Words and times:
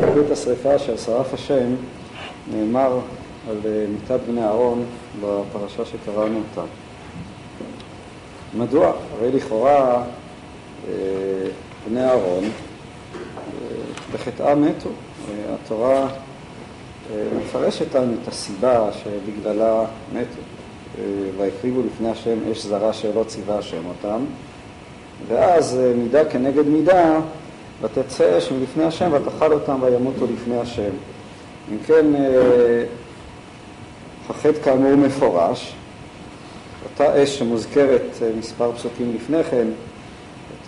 מלכות 0.00 0.30
השרפה 0.30 0.76
אשר 0.76 0.96
שרף 0.96 1.34
השם 1.34 1.74
נאמר 2.52 2.98
על 3.50 3.56
מיתת 3.88 4.20
בני 4.28 4.44
אהרון 4.44 4.84
בפרשה 5.20 5.84
שקראנו 5.84 6.38
אותה. 6.38 6.68
מדוע? 8.58 8.92
הרי 9.18 9.32
לכאורה 9.32 10.04
בני 11.88 12.04
אהרון 12.04 12.44
בחטאם 14.14 14.62
מתו. 14.62 14.88
התורה 15.54 16.08
מפרשת 17.40 17.94
לנו 17.94 18.12
את 18.22 18.28
הסיבה 18.28 18.90
שבגללה 18.92 19.84
מתו. 20.12 20.40
והקריבו 21.38 21.80
לפני 21.86 22.10
השם 22.10 22.38
אש 22.52 22.66
זרה 22.66 22.92
שלא 22.92 23.24
ציווה 23.26 23.58
השם 23.58 23.82
אותם, 23.88 24.24
ואז 25.28 25.78
מידה 25.96 26.24
כנגד 26.24 26.66
מידה, 26.66 27.20
ותצא 27.82 28.38
אש 28.38 28.52
מלפני 28.52 28.84
השם 28.84 29.10
ותאכל 29.12 29.52
אותם 29.52 29.78
וימותו 29.82 30.26
לפני 30.34 30.58
השם. 30.58 30.90
אם 31.72 31.78
כן, 31.86 32.06
החטא 34.30 34.62
כאמור 34.64 34.94
מפורש, 34.94 35.74
אותה 36.84 37.22
אש 37.22 37.38
שמוזכרת 37.38 38.22
מספר 38.38 38.72
פסוקים 38.72 39.12
לפני 39.14 39.44
כן, 39.44 39.66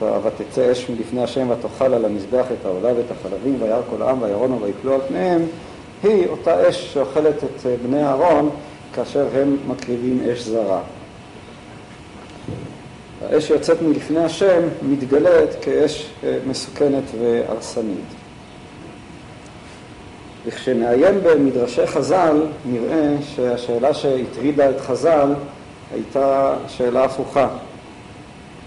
ותצא 0.01 0.73
אש 0.73 0.91
מלפני 0.91 1.23
השם 1.23 1.51
ותאכל 1.51 1.95
על 1.95 2.05
המזבח 2.05 2.47
את 2.61 2.67
העולה 2.67 2.89
ואת 2.97 3.11
החלבים 3.11 3.57
וירא 3.63 3.81
כל 3.91 4.03
העם 4.03 4.23
וירונו 4.23 4.61
ויפלו 4.63 4.95
על 4.95 5.01
פניהם, 5.09 5.43
היא 6.03 6.29
אותה 6.29 6.69
אש 6.69 6.95
שאוכלת 6.95 7.45
את 7.45 7.67
בני 7.83 8.05
אהרון 8.05 8.51
כאשר 8.95 9.27
הם 9.35 9.57
מקריבים 9.69 10.21
אש 10.33 10.43
זרה. 10.43 10.81
האש 13.31 13.47
שיוצאת 13.47 13.83
מלפני 13.83 14.25
השם 14.25 14.61
מתגלית 14.83 15.51
כאש 15.63 16.11
מסוכנת 16.47 17.05
והרסנית. 17.21 18.15
וכשנעיין 20.47 21.21
במדרשי 21.23 21.87
חז"ל 21.87 22.43
נראה 22.65 23.17
שהשאלה 23.35 23.95
שהטרידה 23.95 24.71
את 24.71 24.81
חז"ל 24.81 25.35
הייתה 25.95 26.55
שאלה 26.69 27.05
הפוכה. 27.05 27.49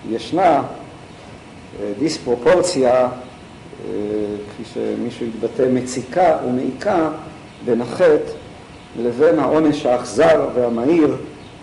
ישנה 0.09 0.64
דיספרופורציה, 2.00 3.09
כפי 4.50 4.64
שמישהו 4.74 5.26
יתבטא, 5.26 5.66
מציקה 5.74 6.38
ומעיקה 6.48 7.09
בין 7.66 7.81
החטא 7.81 8.31
לבין 9.00 9.40
העונש 9.40 9.86
האכזר 9.86 10.48
והמהיר 10.56 11.16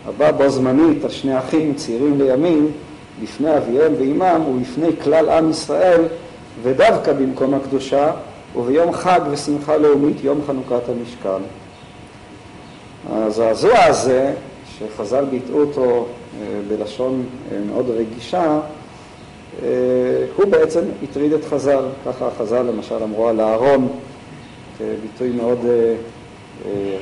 הבא 0.08 0.30
בו 0.30 0.50
זמנית 0.50 1.04
על 1.04 1.10
שני 1.10 1.38
אחים 1.38 1.74
צעירים 1.74 2.20
לימים 2.20 2.70
לפני 3.22 3.56
אביהם 3.56 3.92
ואימם 3.98 4.40
ולפני 4.48 4.88
כלל 5.02 5.28
עם 5.28 5.50
ישראל 5.50 6.02
ודווקא 6.62 7.12
במקום 7.12 7.54
הקדושה 7.54 8.12
וביום 8.56 8.92
חג 8.92 9.20
ושמחה 9.30 9.76
לאומית 9.76 10.24
יום 10.24 10.40
חנוכת 10.46 10.88
המשכן. 10.88 11.42
הזעזוע 13.10 13.84
הזה 13.84 14.32
שחז"ל 14.78 15.24
ביטאו 15.24 15.60
אותו 15.60 16.06
בלשון 16.68 17.24
מאוד 17.66 17.90
רגישה 17.90 18.60
הוא 20.36 20.46
בעצם 20.50 20.80
הטריד 21.02 21.32
את 21.32 21.44
חז"ל, 21.44 21.84
ככה 22.06 22.28
חז"ל 22.38 22.62
למשל 22.62 23.02
אמרו 23.02 23.28
על 23.28 23.40
אהרון 23.40 23.88
כביטוי 24.78 25.30
מאוד 25.30 25.58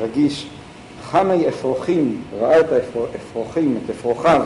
רגיש, 0.02 0.46
חמי 1.02 1.48
אפרוחים, 1.48 2.22
ראה 2.40 2.60
את 2.60 2.66
האפרוחים, 2.72 3.78
את 3.84 3.90
אפרוחיו, 3.90 4.42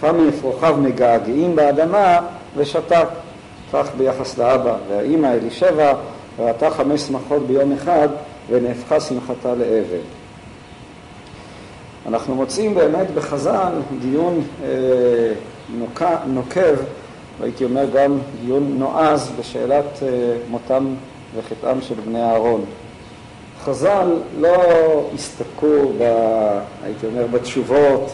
חמי 0.00 0.28
אפרוחיו 0.28 0.76
מגעגעים 0.76 1.56
באדמה 1.56 2.18
ושתק, 2.56 3.08
כך 3.72 3.88
ביחס 3.96 4.38
לאבא. 4.38 4.76
והאימא 4.88 5.26
אלישבע 5.26 5.92
ראתה 6.38 6.70
חמש 6.70 7.00
שמחות 7.00 7.46
ביום 7.46 7.72
אחד 7.72 8.08
ונהפכה 8.50 9.00
שמחתה 9.00 9.54
לאבן. 9.54 10.04
אנחנו 12.08 12.34
מוצאים 12.34 12.74
באמת 12.74 13.10
בחז"ל 13.10 13.72
דיון 14.00 14.42
נוקב, 15.78 16.16
נוקב, 16.26 16.74
והייתי 17.40 17.64
אומר 17.64 17.84
גם 17.94 18.18
דיון 18.44 18.78
נועז 18.78 19.32
בשאלת 19.40 20.02
מותם 20.50 20.86
וחטאם 21.36 21.80
של 21.80 21.94
בני 21.94 22.22
אהרון. 22.22 22.64
חז"ל 23.64 24.16
לא 24.40 24.54
הסתפקו, 25.14 25.92
ב, 25.98 26.02
הייתי 26.84 27.06
אומר, 27.06 27.26
בתשובות 27.26 28.12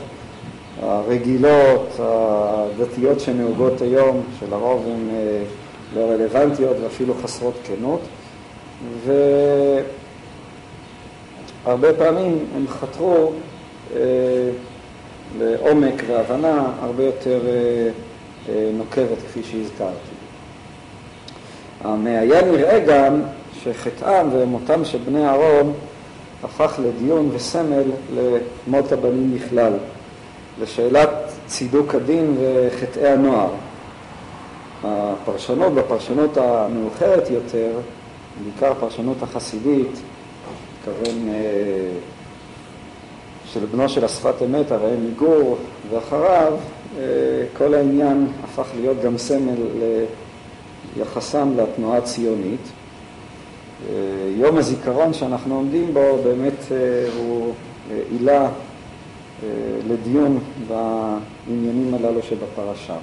הרגילות, 0.82 1.88
הדתיות 1.98 3.20
שנהוגות 3.20 3.80
היום, 3.80 4.22
שלרוב 4.40 4.86
הן 4.86 5.08
לא 5.94 6.00
רלוונטיות 6.00 6.76
ואפילו 6.82 7.14
חסרות 7.22 7.54
כנות, 7.64 8.00
והרבה 11.64 11.92
פעמים 11.92 12.38
הם 12.56 12.64
חתרו 12.68 13.32
לעומק 15.38 16.02
והבנה 16.06 16.72
הרבה 16.82 17.04
יותר 17.04 17.40
נוקבת, 18.72 19.18
כפי 19.28 19.42
שהזכרתי. 19.42 20.14
המעיין 21.84 22.52
נראה 22.52 22.80
גם 22.80 23.22
שחטאם 23.64 24.28
ומותם 24.32 24.84
של 24.84 24.98
בני 24.98 25.26
אהרון 25.26 25.72
הפך 26.44 26.80
לדיון 26.84 27.30
וסמל 27.32 27.82
למות 28.16 28.92
הבנים 28.92 29.34
בכלל, 29.34 29.72
לשאלת 30.60 31.08
צידוק 31.46 31.94
הדין 31.94 32.36
וחטאי 32.40 33.08
הנוער. 33.08 33.50
הפרשנות, 34.84 35.74
בפרשנות 35.74 36.36
המאוחרת 36.36 37.30
יותר, 37.30 37.70
בעיקר 38.44 38.72
הפרשנות 38.72 39.22
החסידית, 39.22 40.00
מתכוון 40.78 41.28
של 43.46 43.66
בנו 43.66 43.88
של 43.88 44.04
השפת 44.04 44.34
אמת, 44.44 44.72
הרי 44.72 44.96
מגור, 44.96 45.56
ואחריו 45.90 46.52
כל 47.56 47.74
העניין 47.74 48.26
הפך 48.44 48.66
להיות 48.80 48.96
גם 49.02 49.18
סמל 49.18 49.54
ליחסם 50.96 51.48
לתנועה 51.56 51.98
הציונית. 51.98 52.60
יום 54.36 54.58
הזיכרון 54.58 55.14
שאנחנו 55.14 55.54
עומדים 55.54 55.94
בו 55.94 56.18
באמת 56.24 56.72
הוא 57.16 57.52
עילה 58.10 58.48
לדיון 59.88 60.38
בעניינים 60.68 61.94
הללו 61.94 62.22
שבפרשה. 62.22 62.96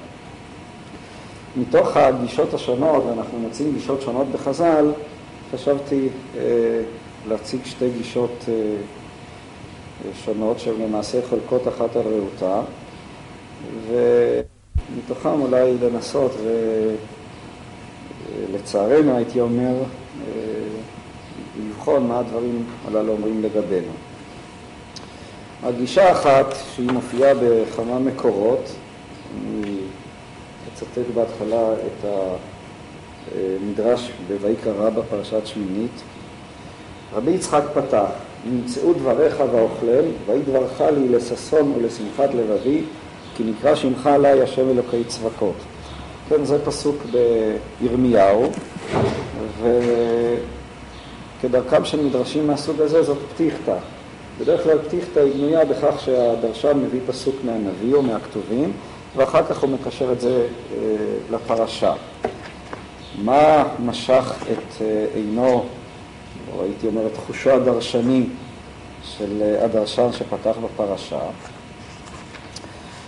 מתוך 1.58 1.98
הגישות 1.98 2.54
השונות, 2.54 3.04
ואנחנו 3.06 3.40
מוצאים 3.40 3.74
גישות 3.74 4.02
שונות 4.02 4.28
בחז"ל, 4.28 4.92
חשבתי 5.52 6.10
להציג 7.28 7.60
שתי 7.66 7.90
גישות 7.98 8.46
שונות 10.26 10.60
שהן 10.60 10.82
למעשה 10.82 11.20
חולקות 11.30 11.68
אחת 11.68 11.96
על 11.96 12.02
רעותה, 12.02 12.62
ומתוכם 13.90 15.42
אולי 15.42 15.74
לנסות 15.82 16.32
ולצערנו 18.52 19.18
הייתי 19.18 19.40
אומר 19.40 19.74
לבחון 21.60 22.08
מה 22.08 22.20
הדברים 22.20 22.66
הללו 22.88 23.12
אומרים 23.12 23.44
לגבינו. 23.44 23.92
הגישה 25.64 26.10
האחת, 26.10 26.56
שהיא 26.76 26.92
מופיעה 26.92 27.34
בכמה 27.34 28.00
מקורות, 28.00 28.70
אני 29.36 29.78
אצטט 30.74 31.14
בהתחלה 31.14 31.74
את 31.74 32.06
המדרש 33.36 34.12
בויקרא 34.42 34.90
פרשת 35.10 35.46
שמינית. 35.46 36.02
רבי 37.16 37.32
יצחק 37.32 37.64
פתח, 37.74 38.10
נמצאו 38.46 38.94
דבריך 38.94 39.44
ואוכלם, 39.52 40.06
ויהי 40.26 40.42
דברך 40.42 40.82
לי 40.82 41.10
לששון 41.10 41.74
ולשמחת 41.78 42.34
לבבי, 42.34 42.82
כי 43.38 43.44
נקרא 43.44 43.76
שמך 43.76 44.08
עלי 44.08 44.42
השם 44.42 44.70
אלוקי 44.70 45.04
צבקות. 45.08 45.56
כן, 46.30 46.46
זה 46.46 46.66
פסוק 46.66 46.96
בירמיהו, 47.82 48.52
וכדרכם 51.42 51.86
של 51.86 52.06
מדרשים 52.06 52.48
מהסוג 52.48 52.82
הזה 52.82 53.04
זאת 53.04 53.18
פתיחתא. 53.34 53.78
בדרך 54.40 54.64
כלל 54.64 54.78
פתיחתא 54.78 55.20
היא 55.20 55.34
בנויה 55.34 55.66
בכך 55.66 56.00
שהדרשן 56.00 56.78
מביא 56.78 57.00
פסוק 57.08 57.36
מהנביא 57.44 57.94
או 57.94 58.02
מהכתובים, 58.02 58.72
ואחר 59.16 59.44
כך 59.46 59.60
הוא 59.60 59.70
מקשר 59.70 60.12
את 60.12 60.22
זה 60.22 60.48
לפרשה. 61.32 61.94
מה 63.24 63.64
משך 63.86 64.36
את 64.52 64.82
עינו, 65.16 65.66
או 66.54 66.64
הייתי 66.64 66.88
אומר 66.88 67.08
את 67.08 67.18
חושו 67.18 67.52
הדרשני 67.52 68.26
של 69.04 69.56
הדרשן 69.62 70.08
שפתח 70.12 70.56
בפרשה? 70.64 71.20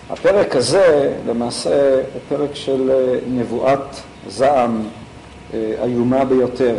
הפרק 0.09 0.55
הזה 0.55 1.13
למעשה 1.27 1.95
הוא 1.95 2.21
פרק 2.29 2.55
של 2.55 2.91
נבואת 3.27 3.95
זעם 4.27 4.81
איומה 5.53 6.25
ביותר, 6.25 6.75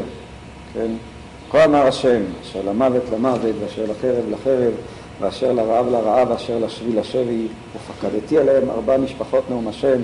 כן? 0.75 0.91
כה 1.53 1.65
אמר 1.65 1.87
השם, 1.87 2.23
אשר 2.43 2.61
למוות 2.67 3.03
למוות, 3.13 3.55
ואשר 3.61 3.83
לחרב 3.83 4.25
לחרב, 4.31 4.73
ואשר 5.21 5.53
לרעב 5.53 5.89
לרעב, 5.91 6.31
ואשר 6.31 6.59
לשבי 6.59 6.93
לשבי, 6.93 7.47
ופקדתי 7.77 8.39
עליהם 8.39 8.71
ארבע 8.71 8.97
משפחות 8.97 9.45
נאום 9.51 9.69
השם, 9.69 10.01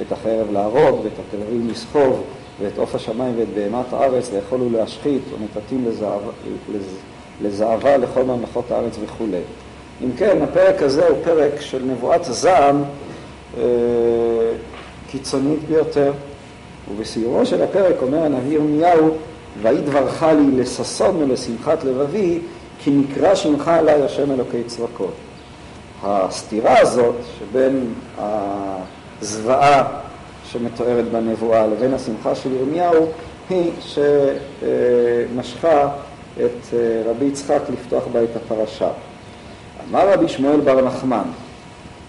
את 0.00 0.12
החרב 0.12 0.52
להרוג, 0.52 1.00
ואת 1.04 1.12
התלרים 1.28 1.68
לסחוב, 1.70 2.22
ואת 2.60 2.78
עוף 2.78 2.94
השמיים 2.94 3.34
ואת 3.38 3.48
בהמת 3.54 3.92
הארץ 3.92 4.32
לאכול 4.32 4.60
ולהשחית 4.60 5.22
ונתתים 5.32 5.88
לזהבה 7.42 7.96
לכל 7.96 8.22
ממלכות 8.22 8.70
הארץ 8.70 8.96
וכולי. 9.04 9.40
אם 10.04 10.10
כן, 10.16 10.42
הפרק 10.42 10.82
הזה 10.82 11.08
הוא 11.08 11.18
פרק 11.24 11.60
של 11.60 11.82
נבואת 11.84 12.24
זעם 12.24 12.82
אה, 13.58 13.62
קיצונית 15.10 15.60
ביותר, 15.68 16.12
ובסיומו 16.92 17.46
של 17.46 17.62
הפרק 17.62 17.96
אומר 18.02 18.22
הנביא 18.22 18.54
ירמיהו, 18.54 19.16
ויהי 19.62 19.80
דברך 19.80 20.22
לי 20.22 20.60
לששון 20.60 21.16
ולשמחת 21.16 21.84
לבבי, 21.84 22.38
כי 22.78 22.90
נקרא 22.90 23.34
שמך 23.34 23.68
עלי 23.68 23.92
השם 23.92 24.32
אלוקי 24.32 24.64
צבקות. 24.66 25.14
הסתירה 26.02 26.78
הזאת 26.78 27.14
שבין 27.38 27.92
הזוועה 28.18 29.84
שמתוארת 30.44 31.04
בנבואה 31.12 31.66
לבין 31.66 31.94
השמחה 31.94 32.34
של 32.34 32.52
ירמיהו 32.52 33.06
היא 33.50 33.70
שמשכה 34.60 35.88
את 36.36 36.74
אה, 36.74 37.02
רבי 37.06 37.24
יצחק 37.24 37.60
לפתוח 37.72 38.02
בה 38.12 38.22
את 38.22 38.36
הפרשה. 38.36 38.88
אמר 39.90 40.12
רבי 40.12 40.28
שמואל 40.28 40.60
בר 40.60 40.80
נחמן, 40.80 41.24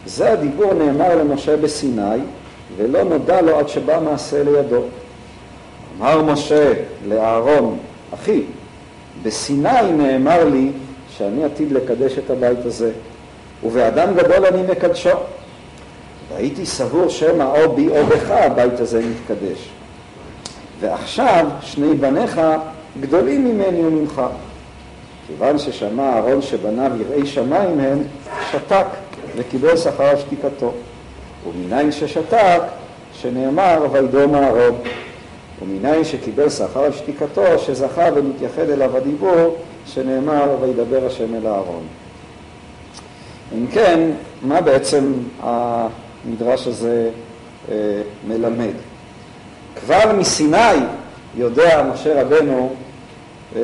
זה 0.05 0.31
הדיבור 0.31 0.73
נאמר 0.73 1.15
למשה 1.15 1.57
בסיני 1.57 2.19
ולא 2.77 3.03
נודע 3.03 3.41
לו 3.41 3.59
עד 3.59 3.69
שבא 3.69 3.99
מעשה 3.99 4.43
לידו. 4.43 4.83
אמר 5.97 6.21
משה 6.21 6.73
לאהרון, 7.07 7.77
אחי, 8.13 8.41
בסיני 9.23 9.91
נאמר 9.97 10.45
לי 10.49 10.71
שאני 11.17 11.43
עתיד 11.43 11.71
לקדש 11.71 12.17
את 12.17 12.29
הבית 12.29 12.65
הזה, 12.65 12.91
ובאדם 13.63 14.13
גדול 14.15 14.45
אני 14.45 14.61
מקדשו. 14.61 15.09
והייתי 16.29 16.65
סבור 16.65 17.09
שמא 17.09 17.43
או 17.43 17.75
בי 17.75 17.89
או 17.89 18.05
בך 18.05 18.29
הבית 18.29 18.79
הזה 18.79 19.01
מתקדש. 19.05 19.69
ועכשיו 20.79 21.45
שני 21.61 21.93
בניך 21.93 22.41
גדולים 23.01 23.45
ממני 23.45 23.85
וממך. 23.85 24.21
כיוון 25.27 25.57
ששמע 25.57 26.13
אהרון 26.13 26.41
שבניו 26.41 26.91
יראי 26.99 27.25
שמיים 27.25 27.79
הם, 27.79 28.03
שתק 28.51 28.85
וקיבל 29.35 29.77
שכר 29.77 30.19
שתיקתו. 30.19 30.73
ומניין 31.47 31.91
ששתק, 31.91 32.61
שנאמר 33.13 33.85
וידום 33.91 34.35
אהרון. 34.35 34.75
ומניין 35.63 36.03
שקיבל 36.03 36.49
שכר 36.49 36.83
על 36.83 36.91
שתיקתו, 36.91 37.59
שזכה 37.59 38.09
ומתייחד 38.15 38.69
אליו 38.69 38.97
הדיבור, 38.97 39.55
שנאמר 39.85 40.57
וידבר 40.61 41.05
השם 41.05 41.35
אל 41.35 41.47
אהרון. 41.47 41.83
אם 43.57 43.67
כן, 43.67 44.11
מה 44.41 44.61
בעצם 44.61 45.13
המדרש 45.41 46.67
הזה 46.67 47.09
אה, 47.71 47.75
מלמד? 48.27 48.73
כבר 49.75 50.13
מסיני 50.17 50.79
יודע 51.35 51.89
משה 51.93 52.21
רבנו 52.21 52.75
אה, 53.55 53.61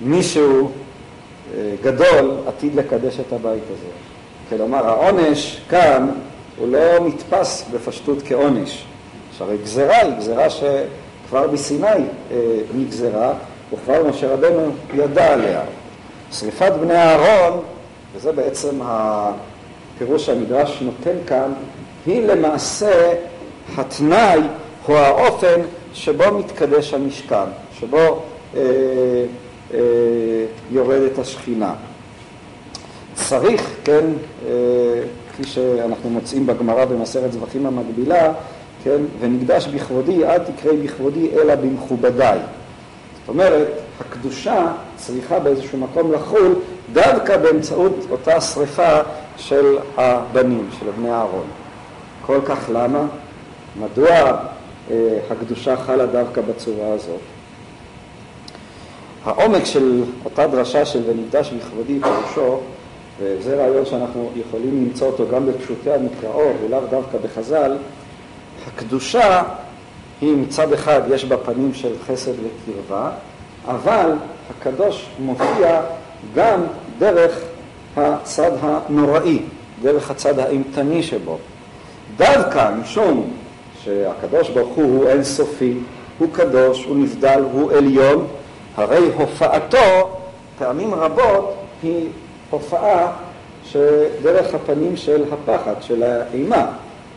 שמישהו 0.00 0.70
אה, 1.54 1.74
גדול 1.82 2.30
עתיד 2.46 2.74
לקדש 2.74 3.20
את 3.20 3.32
הבית 3.32 3.62
הזה. 3.64 3.90
כלומר, 4.48 4.86
העונש 4.86 5.60
כאן 5.68 6.10
הוא 6.58 6.68
לא 6.68 7.06
נתפס 7.06 7.64
בפשטות 7.72 8.18
כעונש. 8.24 8.84
שהרי 9.38 9.56
גזרה 9.64 9.96
היא 9.96 10.14
גזרה 10.18 10.50
שכבר 10.50 11.46
בסיני 11.46 11.86
אה, 11.86 12.36
נגזרה, 12.74 13.32
וכבר 13.72 14.08
משה 14.08 14.32
רבנו 14.32 14.70
ידע 14.94 15.32
עליה. 15.32 15.60
שריפת 16.32 16.72
בני 16.80 16.94
אהרון, 16.94 17.62
וזה 18.14 18.32
בעצם 18.32 18.80
הפירוש 18.82 20.26
שהמדרש 20.26 20.82
נותן 20.82 21.16
כאן, 21.26 21.52
היא 22.06 22.26
למעשה 22.26 23.12
התנאי 23.76 24.40
או 24.88 24.96
האופן 24.96 25.60
שבו 25.94 26.38
מתקדש 26.38 26.94
המשכן, 26.94 27.46
שבו 27.80 28.22
אה, 28.56 28.60
אה, 29.74 29.78
יורדת 30.70 31.18
השכינה. 31.18 31.74
צריך, 33.14 33.70
כן, 33.84 34.04
אה, 34.46 34.52
כפי 35.32 35.44
שאנחנו 35.44 36.10
מוצאים 36.10 36.46
בגמרא 36.46 36.84
במסכת 36.84 37.32
זבחים 37.32 37.66
המקבילה, 37.66 38.32
כן, 38.86 39.02
ונקדש 39.20 39.66
בכבודי, 39.66 40.24
אל 40.24 40.38
תקראי 40.38 40.76
בכבודי 40.76 41.30
אלא 41.32 41.54
במכובדיי. 41.54 42.38
זאת 42.38 43.28
אומרת, 43.28 43.68
הקדושה 44.00 44.72
צריכה 44.96 45.38
באיזשהו 45.38 45.78
מקום 45.78 46.12
לחול 46.12 46.54
דווקא 46.92 47.36
באמצעות 47.36 48.06
אותה 48.10 48.40
שריפה 48.40 49.00
של 49.36 49.78
הבנים, 49.96 50.68
של 50.78 50.86
בני 50.98 51.10
אהרון. 51.10 51.46
כל 52.26 52.38
כך 52.44 52.58
למה? 52.72 53.06
מדוע 53.80 54.08
אה, 54.90 55.18
הקדושה 55.30 55.76
חלה 55.76 56.06
דווקא 56.06 56.40
בצורה 56.40 56.92
הזאת? 56.92 57.20
העומק 59.24 59.64
של 59.64 60.02
אותה 60.24 60.46
דרשה 60.46 60.84
של 60.84 61.02
ונקדש 61.06 61.52
בכבודי 61.52 62.00
פירושו, 62.00 62.60
וזה 63.20 63.56
רעיון 63.56 63.86
שאנחנו 63.86 64.30
יכולים 64.36 64.84
למצוא 64.84 65.06
אותו 65.06 65.24
גם 65.32 65.46
בפשוטי 65.46 65.92
המקראו 65.92 66.50
ולאו 66.64 66.80
דווקא 66.90 67.18
בחז"ל, 67.18 67.76
הקדושה 68.66 69.42
היא 70.20 70.36
מצד 70.36 70.72
אחד 70.72 71.00
יש 71.10 71.24
בה 71.24 71.36
פנים 71.36 71.74
של 71.74 71.92
חסד 72.06 72.32
וקרבה, 72.32 73.10
אבל 73.68 74.12
הקדוש 74.50 75.06
מופיע 75.18 75.80
גם 76.34 76.60
דרך 76.98 77.40
הצד 77.96 78.50
הנוראי, 78.60 79.42
דרך 79.82 80.10
הצד 80.10 80.38
האימתני 80.38 81.02
שבו. 81.02 81.38
דווקא 82.16 82.70
משום 82.80 83.30
שהקדוש 83.84 84.50
ברוך 84.50 84.74
הוא 84.74 84.84
הוא 84.84 85.08
אינסופי, 85.08 85.78
הוא 86.18 86.28
קדוש, 86.32 86.84
הוא 86.84 86.96
נבדל, 86.96 87.42
הוא 87.52 87.72
עליון, 87.72 88.26
הרי 88.76 89.10
הופעתו 89.16 90.10
פעמים 90.58 90.94
רבות 90.94 91.54
היא 91.82 92.08
הופעה 92.50 93.12
שדרך 93.64 94.54
הפנים 94.54 94.96
של 94.96 95.24
הפחד, 95.32 95.74
של 95.80 96.02
האימה. 96.02 96.66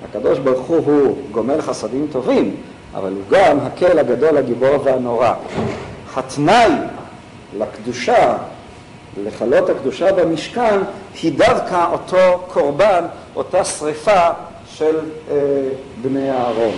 הקדוש 0.03 0.39
ברוך 0.39 0.67
הוא 0.67 0.77
הוא 0.85 1.17
גומר 1.31 1.61
חסדים 1.61 2.07
טובים, 2.11 2.55
אבל 2.95 3.11
הוא 3.11 3.21
גם 3.29 3.59
הקל 3.59 3.99
הגדול, 3.99 4.37
הגיבור 4.37 4.75
והנורא. 4.83 5.33
התנאי 6.15 6.71
לקדושה, 7.57 8.37
לכלות 9.23 9.69
הקדושה 9.69 10.11
במשכן, 10.11 10.79
היא 11.21 11.37
דווקא 11.37 11.85
אותו 11.91 12.43
קורבן, 12.47 13.05
אותה 13.35 13.63
שריפה 13.63 14.29
של 14.67 14.95
אה, 15.31 15.35
בני 16.01 16.31
אהרון. 16.31 16.73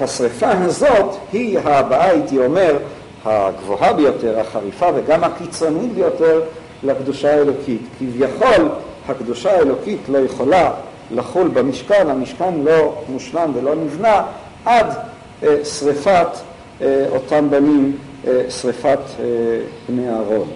השריפה 0.00 0.50
הזאת 0.50 1.16
היא 1.32 1.58
הבאה, 1.58 2.10
הייתי 2.10 2.38
אומר, 2.38 2.76
הגבוהה 3.24 3.92
ביותר, 3.92 4.40
החריפה 4.40 4.86
וגם 4.94 5.24
הקיצונית 5.24 5.92
ביותר 5.94 6.40
לקדושה 6.82 7.34
האלוקית. 7.34 7.80
כביכול 7.98 8.68
הקדושה 9.08 9.52
האלוקית 9.52 10.00
לא 10.08 10.18
יכולה 10.18 10.70
לחול 11.10 11.48
במשכן, 11.48 12.10
המשכן 12.10 12.54
לא 12.64 12.94
מושלם 13.08 13.50
ולא 13.54 13.74
נבנה 13.74 14.22
עד 14.64 14.86
אה, 15.42 15.64
שריפת 15.64 16.28
אה, 16.82 17.06
אותם 17.10 17.50
בנים, 17.50 17.96
אה, 18.26 18.50
שריפת 18.50 18.98
בני 19.88 20.10
אהרון. 20.10 20.48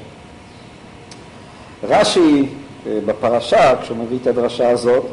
רש"י 1.89 2.47
בפרשה, 3.07 3.75
כשהוא 3.83 3.97
מביא 3.97 4.19
את 4.23 4.27
הדרשה 4.27 4.71
הזאת, 4.71 5.07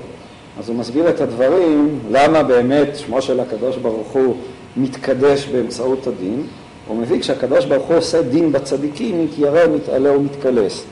אז 0.60 0.69
הוא 0.69 0.77
מסביר 0.77 1.10
את 1.10 1.21
הדברים, 1.21 2.00
למה 2.12 2.43
באמת 2.43 2.88
שמו 2.95 3.21
של 3.21 3.39
הקדוש 3.39 3.77
ברוך 3.77 4.07
הוא 4.07 4.36
מתקדש 4.77 5.45
באמצעות 5.45 6.07
הדין. 6.07 6.43
הוא 6.88 6.98
מביא 6.98 7.19
כשהקדוש 7.19 7.65
ברוך 7.65 7.88
הוא 7.88 7.98
עושה 7.98 8.21
דין 8.21 8.51
בצדיקים, 8.51 9.27
כי 9.36 9.41
ירא 9.41 9.67
מתעלה 9.75 10.12
ומתקלס. 10.12 10.83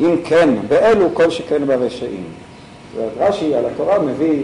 אם 0.00 0.16
כן, 0.24 0.48
באלו 0.68 1.14
כל 1.14 1.30
שכן 1.30 1.66
ברשעים. 1.66 2.24
רש"י 3.18 3.54
על 3.54 3.64
התורה 3.66 3.98
מביא 3.98 4.42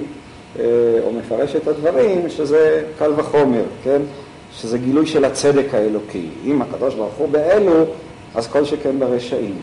אה, 0.59 0.65
או 1.07 1.13
מפרש 1.13 1.57
את 1.57 1.69
הדברים 1.69 2.29
שזה 2.29 2.83
קל 2.99 3.13
וחומר, 3.17 3.63
כן? 3.85 4.01
שזה 4.53 4.79
גילוי 4.79 5.07
של 5.07 5.25
הצדק 5.25 5.75
האלוקי. 5.75 6.29
אם 6.45 6.63
הקדוש 6.63 6.95
ברוך 6.95 7.15
הוא 7.19 7.29
באלו, 7.29 7.85
אז 8.35 8.47
כל 8.47 8.65
שכן 8.65 8.99
ברשעים. 8.99 9.55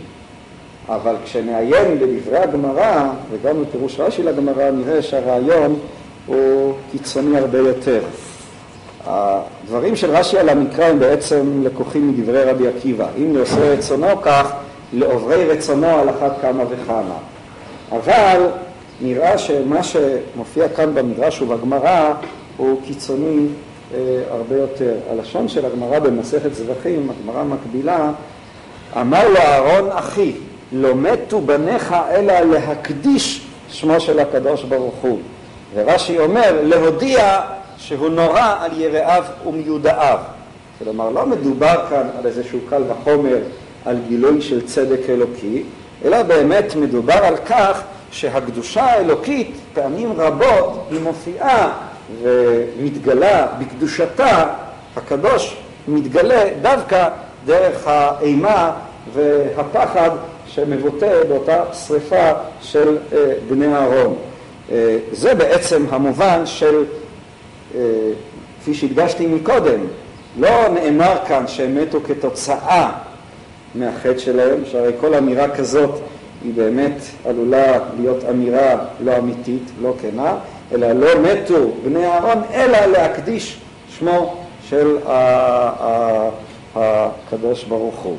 אבל 0.90 1.16
כשנעיין 1.26 2.00
בדברי 2.00 2.38
הגמרא, 2.38 3.10
וגם 3.32 3.64
בפירוש 3.64 4.00
רש"י 4.00 4.24
לגמרא, 4.24 4.72
נראה 4.72 5.02
שהרעיון 5.02 5.80
הוא 6.26 6.74
קיצוני 6.92 7.38
הרבה 7.38 7.58
יותר. 7.58 8.02
הדברים 9.06 9.96
של 9.96 10.12
רש"י 10.12 10.38
על 10.38 10.50
המקרא 10.50 10.86
הם 10.86 11.00
בעצם 11.00 11.62
לקוחים 11.64 12.10
מדברי 12.10 12.44
רבי 12.44 12.68
עקיבא. 12.68 13.08
אם 13.18 13.36
לעושה 13.36 13.74
רצונו 13.74 14.22
כך, 14.22 14.52
לעוברי 14.94 15.46
רצונו 15.46 15.88
על 15.88 16.10
אחת 16.10 16.42
כמה 16.42 16.64
וכמה. 16.70 17.18
אבל 17.92 18.42
נראה 19.02 19.38
שמה 19.38 19.80
שמופיע 19.84 20.70
כאן 20.70 20.96
במדרש 20.96 21.42
ובגמרא 21.42 22.14
הוא 22.58 22.82
קיצוני 22.86 23.48
אה, 23.94 24.00
הרבה 24.30 24.56
יותר. 24.56 24.94
הלשון 25.10 25.48
של 25.48 25.66
הגמרא 25.66 26.00
במסכת 26.00 26.54
זבחים, 26.54 27.10
הגמרא 27.10 27.44
מקבילה, 27.44 28.12
אמר 29.02 29.30
לו 29.30 29.38
אהרון 29.38 29.90
אחי, 29.92 30.32
לא 30.72 30.96
מתו 30.96 31.42
בניך 31.42 31.96
אלא 32.12 32.40
להקדיש 32.40 33.42
שמו 33.70 34.00
של 34.00 34.20
הקדוש 34.20 34.64
ברוך 34.64 34.96
הוא. 35.02 35.20
ורש"י 35.74 36.20
אומר, 36.20 36.60
להודיע 36.64 37.42
שהוא 37.78 38.10
נורא 38.10 38.56
על 38.60 38.82
יראיו 38.82 39.24
ומיודעיו. 39.46 40.20
כלומר, 40.80 41.10
לא 41.10 41.26
מדובר 41.26 41.86
כאן 41.90 42.08
על 42.20 42.26
איזשהו 42.26 42.60
קל 42.70 42.84
וחומר, 42.88 43.38
על 43.86 43.98
גילוי 44.08 44.42
של 44.42 44.66
צדק 44.66 45.00
אלוקי, 45.10 45.64
אלא 46.06 46.24
באמת 46.24 46.76
מדובר 46.76 47.14
על 47.14 47.38
כך 47.38 47.82
שהקדושה 48.12 48.84
האלוקית 48.84 49.56
פעמים 49.74 50.14
רבות 50.18 50.88
היא 50.92 51.00
מופיעה 51.00 51.74
ומתגלה 52.22 53.48
בקדושתה, 53.60 54.46
הקדוש 54.96 55.58
מתגלה 55.88 56.44
דווקא 56.62 57.10
דרך 57.46 57.88
האימה 57.88 58.72
והפחד 59.14 60.10
שמבוטא 60.48 61.24
באותה 61.30 61.64
שריפה 61.74 62.32
של 62.62 62.98
אה, 63.14 63.34
בני 63.50 63.76
אהרון. 63.76 64.16
אה, 64.72 64.98
זה 65.12 65.36
בעצם 65.36 65.86
המובן 65.90 66.46
של, 66.46 66.84
אה, 67.76 67.82
כפי 68.62 68.74
שהדגשתי 68.74 69.28
מקודם, 69.28 69.80
לא 70.40 70.68
נאמר 70.68 71.16
כאן 71.28 71.48
שהם 71.48 71.76
מתו 71.76 72.00
כתוצאה 72.04 72.92
מהחטא 73.76 74.18
שלהם, 74.18 74.66
שהרי 74.66 74.92
כל 75.00 75.16
אמירה 75.16 75.56
כזאת 75.56 76.00
היא 76.48 76.54
באמת 76.56 77.02
עלולה 77.26 77.80
להיות 78.00 78.24
אמירה 78.30 78.76
לא 79.00 79.18
אמיתית, 79.18 79.64
לא 79.82 79.94
כנה, 80.02 80.36
אלא 80.72 80.92
לא 80.92 81.08
מתו 81.22 81.72
בני 81.84 82.06
אהרון, 82.06 82.44
אלא 82.54 82.86
להקדיש 82.86 83.60
שמו 84.00 84.36
של 84.70 84.98
הקדוש 86.76 87.64
ברוך 87.64 87.96
הוא. 87.96 88.18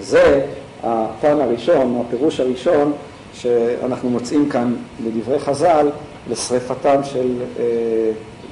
זה 0.00 0.46
הפן 0.82 1.40
הראשון, 1.40 2.02
הפירוש 2.06 2.40
הראשון 2.40 2.92
שאנחנו 3.34 4.10
מוצאים 4.10 4.48
כאן 4.48 4.74
בדברי 5.04 5.38
חז"ל 5.38 5.90
לשריפתם 6.30 7.00
של 7.04 7.28
אה, 7.58 7.64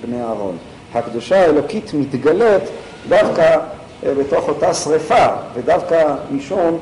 בני 0.06 0.22
אהרון. 0.22 0.56
הקדושה 0.94 1.40
האלוקית 1.40 1.94
מתגלית 1.94 2.62
דווקא 3.08 3.58
אה, 4.06 4.14
בתוך 4.14 4.48
אותה 4.48 4.74
שריפה, 4.74 5.26
ודווקא 5.54 6.14
משום 6.30 6.78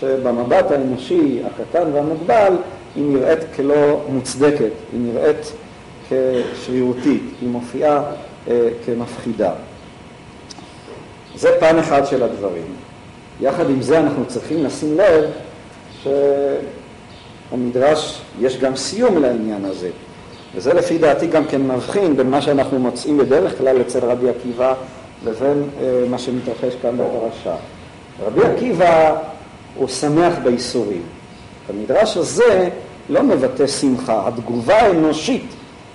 שבמבט 0.00 0.70
האנושי 0.70 1.42
הקטן 1.46 1.92
והמוגבל 1.92 2.52
היא 2.96 3.04
נראית 3.04 3.38
כלא 3.56 4.00
מוצדקת, 4.08 4.70
היא 4.92 5.00
נראית 5.00 5.52
כשרירותית, 6.08 7.22
היא 7.40 7.48
מופיעה 7.48 8.02
אה, 8.48 8.68
כמפחידה. 8.86 9.52
זה 11.36 11.48
פן 11.60 11.78
אחד 11.78 12.06
של 12.06 12.22
הדברים. 12.22 12.74
יחד 13.40 13.70
עם 13.70 13.82
זה 13.82 14.00
אנחנו 14.00 14.24
צריכים 14.26 14.64
לשים 14.64 14.96
לב 14.98 15.24
שהמדרש, 17.52 18.20
יש 18.40 18.58
גם 18.58 18.76
סיום 18.76 19.22
לעניין 19.22 19.64
הזה. 19.64 19.90
וזה 20.54 20.74
לפי 20.74 20.98
דעתי 20.98 21.26
גם 21.26 21.44
כן 21.44 21.62
מבחין 21.62 22.16
בין 22.16 22.30
מה 22.30 22.42
שאנחנו 22.42 22.78
מוצאים 22.78 23.18
בדרך 23.18 23.58
כלל 23.58 23.80
אצל 23.80 23.98
רבי 23.98 24.28
עקיבא 24.28 24.74
לבין 25.26 25.62
אה, 25.80 26.04
מה 26.10 26.18
שמתרחש 26.18 26.74
כאן 26.82 26.96
בפרשה. 26.96 27.54
רבי 28.26 28.40
עקיבא 28.44 29.16
הוא 29.74 29.88
שמח 29.88 30.34
בייסורים. 30.42 31.02
המדרש 31.68 32.16
הזה 32.16 32.68
לא 33.08 33.22
מבטא 33.22 33.66
שמחה. 33.66 34.28
התגובה 34.28 34.76
האנושית 34.76 35.46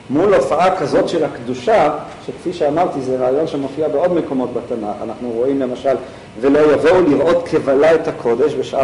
מול 0.09 0.33
הופעה 0.33 0.77
כזאת 0.77 1.09
של 1.09 1.23
הקדושה, 1.23 1.97
שכפי 2.25 2.53
שאמרתי 2.53 3.01
זה 3.01 3.17
רעיון 3.17 3.47
שמופיע 3.47 3.87
בעוד 3.87 4.13
מקומות 4.13 4.53
בתנ"ך, 4.53 4.95
אנחנו 5.03 5.29
רואים 5.29 5.59
למשל 5.59 5.95
ולא 6.41 6.73
יבואו 6.73 7.01
לראות 7.01 7.47
כבלה 7.47 7.95
את 7.95 8.07
הקודש 8.07 8.53
בשעה 8.53 8.83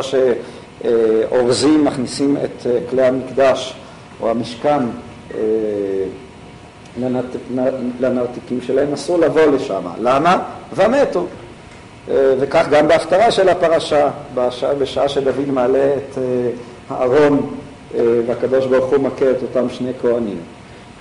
שאורזים 0.84 1.86
מכניסים 1.86 2.38
את 2.38 2.68
אה, 2.68 2.80
כלי 2.90 3.06
המקדש 3.06 3.76
או 4.22 4.30
המשכן 4.30 4.80
אה, 5.34 5.40
לנרתיקים 8.00 8.62
שלהם, 8.62 8.94
אסור 8.94 9.18
לבוא 9.18 9.42
לשם. 9.42 9.82
למה? 10.00 10.44
ומתו. 10.76 11.26
אה, 12.10 12.34
וכך 12.40 12.66
גם 12.72 12.88
בהפטרה 12.88 13.32
של 13.32 13.50
הפרשה, 13.50 14.10
בשעה, 14.36 14.74
בשעה 14.74 15.10
שדוד 15.10 15.50
מעלה 15.54 15.94
את 15.98 16.18
הארון 16.90 17.50
והקדוש 18.28 18.66
ברוך 18.66 18.86
הוא 18.86 19.00
מכה 19.00 19.32
את 19.32 19.42
אותם 19.42 19.70
שני 19.70 19.92
כהנים. 20.02 20.38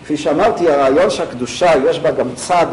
כפי 0.04 0.16
שאמרתי, 0.16 0.70
הרעיון 0.70 1.10
שהקדושה 1.10 1.72
יש 1.90 1.98
בה 1.98 2.10
גם 2.10 2.26
צד 2.34 2.66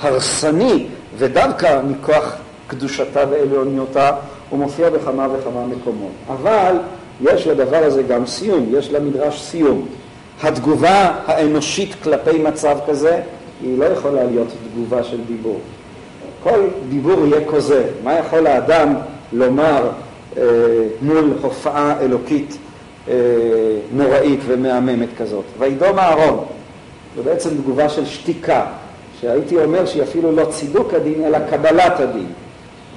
הרסני, 0.00 0.86
ודווקא 1.18 1.80
מכוח 1.88 2.36
קדושתה 2.66 3.24
ועליוניותה, 3.30 4.10
הוא 4.50 4.58
מופיע 4.58 4.90
בכמה 4.90 5.28
וכמה 5.32 5.66
מקומות. 5.66 6.12
אבל 6.28 6.76
יש 7.20 7.46
לדבר 7.46 7.84
הזה 7.84 8.02
גם 8.02 8.26
סיום, 8.26 8.66
יש 8.70 8.90
למדרש 8.90 9.42
סיום. 9.42 9.86
התגובה 10.42 11.12
האנושית 11.26 11.94
כלפי 12.02 12.38
מצב 12.38 12.78
כזה 12.88 13.20
היא 13.62 13.78
לא 13.78 13.84
יכולה 13.84 14.24
להיות 14.24 14.48
תגובה 14.72 15.04
של 15.04 15.24
דיבור. 15.26 15.60
כל 16.50 16.60
דיבור 16.88 17.26
יהיה 17.26 17.46
כוזב. 17.46 17.82
מה 18.04 18.18
יכול 18.18 18.46
האדם 18.46 18.94
לומר 19.32 19.88
אה, 20.36 20.42
מול 21.02 21.32
הופעה 21.42 22.00
אלוקית 22.00 22.58
אה, 23.08 23.14
נוראית 23.92 24.40
ומהממת 24.46 25.08
כזאת? 25.18 25.44
וידום 25.58 25.98
אהרון. 25.98 26.44
זו 27.16 27.22
בעצם 27.22 27.50
תגובה 27.50 27.88
של 27.88 28.06
שתיקה, 28.06 28.66
שהייתי 29.20 29.64
אומר 29.64 29.86
שהיא 29.86 30.02
אפילו 30.02 30.32
לא 30.32 30.44
צידוק 30.44 30.94
הדין, 30.94 31.24
אלא 31.24 31.38
קבלת 31.50 32.00
הדין. 32.00 32.26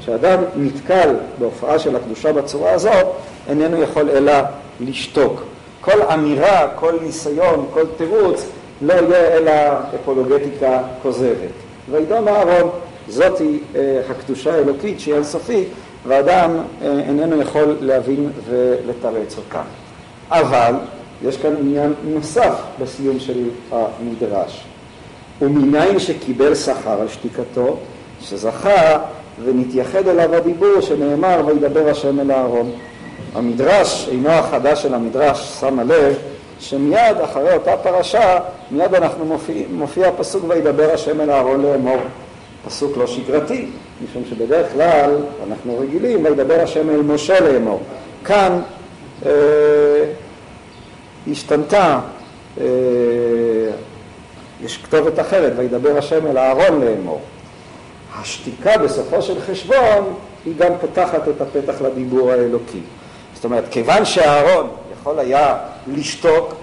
כשאדם 0.02 0.40
נתקל 0.56 1.16
בהופעה 1.40 1.80
של 1.80 1.96
הקדושה 1.96 2.34
בצורה 2.34 2.72
הזאת, 2.72 3.08
איננו 3.50 3.82
יכול 3.82 4.10
אלא 4.10 4.34
לשתוק. 4.80 5.44
כל 5.82 6.02
אמירה, 6.14 6.68
כל 6.76 6.94
ניסיון, 7.02 7.66
כל 7.74 7.84
תירוץ, 7.98 8.46
לא 8.82 8.94
יהיה 8.94 9.38
אלא 9.38 9.52
אפולוגטיקה 9.96 10.80
כוזבת. 11.02 11.54
וידום 11.92 12.28
אהרון, 12.28 12.70
זאתי 13.10 13.60
אה, 13.76 14.02
הקדושה 14.10 14.54
האלוקית 14.54 15.00
שהיא 15.00 15.16
אינסופית, 15.16 15.68
ואדם 16.08 16.58
אה, 16.82 17.00
איננו 17.00 17.42
יכול 17.42 17.78
להבין 17.82 18.30
ולתרץ 18.50 19.38
אותה. 19.38 19.62
אבל 20.30 20.74
יש 21.24 21.38
כאן 21.38 21.56
עניין 21.60 21.94
נוסף 22.04 22.54
בסיום 22.80 23.20
של 23.20 23.50
המדרש. 23.72 24.64
ומניין 25.42 26.00
שקיבל 26.00 26.56
שכר 26.56 27.02
על 27.02 27.08
שתיקתו, 27.08 27.78
שזכה 28.22 28.98
ונתייחד 29.44 30.08
אליו 30.08 30.36
הדיבור 30.36 30.82
שנאמר 30.82 31.42
וידבר 31.46 31.90
השם 31.90 32.20
אל 32.20 32.32
אהרון. 32.32 32.72
המדרש, 33.36 34.10
אינו 34.12 34.30
החדש 34.30 34.84
של 34.84 34.94
המדרש, 34.94 35.58
שמה 35.60 35.84
לב 35.84 36.18
שמיד 36.60 37.18
אחרי 37.24 37.54
אותה 37.54 37.78
פרשה, 37.78 38.40
מיד 38.72 38.96
אנחנו 38.96 39.26
מופיע, 39.26 39.64
מופיע 39.72 40.08
הפסוק 40.08 40.44
וידבר 40.48 40.94
השם 40.94 41.22
אל 41.22 41.32
אהרון 41.32 41.62
לאמור. 41.62 42.00
פסוק 42.66 42.98
לא 42.98 43.08
שגרתי, 43.08 43.66
משום 44.04 44.24
שבדרך 44.30 44.74
כלל 44.74 45.16
אנחנו 45.48 45.80
רגילים 45.80 46.26
וידבר 46.26 46.60
השם 46.62 46.90
אל 46.90 47.02
משה 47.02 47.40
לאמור. 47.40 47.82
כאן 48.26 48.62
אה, 49.26 49.32
השתנתה, 51.32 52.00
אה, 52.62 52.66
יש 54.64 54.78
כתובת 54.78 55.20
אחרת, 55.20 55.54
וידבר 55.58 55.98
השם 55.98 56.28
אל 56.28 56.38
אהרון 56.38 56.82
לאמור. 56.82 57.22
השתיקה 58.16 58.78
בסופו 58.78 59.22
של 59.22 59.42
חשבון 59.42 60.14
היא 60.46 60.54
גם 60.58 60.72
פותחת 60.82 61.28
את 61.28 61.42
הפתח 61.42 61.82
לדיבור 61.82 62.32
האלוקי. 62.32 62.82
זאת 63.36 63.46
אומרת, 63.46 63.64
כיוון 63.72 64.06
שאהרון 64.06 64.70
יכול 65.00 65.20
היה 65.20 65.58
לשתוק 65.88 66.54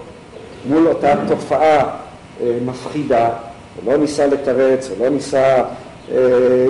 מול 0.65 0.87
אותה 0.87 1.13
תופעה 1.27 1.77
אה, 1.79 2.57
מפחידה, 2.65 3.29
הוא 3.75 3.93
לא 3.93 3.97
ניסה 3.97 4.27
לתרץ, 4.27 4.89
הוא 4.89 5.05
לא 5.05 5.09
ניסה 5.09 5.63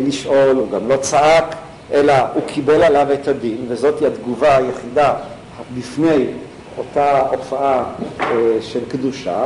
לשאול, 0.07 0.55
הוא 0.55 0.71
גם 0.71 0.89
לא 0.89 0.97
צעק, 0.97 1.55
אלא 1.93 2.13
הוא 2.33 2.43
קיבל 2.47 2.83
עליו 2.83 3.07
את 3.13 3.27
הדין, 3.27 3.65
וזאת 3.67 3.99
היא 3.99 4.07
התגובה 4.07 4.57
היחידה 4.57 5.13
בפני 5.77 6.25
אותה 6.77 7.19
הופעה 7.19 7.83
אה, 8.19 8.27
של 8.61 8.79
קדושה, 8.89 9.43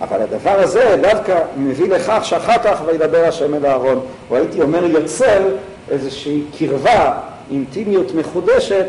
אבל 0.00 0.22
הדבר 0.22 0.60
הזה 0.60 0.96
דווקא 1.02 1.42
מביא 1.56 1.88
לכך 1.88 2.20
שאחר 2.22 2.58
כך 2.64 2.82
וידבר 2.86 3.24
השם 3.24 3.54
אל 3.54 3.66
אהרון, 3.66 4.00
או 4.30 4.36
הייתי 4.36 4.62
אומר 4.62 4.84
יוצר 4.84 5.42
איזושהי 5.90 6.42
קרבה, 6.58 7.12
אינטימיות 7.50 8.14
מחודשת 8.14 8.86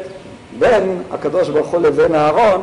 בין 0.59 1.01
הקדוש 1.11 1.49
ברוך 1.49 1.67
הוא 1.67 1.81
לבין 1.81 2.15
אהרון, 2.15 2.61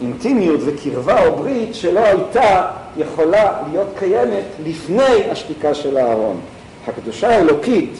אינטימיות 0.00 0.60
וקרבה 0.64 1.26
או 1.26 1.36
ברית 1.36 1.74
שלא 1.74 2.00
הייתה 2.00 2.66
יכולה 2.96 3.52
להיות 3.70 3.88
קיימת 3.98 4.44
לפני 4.64 5.30
השתיקה 5.30 5.74
של 5.74 5.98
אהרון. 5.98 6.40
הקדושה 6.88 7.28
האלוקית, 7.28 7.92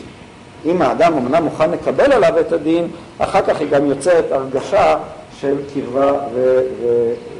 אם 0.66 0.82
האדם 0.82 1.12
אמנם 1.12 1.44
מוכן 1.44 1.70
לקבל 1.70 2.12
עליו 2.12 2.40
את 2.40 2.52
הדין, 2.52 2.88
אחר 3.18 3.42
כך 3.42 3.60
היא 3.60 3.68
גם 3.70 3.86
יוצרת 3.86 4.32
הרגשה 4.32 4.96
של 5.40 5.56
קרבה 5.74 6.12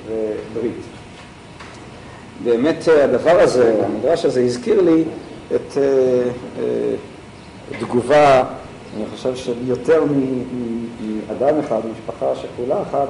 וברית. 0.09 0.83
באמת 2.45 2.89
אה, 2.89 3.05
הדבר 3.05 3.41
הזה, 3.41 3.83
המדרש 3.85 4.25
הזה 4.25 4.41
הזכיר 4.41 4.81
לי 4.81 5.05
את 5.55 5.77
אה, 5.77 5.83
אה, 6.59 6.95
תגובה, 7.81 8.45
אני 8.97 9.05
חושב 9.15 9.37
שיותר 9.37 10.05
מאדם 10.05 11.59
אחד, 11.59 11.81
משפחה 11.93 12.27
שכולה 12.35 12.83
אחת, 12.83 13.09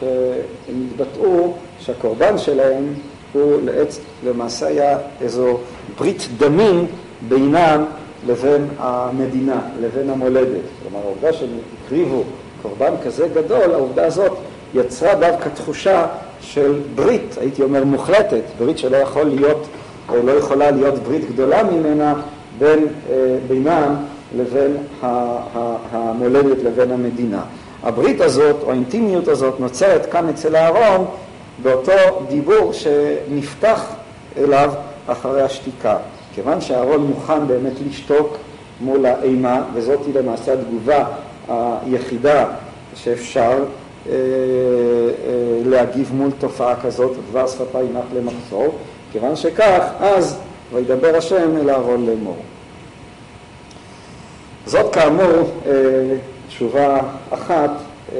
שהם 0.00 0.86
התבטאו 0.90 1.54
שהקורבן 1.80 2.38
שלהם 2.38 2.94
הוא 3.32 3.60
לעץ, 3.64 4.00
למעשה 4.24 4.66
היה 4.66 4.98
איזו 5.20 5.58
ברית 5.98 6.28
דמים 6.36 6.86
בינם 7.28 7.84
לבין 8.26 8.68
המדינה, 8.78 9.60
לבין 9.80 10.10
המולדת. 10.10 10.62
כלומר, 10.82 11.06
העובדה 11.06 11.32
שהם 11.32 11.48
הקריבו 11.84 12.22
קורבן 12.62 12.94
כזה 13.04 13.28
גדול, 13.34 13.72
העובדה 13.72 14.06
הזאת 14.06 14.32
יצרה 14.74 15.14
דווקא 15.14 15.48
תחושה 15.48 16.06
של 16.40 16.80
ברית, 16.94 17.36
הייתי 17.40 17.62
אומר 17.62 17.84
מוחלטת, 17.84 18.42
ברית 18.58 18.78
שלא 18.78 18.96
יכול 18.96 19.24
להיות, 19.24 19.66
לא 20.24 20.32
יכולה 20.32 20.70
להיות 20.70 20.94
ברית 20.94 21.30
גדולה 21.30 21.62
ממנה 21.62 22.14
בין, 22.58 22.86
בינם 23.48 23.94
לבין 24.36 24.76
המולדת 25.92 26.62
לבין 26.62 26.90
המדינה. 26.90 27.42
הברית 27.82 28.20
הזאת, 28.20 28.56
או 28.62 28.70
האינטימיות 28.70 29.28
הזאת, 29.28 29.60
נוצרת 29.60 30.06
כאן 30.06 30.28
אצל 30.28 30.56
אהרון 30.56 31.04
באותו 31.62 31.92
דיבור 32.28 32.72
שנפתח 32.72 33.84
אליו 34.36 34.72
אחרי 35.06 35.42
השתיקה. 35.42 35.96
כיוון 36.34 36.60
שאהרון 36.60 37.06
מוכן 37.06 37.46
באמת 37.46 37.72
לשתוק 37.88 38.36
מול 38.80 39.06
האימה, 39.06 39.62
וזאת 39.74 40.00
היא 40.06 40.14
למעשה 40.14 40.52
התגובה 40.52 41.04
היחידה 41.48 42.46
שאפשר 42.94 43.64
אה, 44.06 44.12
אה, 44.12 44.16
להגיב 45.64 46.10
מול 46.14 46.30
תופעה 46.38 46.80
כזאת, 46.80 47.12
דבר 47.30 47.46
שפתי 47.46 47.78
נח 47.94 48.04
למחסור, 48.14 48.74
כיוון 49.12 49.36
שכך, 49.36 49.84
אז 50.00 50.38
וידבר 50.72 51.16
השם 51.16 51.56
אל 51.56 51.70
אהרון 51.70 52.06
לאמור. 52.06 52.36
זאת 54.66 54.94
כאמור 54.94 55.50
אה, 55.66 55.72
תשובה 56.48 57.00
אחת 57.30 57.70
אה, 58.14 58.18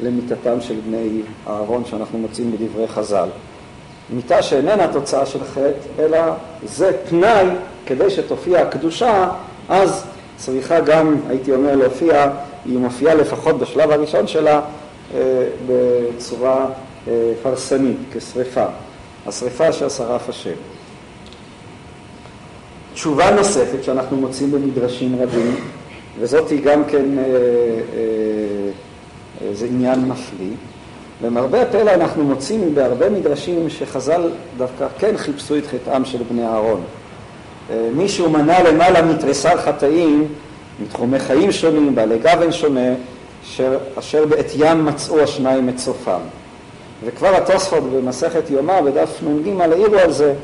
למיתתם 0.00 0.60
של 0.60 0.74
בני 0.86 1.22
אהרון 1.46 1.84
שאנחנו 1.84 2.18
מוצאים 2.18 2.52
בדברי 2.52 2.88
חז"ל. 2.88 3.28
מיתה 4.10 4.42
שאיננה 4.42 4.92
תוצאה 4.92 5.26
של 5.26 5.44
חטא, 5.44 5.72
אלא 5.98 6.18
זה 6.64 6.92
תנאי 7.08 7.46
כדי 7.86 8.10
שתופיע 8.10 8.60
הקדושה, 8.60 9.28
אז 9.68 10.04
צריכה 10.36 10.80
גם, 10.80 11.16
הייתי 11.28 11.52
אומר, 11.52 11.76
להופיע, 11.76 12.30
היא 12.64 12.78
מופיעה 12.78 13.14
לפחות 13.14 13.58
בשלב 13.58 13.90
הראשון 13.90 14.26
שלה 14.26 14.60
אה, 15.14 15.20
בצורה 15.66 16.66
הרסנית, 17.44 17.96
כשריפה. 18.12 18.64
השריפה 19.26 19.68
אשר 19.68 19.88
שרף 19.88 20.28
השם. 20.28 20.54
תשובה 22.94 23.30
נוספת 23.30 23.84
שאנחנו 23.84 24.16
מוצאים 24.16 24.52
במדרשים 24.52 25.22
רבים, 25.22 25.54
וזאת 26.20 26.50
היא 26.50 26.64
גם 26.64 26.84
כן, 26.84 27.18
אה, 27.18 27.24
אה, 27.24 28.70
זה 29.54 29.66
עניין 29.66 30.00
מפליא. 30.00 30.54
למרבה 31.22 31.62
הפלא 31.62 31.90
אנחנו 31.94 32.24
מוצאים 32.24 32.74
בהרבה 32.74 33.10
מדרשים 33.10 33.70
שחז"ל 33.70 34.30
דווקא 34.56 34.86
כן 34.98 35.16
חיפשו 35.16 35.56
את 35.56 35.66
חטאם 35.66 36.04
של 36.04 36.18
בני 36.30 36.46
אהרון. 36.46 36.80
אה, 37.70 37.88
מישהו 37.94 38.30
מנה 38.30 38.62
למעלה 38.62 39.02
מתריסר 39.02 39.56
חטאים, 39.56 40.28
מתחומי 40.82 41.18
חיים 41.18 41.52
שונים, 41.52 41.94
בעלי 41.94 42.18
גוון 42.18 42.52
שונה, 42.52 42.90
אשר, 43.44 43.78
אשר 43.98 44.26
בעטיים 44.26 44.84
מצאו 44.84 45.20
השניים 45.20 45.68
את 45.68 45.78
סופם. 45.78 46.20
וכבר 47.04 47.34
התוספות 47.36 47.82
במסכת 47.82 48.50
יומא 48.50 48.80
בדף 48.80 49.22
נ"ג 49.22 49.60
העירו 49.60 49.98
על 49.98 50.12
זה, 50.12 50.34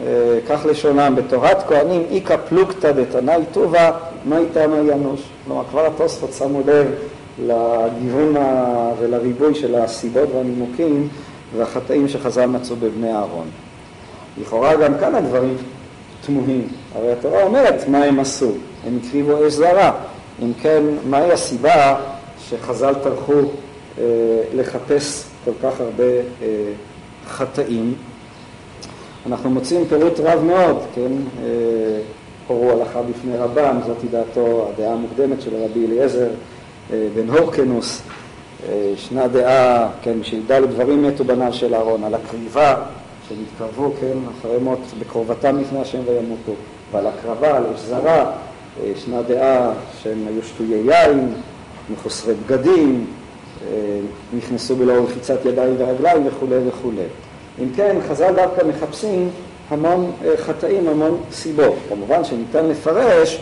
אה, 0.00 0.06
כך 0.48 0.66
לשונם, 0.66 1.14
בתורת 1.16 1.62
כהנים 1.68 2.02
איכא 2.10 2.36
פלוגתא 2.48 2.92
דתנאי 2.92 3.42
טובה, 3.52 3.90
מה 4.24 4.38
איתם 4.38 4.70
ינוש? 4.88 5.20
כלומר, 5.46 5.62
כבר 5.70 5.86
התוספות 5.86 6.32
שמו 6.32 6.60
לב 6.66 6.86
לגיוון 7.46 8.34
ולריבוי 8.98 9.54
של 9.54 9.74
הסיבות 9.74 10.28
והנימוקים 10.34 11.08
והחטאים 11.56 12.08
שחז"ל 12.08 12.46
מצאו 12.46 12.76
בבני 12.76 13.12
אהרון. 13.12 13.46
לכאורה 14.40 14.76
גם 14.76 14.98
כאן 15.00 15.14
הדברים 15.14 15.56
תמוהים. 16.26 16.68
הרי 16.94 17.12
התורה 17.12 17.42
אומרת 17.42 17.88
מה 17.88 18.04
הם 18.04 18.20
עשו, 18.20 18.50
הם 18.86 18.98
הקריבו 19.02 19.46
אש 19.46 19.52
זרה. 19.52 19.92
אם 20.42 20.52
כן, 20.62 20.82
מהי 21.08 21.32
הסיבה 21.32 21.96
שחז"ל 22.48 22.94
טרחו 22.94 23.32
אה, 23.98 24.04
לחפש 24.54 25.24
כל 25.44 25.50
כך 25.62 25.80
הרבה 25.80 26.04
אה, 26.04 26.72
חטאים? 27.26 27.94
אנחנו 29.26 29.50
מוצאים 29.50 29.84
פירוט 29.88 30.20
רב 30.20 30.44
מאוד, 30.44 30.78
כן? 30.94 31.12
אה, 31.42 31.48
הורו 32.46 32.70
הלכה 32.70 33.02
בפני 33.02 33.36
רבם, 33.36 33.78
זאת 33.86 33.96
דעתו, 34.10 34.68
הדעה 34.68 34.92
המוקדמת 34.92 35.42
של 35.42 35.50
רבי 35.64 35.86
אליעזר 35.86 36.28
בן 36.90 37.30
הורקנוס. 37.30 38.02
אה, 38.68 38.92
ישנה 38.94 39.28
דעה, 39.28 39.88
כן, 40.02 40.18
שידע 40.22 40.60
לדברים 40.60 41.02
מתו 41.02 41.24
בניו 41.24 41.52
של 41.52 41.74
אהרון, 41.74 42.04
על 42.04 42.14
הקריבה, 42.14 42.74
שהם 43.28 43.38
התקרבו, 43.52 43.92
כן, 44.00 44.18
אחרי 44.38 44.58
מות, 44.58 44.78
בקרובתם 44.98 45.60
לפני 45.60 45.80
השם 45.80 45.98
וימותו, 46.06 46.52
ועל 46.92 47.06
הקרבה, 47.06 47.56
על 47.56 47.62
אש 47.74 47.80
זרה, 47.80 48.32
ישנה 48.84 49.22
דעה 49.22 49.72
שהם 50.02 50.26
היו 50.28 50.42
שטויי 50.42 50.80
יין, 50.86 51.34
מחוסרי 51.92 52.34
בגדים, 52.34 53.06
נכנסו 54.36 54.76
בלא 54.76 54.92
רחיצת 54.92 55.44
ידיים 55.44 55.74
ורגליים 55.78 56.26
וכולי 56.26 56.56
וכולי. 56.68 57.02
אם 57.62 57.68
כן, 57.76 57.96
חז"ל 58.08 58.34
דווקא 58.34 58.66
מחפשים 58.66 59.30
המון 59.68 60.10
אה, 60.24 60.36
חטאים, 60.36 60.88
המון 60.88 61.20
סיבות. 61.32 61.74
כמובן 61.88 62.24
שניתן 62.24 62.66
לפרש 62.66 63.40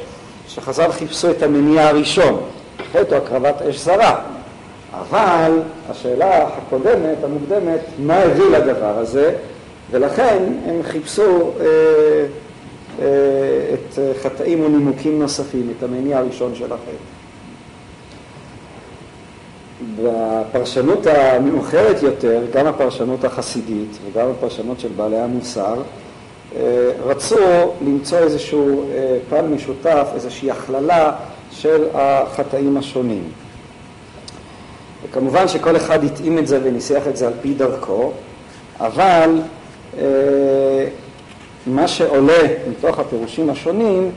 שחז"ל 0.49 0.93
חיפשו 0.93 1.31
את 1.31 1.43
המניע 1.43 1.89
הראשון, 1.89 2.41
חטא 2.93 3.15
או 3.15 3.17
הקרבת 3.17 3.63
אש 3.63 3.79
זרה. 3.79 4.21
אבל 4.93 5.53
השאלה 5.91 6.47
הקודמת, 6.47 7.25
המוקדמת, 7.25 7.81
מה 7.99 8.17
הביא 8.17 8.45
לדבר 8.45 8.99
הזה, 8.99 9.35
ולכן 9.91 10.45
הם 10.67 10.83
חיפשו 10.83 11.51
אה, 11.61 11.67
אה, 13.01 13.05
את 13.75 13.99
חטאים 14.23 14.65
ונימוקים 14.65 15.19
נוספים, 15.19 15.73
את 15.79 15.83
המניע 15.83 16.19
הראשון 16.19 16.55
של 16.55 16.73
החטא. 16.73 17.19
בפרשנות 20.03 21.07
המאוחרת 21.07 22.03
יותר, 22.03 22.41
גם 22.53 22.67
הפרשנות 22.67 23.25
החסידית 23.25 23.99
וגם 24.05 24.27
הפרשנות 24.31 24.81
של 24.81 24.89
בעלי 24.97 25.19
המוסר, 25.19 25.75
אה, 26.57 26.91
רצו 27.05 27.75
למצוא 27.87 28.19
איזשהו 28.19 28.85
אה, 28.93 29.19
פן 29.31 29.47
משותף, 29.47 30.09
איזושהי 30.15 30.51
הכללה 30.51 31.13
של 31.61 31.85
החטאים 31.95 32.77
השונים. 32.77 33.25
וכמובן 35.05 35.49
שכל 35.49 35.77
אחד 35.77 36.05
התאים 36.05 36.39
את 36.39 36.47
זה 36.47 36.61
וניסח 36.63 37.03
את 37.09 37.17
זה 37.17 37.27
על 37.27 37.33
פי 37.43 37.55
דרכו, 37.55 38.13
אבל 38.81 39.41
אה, 39.99 40.05
מה 41.67 41.89
שעולה 41.89 42.43
מתוך 42.71 42.99
הפירושים 42.99 43.51
השונים, 43.51 44.11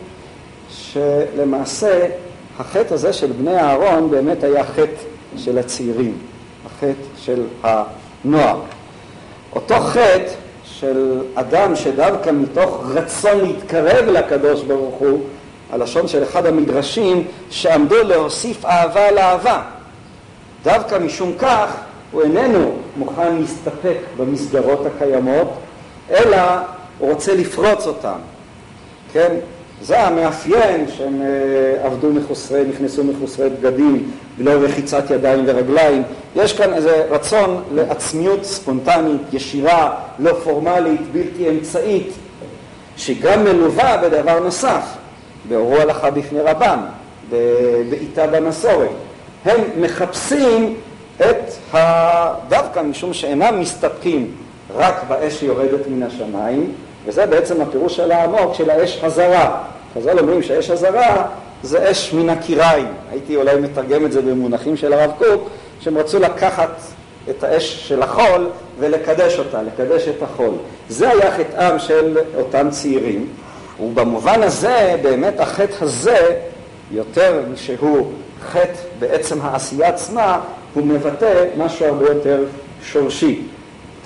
שלמעשה 0.70 2.08
החטא 2.60 2.94
הזה 2.94 3.14
של 3.14 3.32
בני 3.32 3.58
אהרון 3.58 4.12
באמת 4.12 4.44
היה 4.44 4.64
חטא 4.64 5.02
של 5.38 5.58
הצעירים, 5.58 6.18
החטא 6.66 6.94
של 7.18 7.44
הנוער. 7.64 8.60
אותו 9.56 9.80
חטא 9.80 10.32
של 10.64 11.22
אדם 11.36 11.76
שדווקא 11.76 12.30
מתוך 12.30 12.84
רצון 12.94 13.42
להתקרב 13.42 14.06
לקדוש 14.06 14.64
ברוך 14.64 14.96
הוא, 14.96 15.22
הלשון 15.72 16.08
של 16.08 16.24
אחד 16.24 16.46
המדרשים, 16.46 17.28
שעמדו 17.50 18.04
להוסיף 18.04 18.66
אהבה 18.66 19.08
על 19.08 19.18
אהבה. 19.18 19.62
דווקא 20.64 20.98
משום 20.98 21.34
כך 21.40 21.76
הוא 22.12 22.22
איננו 22.22 22.76
מוכן 22.98 23.36
להסתפק 23.36 23.98
במסגרות 24.18 24.86
הקיימות, 24.86 25.54
אלא 26.12 26.38
הוא 27.00 27.12
רוצה 27.12 27.36
לפרוץ 27.36 27.88
אותן. 27.88 28.20
כן? 29.14 29.36
זה 29.82 30.02
המאפיין 30.02 30.86
שהם 30.98 31.22
אה, 31.22 31.86
עבדו 31.86 32.10
מחוסרי, 32.10 32.64
נכנסו 32.70 33.04
מחוסרי 33.04 33.50
בגדים, 33.50 34.12
ולא 34.38 34.52
רחיצת 34.52 35.04
ידיים 35.10 35.44
ורגליים. 35.48 36.04
יש 36.36 36.54
כאן 36.54 36.74
איזה 36.74 37.06
רצון 37.10 37.64
לעצמיות 37.74 38.44
ספונטנית, 38.46 39.22
ישירה, 39.34 39.96
לא 40.20 40.34
פורמלית, 40.44 41.02
בלתי 41.12 41.50
אמצעית, 41.50 42.12
שגם 42.98 43.44
מלווה 43.44 43.98
בדבר 43.98 44.40
נוסף, 44.40 44.84
באורו 45.50 45.76
הלכה 45.76 46.12
בפני 46.12 46.42
רבם, 46.42 46.80
בעיטה 47.90 48.28
במסורת. 48.28 48.90
הם 49.46 49.62
מחפשים 49.80 50.76
את 51.18 51.76
ה... 51.76 52.34
דווקא 52.50 52.80
משום 52.80 53.14
שאינם 53.14 53.60
מסתפקים 53.60 54.32
רק 54.76 55.04
באש 55.08 55.40
שיורדת 55.40 55.88
מן 55.88 56.04
השמיים, 56.04 56.74
וזה 57.06 57.26
בעצם 57.26 57.62
הפירוש 57.62 57.96
של 57.96 58.12
העמוק 58.12 58.54
של 58.54 58.70
האש 58.70 59.00
הזרה. 59.04 59.58
חז"ל 59.96 60.20
אומרים 60.20 60.44
שהאש 60.44 60.70
הזרה 60.70 61.26
זה 61.64 61.92
אש 61.92 62.14
מן 62.14 62.30
הקיריים. 62.30 62.88
הייתי 63.12 63.36
אולי 63.36 63.56
מתרגם 63.56 64.06
את 64.06 64.12
זה 64.12 64.22
במונחים 64.22 64.78
של 64.78 64.94
הרב 64.94 65.12
קוק, 65.18 65.50
שהם 65.80 65.98
רצו 65.98 66.20
לקחת 66.20 66.70
את 67.30 67.44
האש 67.44 67.88
של 67.88 68.02
החול 68.02 68.50
ולקדש 68.80 69.40
אותה, 69.40 69.62
לקדש 69.62 70.08
את 70.08 70.24
החול. 70.24 70.54
זה 70.90 71.10
היה 71.10 71.32
חטאם 71.32 71.80
של 71.80 72.18
אותם 72.38 72.68
צעירים, 72.70 73.28
ובמובן 73.80 74.44
הזה, 74.44 74.96
באמת 75.02 75.40
החטא 75.40 75.76
הזה, 75.82 76.40
יותר 76.92 77.44
משהוא 77.54 78.12
חטא 78.42 78.80
בעצם 79.00 79.42
העשייה 79.42 79.90
עצמה, 79.90 80.40
הוא 80.74 80.86
מבטא 80.86 81.46
משהו 81.58 81.86
הרבה 81.86 82.06
יותר 82.06 82.44
שורשי. 82.84 83.42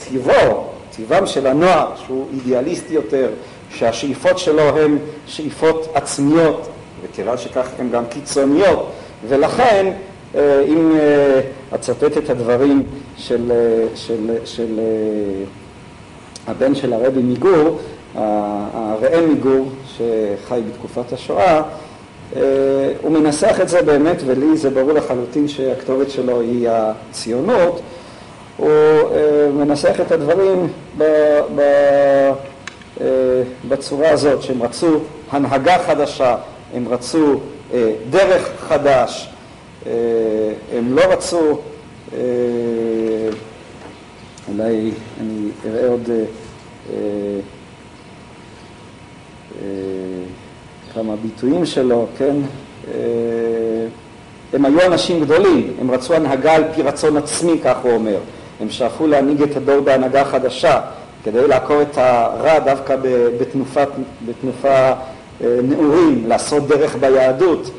טיבו 0.10 0.67
טבעם 0.95 1.25
של 1.25 1.47
הנוער, 1.47 1.91
שהוא 2.06 2.28
אידיאליסטי 2.34 2.93
יותר, 2.93 3.30
שהשאיפות 3.69 4.39
שלו 4.39 4.78
הן 4.78 4.97
שאיפות 5.28 5.88
עצמיות, 5.93 6.67
וכיוון 7.04 7.38
שכך 7.38 7.67
הן 7.80 7.89
גם 7.89 8.06
קיצוניות, 8.06 8.91
ולכן 9.28 9.91
אם 10.67 10.97
אצטט 11.75 12.17
את 12.17 12.30
הדברים 12.30 12.84
של, 13.17 13.51
של, 13.95 14.32
של 14.45 14.80
הבן 16.47 16.75
של 16.75 16.93
הרבי 16.93 17.21
מגור, 17.21 17.80
הראם 18.15 19.32
מגור, 19.32 19.69
שחי 19.88 20.62
בתקופת 20.69 21.13
השואה, 21.13 21.62
הוא 23.01 23.12
מנסח 23.12 23.58
את 23.62 23.69
זה 23.69 23.82
באמת, 23.82 24.17
ולי 24.25 24.58
זה 24.58 24.69
ברור 24.69 24.91
לחלוטין 24.91 25.47
שהכתובת 25.47 26.10
שלו 26.10 26.41
היא 26.41 26.69
הציונות, 26.69 27.82
הוא 28.58 28.69
מנסח 29.54 29.95
את 30.01 30.12
הדברים 30.12 30.67
ב, 30.97 31.04
ב, 31.56 31.62
בצורה 33.67 34.10
הזאת, 34.10 34.41
שהם 34.41 34.63
רצו 34.63 34.99
הנהגה 35.32 35.78
חדשה, 35.80 36.36
הם 36.73 36.88
רצו 36.88 37.39
דרך 38.10 38.51
חדש, 38.60 39.30
הם 40.73 40.95
לא 40.95 41.01
רצו, 41.01 41.60
אולי 44.49 44.91
אני 45.21 45.49
אראה 45.65 45.88
עוד 45.88 46.10
כמה 50.94 51.15
ביטויים 51.15 51.65
שלו, 51.65 52.06
כן? 52.18 52.36
הם 54.54 54.65
היו 54.65 54.82
אנשים 54.82 55.22
גדולים, 55.22 55.74
הם 55.82 55.91
רצו 55.91 56.13
הנהגה 56.13 56.56
על 56.56 56.63
פי 56.76 56.82
רצון 56.82 57.18
עצמי, 57.18 57.60
כך 57.63 57.78
הוא 57.84 57.91
אומר. 57.91 58.18
הם 58.62 58.70
שאפו 58.70 59.08
להנהיג 59.08 59.41
את 59.41 59.58
הדור 59.58 59.80
בהנהגה 59.80 60.26
חדשה, 60.26 60.82
כדי 61.24 61.48
לעקור 61.48 61.82
את 61.82 61.98
הרע 61.98 62.60
דווקא 62.60 62.96
בתנופת, 63.39 63.88
בתנופה 64.26 64.91
נעורים, 65.41 66.24
לעשות 66.28 66.68
דרך 66.68 66.96
ביהדות 66.96 67.72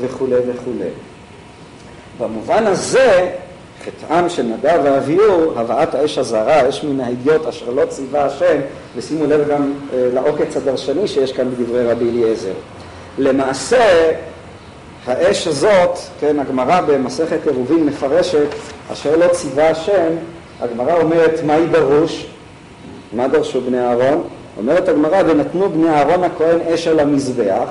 וכולי 0.00 0.34
וכולי. 0.34 0.88
במובן 2.20 2.66
הזה, 2.66 3.30
חטאם 3.86 4.28
של 4.28 4.42
נדב 4.42 4.80
ואביהו, 4.84 5.58
הבאת 5.58 5.94
האש 5.94 6.18
הזרה, 6.18 6.68
אש 6.68 6.84
מן 6.84 7.00
ההדיוט 7.00 7.46
אשר 7.46 7.70
לא 7.70 7.86
ציווה 7.86 8.24
השם, 8.24 8.56
ושימו 8.96 9.26
לב 9.26 9.48
גם 9.48 9.72
לעוקץ 9.92 10.56
הדרשני 10.56 11.08
שיש 11.08 11.32
כאן 11.32 11.50
בדברי 11.50 11.86
רבי 11.86 12.10
אליעזר. 12.10 12.52
למעשה, 13.18 14.12
האש 15.06 15.46
הזאת, 15.46 15.98
כן, 16.20 16.38
הגמרא 16.38 16.80
במסכת 16.80 17.46
עירובין 17.46 17.86
מפרשת, 17.86 18.48
אשר 18.92 19.16
לא 19.16 19.28
ציווה 19.28 19.70
השם, 19.70 20.12
הגמרא 20.60 21.02
אומרת, 21.02 21.40
מהי 21.44 21.66
דרוש? 21.66 22.26
מה 23.12 23.28
דרשו 23.28 23.60
בני 23.60 23.80
אהרון? 23.80 24.22
אומרת 24.58 24.88
הגמרא, 24.88 25.22
ונתנו 25.26 25.70
בני 25.70 25.88
אהרון 25.88 26.24
הכהן 26.24 26.60
אש 26.60 26.88
על 26.88 27.00
המזבח, 27.00 27.68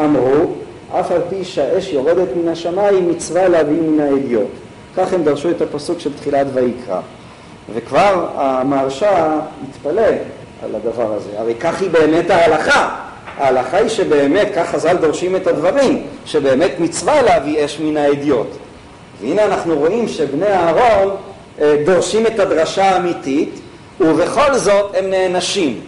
אמרו, 0.00 0.52
אף 0.92 1.12
על 1.12 1.20
פי 1.28 1.44
שהאש 1.44 1.92
יורדת 1.92 2.28
מן 2.36 2.48
השמיים, 2.48 3.10
מצווה 3.10 3.48
להביא 3.48 3.80
מן 3.82 4.00
האדיוט. 4.00 4.50
כך 4.96 5.12
הם 5.12 5.24
דרשו 5.24 5.50
את 5.50 5.62
הפסוק 5.62 6.00
של 6.00 6.12
תחילת 6.12 6.46
ויקרא. 6.54 7.00
וכבר 7.74 8.26
המהרש"א 8.34 9.38
התפלא 9.68 10.02
על 10.64 10.74
הדבר 10.74 11.14
הזה. 11.14 11.30
הרי 11.38 11.54
כך 11.54 11.80
היא 11.80 11.90
באמת 11.90 12.30
ההלכה. 12.30 12.96
ההלכה 13.38 13.76
היא 13.76 13.88
שבאמת, 13.88 14.48
כך 14.56 14.70
חז"ל 14.70 14.96
דורשים 14.96 15.36
את 15.36 15.46
הדברים, 15.46 16.06
שבאמת 16.26 16.70
מצווה 16.78 17.22
להביא 17.22 17.64
אש 17.64 17.80
מן 17.80 17.96
האדיוט. 17.96 18.46
והנה 19.20 19.44
אנחנו 19.44 19.78
רואים 19.78 20.08
שבני 20.08 20.46
אהרון 20.46 21.16
דורשים 21.84 22.26
את 22.26 22.38
הדרשה 22.38 22.84
האמיתית, 22.84 23.60
ובכל 24.00 24.54
זאת 24.54 24.94
הם 24.94 25.10
נענשים. 25.10 25.80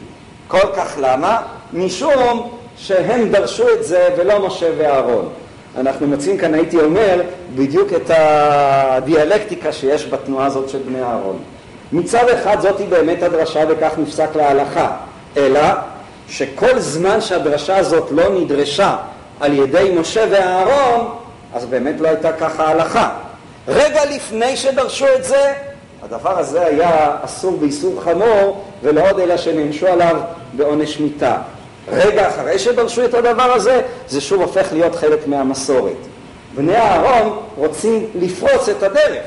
כל 0.48 0.66
כך 0.76 0.94
למה? 1.00 1.38
משום 1.72 2.50
שהם 2.76 3.28
דרשו 3.28 3.64
את 3.72 3.84
זה 3.84 4.08
ולא 4.16 4.46
משה 4.46 4.70
ואהרון. 4.78 5.28
אנחנו 5.76 6.06
מוצאים 6.06 6.38
כאן, 6.38 6.54
הייתי 6.54 6.80
אומר, 6.80 7.22
בדיוק 7.54 7.92
את 7.92 8.10
הדיאלקטיקה 8.14 9.72
שיש 9.72 10.06
בתנועה 10.06 10.46
הזאת 10.46 10.68
של 10.68 10.78
בני 10.78 11.02
אהרון. 11.02 11.38
מצד 11.92 12.28
אחד 12.28 12.60
זאת 12.60 12.78
היא 12.78 12.88
באמת 12.88 13.22
הדרשה 13.22 13.60
וכך 13.68 13.92
נפסק 13.98 14.36
להלכה, 14.36 14.90
אלא 15.36 15.60
שכל 16.28 16.78
זמן 16.78 17.20
שהדרשה 17.20 17.76
הזאת 17.76 18.08
לא 18.10 18.40
נדרשה 18.40 18.96
על 19.40 19.52
ידי 19.58 19.94
משה 20.00 20.24
ואהרון, 20.30 21.14
אז 21.54 21.66
באמת 21.66 22.00
לא 22.00 22.08
הייתה 22.08 22.32
ככה 22.32 22.66
ההלכה. 22.66 23.10
רגע 23.68 24.04
לפני 24.04 24.56
שדרשו 24.56 25.06
את 25.16 25.24
זה, 25.24 25.52
הדבר 26.02 26.38
הזה 26.38 26.66
היה 26.66 27.16
אסור 27.24 27.56
באיסור 27.56 28.00
חמור, 28.04 28.64
ולא 28.82 29.10
עוד 29.10 29.20
אלא 29.20 29.36
שנענשו 29.36 29.86
עליו 29.86 30.16
בעונש 30.52 31.00
מיתה. 31.00 31.36
רגע 31.88 32.28
אחרי 32.28 32.58
שדרשו 32.58 33.04
את 33.04 33.14
הדבר 33.14 33.52
הזה, 33.52 33.80
זה 34.08 34.20
שוב 34.20 34.42
הופך 34.42 34.72
להיות 34.72 34.94
חלק 34.94 35.26
מהמסורת. 35.26 35.96
בני 36.54 36.76
אהרון 36.76 37.38
רוצים 37.56 38.06
לפרוץ 38.14 38.68
את 38.68 38.82
הדרך. 38.82 39.22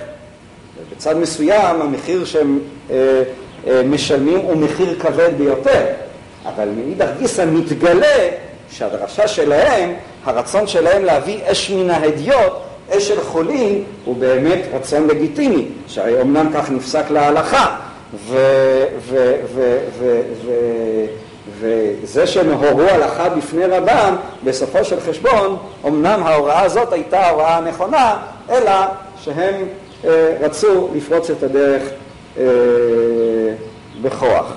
בצד 0.92 1.18
מסוים 1.18 1.82
המחיר 1.82 2.26
שהם 2.26 2.60
אה, 2.92 3.24
אה, 3.68 3.82
משלמים 3.84 4.40
הוא 4.40 4.58
מחיר 4.58 5.00
כבד 5.00 5.30
ביותר, 5.38 5.86
אבל 6.46 6.70
מאידך 6.70 7.08
גיסא 7.20 7.46
מתגלה 7.46 8.30
שהדרשה 8.72 9.28
שלהם, 9.28 9.94
הרצון 10.26 10.68
שלהם 10.68 11.06
להביא 11.06 11.40
אש 11.46 11.72
מן 11.72 11.90
ההדיוט, 11.90 12.54
אש 12.90 13.08
של 13.08 13.22
חולים, 13.22 13.84
הוא 14.06 14.16
באמת 14.16 14.60
רצון 14.74 15.08
לגיטימי, 15.08 15.66
שהרי 15.88 16.22
אומנם 16.22 16.50
כך 16.54 16.72
נפסק 16.72 17.10
להלכה, 17.10 17.76
ו... 18.28 18.38
ו, 19.10 19.34
ו, 19.54 19.78
ו, 20.00 20.22
ו 20.46 20.52
וזה 21.60 22.28
שהם 22.28 22.52
הורו 22.52 22.82
הלכה 22.82 23.30
בפני 23.30 23.66
רבם, 23.66 24.16
בסופו 24.44 24.84
של 24.84 25.00
חשבון, 25.00 25.58
אמנם 25.88 26.24
ההוראה 26.24 26.62
הזאת 26.62 26.94
הייתה 26.94 27.20
ההוראה 27.20 27.58
הנכונה, 27.58 28.18
אלא 28.50 28.72
שהם 29.20 29.68
אה, 30.06 30.38
רצו 30.42 30.90
לפרוץ 30.96 31.30
את 31.30 31.44
הדרך 31.44 31.84
אה, 32.38 32.44
בכוח. 34.02 34.54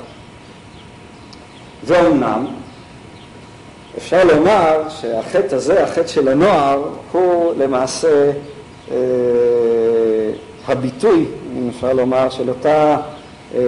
ואומנם, 1.84 2.46
אפשר 3.98 4.24
לומר 4.24 4.82
שהחטא 4.88 5.54
הזה, 5.54 5.84
החטא 5.84 6.06
של 6.06 6.28
הנוער, 6.28 6.82
הוא 7.12 7.54
למעשה 7.58 8.30
אה, 8.90 8.96
הביטוי, 10.68 11.26
אם 11.56 11.70
אפשר 11.74 11.92
לומר, 11.92 12.30
של 12.30 12.48
אותה 12.48 12.96
אה, 13.54 13.61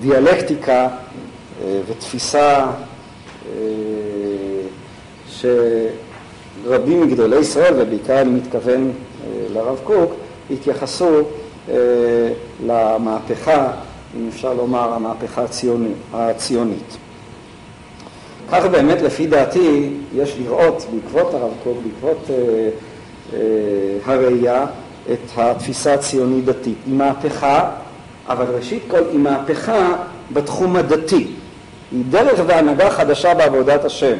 דיאלקטיקה 0.00 0.88
ותפיסה 1.86 2.66
שרבים 5.28 7.00
מגדולי 7.02 7.36
ישראל, 7.36 7.74
ובעיקר 7.78 8.20
אני 8.20 8.30
מתכוון 8.30 8.92
לרב 9.52 9.80
קוק, 9.84 10.14
התייחסו 10.50 11.22
למהפכה, 12.66 13.72
אם 14.16 14.28
אפשר 14.28 14.54
לומר, 14.54 14.92
המהפכה 14.92 15.42
הציוני, 15.42 15.92
הציונית. 16.12 16.96
כך 18.52 18.64
באמת, 18.64 19.02
לפי 19.02 19.26
דעתי, 19.26 19.90
יש 20.14 20.36
לראות 20.38 20.86
בעקבות 20.94 21.34
הרב 21.34 21.52
קוק, 21.64 21.76
בעקבות 21.84 22.30
הראייה, 24.04 24.66
את 25.12 25.18
התפיסה 25.36 25.94
הציונית 25.94 26.44
דתית. 26.44 26.78
היא 26.86 26.94
מהפכה, 26.94 27.70
אבל 28.28 28.44
ראשית 28.54 28.82
כל 28.88 29.02
היא 29.12 29.18
מהפכה 29.18 29.96
בתחום 30.32 30.76
הדתי. 30.76 31.26
היא 31.92 32.02
דרך 32.10 32.40
והנהגה 32.46 32.90
חדשה 32.90 33.34
בעבודת 33.34 33.84
השם. 33.84 34.16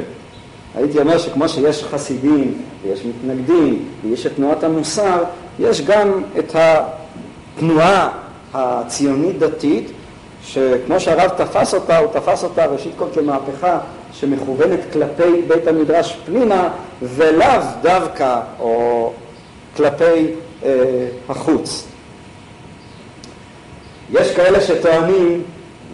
הייתי 0.74 0.98
אומר 0.98 1.18
שכמו 1.18 1.48
שיש 1.48 1.85
חסידים 1.85 2.62
ויש 2.83 3.00
מתנגדים 3.04 3.85
ויש 4.02 4.26
את 4.26 4.33
תנועת 4.37 4.64
המוסר, 4.64 5.24
יש 5.59 5.81
גם 5.81 6.22
את 6.38 6.54
התנועה 6.54 8.09
הציונית 8.54 9.38
דתית, 9.38 9.90
שכמו 10.44 11.00
שהרב 11.00 11.31
תפס 11.37 11.74
אותה, 11.74 11.98
הוא 11.98 12.12
תפס 12.12 12.44
אותה 12.44 12.66
ראשית 12.66 12.92
כל 12.96 13.07
כמהפכה 13.14 13.78
שמכוונת 14.12 14.81
כלפי 14.92 15.42
בית 15.48 15.66
המדרש 15.66 16.18
פנימה, 16.26 16.68
ולאו 17.02 17.61
דווקא 17.83 18.40
או 18.61 19.12
כלפי 19.76 20.26
אה, 20.64 20.70
החוץ. 21.28 21.85
יש 24.12 24.35
כאלה 24.37 24.61
שטוענים 24.61 25.42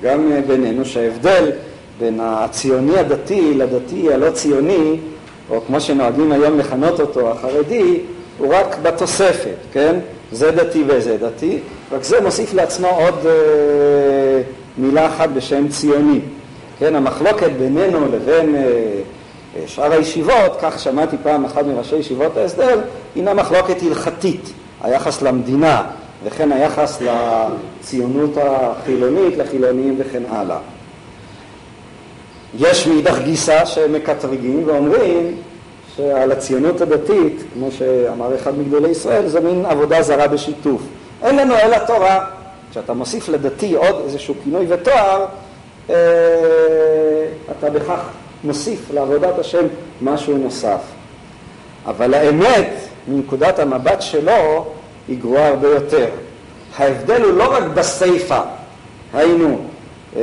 גם 0.02 0.32
בינינו, 0.46 0.84
שההבדל 0.84 1.50
בין 1.98 2.20
הציוני 2.22 2.98
הדתי 2.98 3.54
לדתי 3.54 4.12
הלא 4.12 4.30
ציוני, 4.30 4.98
או 5.50 5.60
כמו 5.66 5.80
שנוהגים 5.80 6.32
היום 6.32 6.58
לכנות 6.58 7.00
אותו, 7.00 7.30
החרדי, 7.30 8.00
הוא 8.38 8.54
רק 8.54 8.76
בתוספת, 8.82 9.56
כן? 9.72 9.98
זה 10.32 10.50
דתי 10.50 10.84
וזה 10.86 11.16
דתי, 11.16 11.58
רק 11.92 12.02
זה 12.02 12.20
מוסיף 12.20 12.54
לעצמו 12.54 12.88
עוד 12.88 13.26
אה, 13.26 14.42
מילה 14.78 15.06
אחת 15.06 15.28
בשם 15.28 15.68
ציוני. 15.68 16.20
כן, 16.78 16.94
המחלוקת 16.94 17.50
בינינו 17.58 18.06
לבין 18.12 18.56
אה, 18.56 18.62
שאר 19.66 19.92
הישיבות, 19.92 20.56
כך 20.62 20.78
שמעתי 20.78 21.16
פעם 21.22 21.44
אחת 21.44 21.64
מראשי 21.66 21.96
ישיבות 21.96 22.36
ההסדר, 22.36 22.80
הינה 23.14 23.34
מחלוקת 23.34 23.82
הלכתית, 23.82 24.52
היחס 24.82 25.22
למדינה, 25.22 25.82
וכן 26.24 26.52
היחס 26.52 27.02
לציונות 27.02 28.30
החילונית, 28.36 29.36
לחילונים 29.38 29.96
וכן 29.98 30.22
הלאה. 30.30 30.58
יש 32.58 32.86
מאידך 32.86 33.18
גיסה 33.24 33.66
שמקטרגים 33.66 34.62
ואומרים 34.66 35.36
שעל 35.96 36.32
הציונות 36.32 36.80
הדתית, 36.80 37.42
כמו 37.54 37.70
שאמר 37.70 38.34
אחד 38.34 38.58
מגדולי 38.58 38.88
ישראל, 38.88 39.28
זה 39.28 39.40
מין 39.40 39.66
עבודה 39.66 40.02
זרה 40.02 40.28
בשיתוף. 40.28 40.82
אין 41.22 41.36
לנו 41.36 41.54
אלא 41.54 41.78
תורה. 41.78 42.26
כשאתה 42.70 42.92
מוסיף 42.92 43.28
לדתי 43.28 43.74
עוד 43.74 44.02
איזשהו 44.04 44.34
כינוי 44.44 44.66
ותואר, 44.68 45.26
אה, 45.90 45.94
אתה 47.50 47.70
בכך 47.70 48.00
מוסיף 48.44 48.90
לעבודת 48.94 49.38
השם 49.38 49.66
משהו 50.02 50.38
נוסף. 50.38 50.80
אבל 51.86 52.14
האמת, 52.14 52.70
מנקודת 53.08 53.58
המבט 53.58 54.02
שלו, 54.02 54.66
היא 55.08 55.18
גרועה 55.18 55.48
הרבה 55.48 55.68
יותר. 55.68 56.06
ההבדל 56.78 57.22
הוא 57.22 57.32
לא 57.32 57.52
רק 57.52 57.62
בסיפא, 57.74 58.40
היינו, 59.12 59.60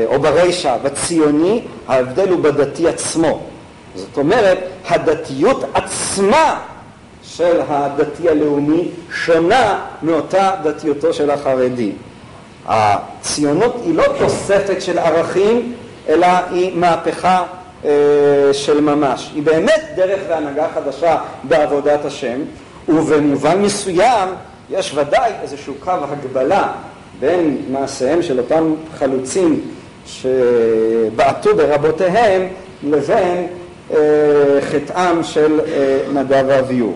או 0.05 0.19
ברישא, 0.19 0.77
בציוני, 0.83 1.61
ההבדל 1.87 2.29
הוא 2.29 2.39
בדתי 2.39 2.87
עצמו. 2.87 3.41
זאת 3.95 4.17
אומרת, 4.17 4.57
הדתיות 4.87 5.63
עצמה 5.73 6.59
של 7.23 7.61
הדתי 7.69 8.29
הלאומי 8.29 8.87
שונה 9.11 9.79
מאותה 10.03 10.51
דתיותו 10.63 11.13
של 11.13 11.31
החרדי. 11.31 11.91
הציונות 12.65 13.75
היא 13.85 13.95
לא 13.95 14.03
תוספת 14.19 14.81
של 14.81 14.99
ערכים, 14.99 15.73
אלא 16.09 16.27
היא 16.51 16.77
מהפכה 16.77 17.43
אה, 17.85 17.89
של 18.53 18.81
ממש. 18.81 19.31
היא 19.35 19.43
באמת 19.43 19.83
דרך 19.95 20.19
והנהגה 20.29 20.67
חדשה 20.73 21.17
בעבודת 21.43 22.05
השם, 22.05 22.39
ובמובן 22.89 23.61
מסוים 23.61 24.29
יש 24.69 24.93
ודאי 24.95 25.31
איזשהו 25.41 25.73
קו 25.79 25.91
הגבלה 25.91 26.67
בין 27.19 27.57
מעשיהם 27.71 28.21
של 28.21 28.39
אותם 28.39 28.73
חלוצים 28.99 29.61
שבעטו 30.05 31.55
ברבותיהם 31.55 32.47
לבין 32.83 33.47
אה, 33.93 33.97
חטאם 34.61 35.23
של 35.23 35.59
אה, 35.59 35.99
נדב 36.13 36.43
ואביהו. 36.47 36.93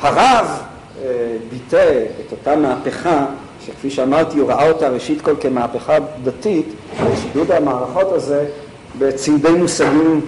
הרב 0.00 0.46
אה, 1.04 1.10
ביטא 1.50 2.04
את 2.26 2.32
אותה 2.32 2.56
מהפכה, 2.56 3.26
שכפי 3.66 3.90
שאמרתי 3.90 4.38
הוא 4.38 4.48
ראה 4.50 4.68
אותה 4.68 4.88
ראשית 4.88 5.20
כל 5.20 5.34
כמהפכה 5.40 5.96
דתית, 6.24 6.66
שידוד 7.22 7.50
המערכות 7.50 8.12
הזה 8.12 8.44
בצמדי 8.98 9.50
מושגים 9.50 10.20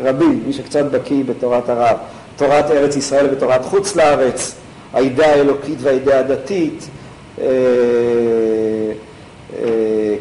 רבים, 0.00 0.42
מי 0.46 0.52
שקצת 0.52 0.84
בקיא 0.84 1.24
בתורת 1.24 1.68
הרב, 1.68 1.96
תורת 2.36 2.70
ארץ 2.70 2.96
ישראל 2.96 3.26
ותורת 3.32 3.64
חוץ 3.64 3.96
לארץ, 3.96 4.54
האידאה 4.92 5.34
האלוקית 5.34 5.78
והאידאה 5.80 6.18
הדתית, 6.18 6.88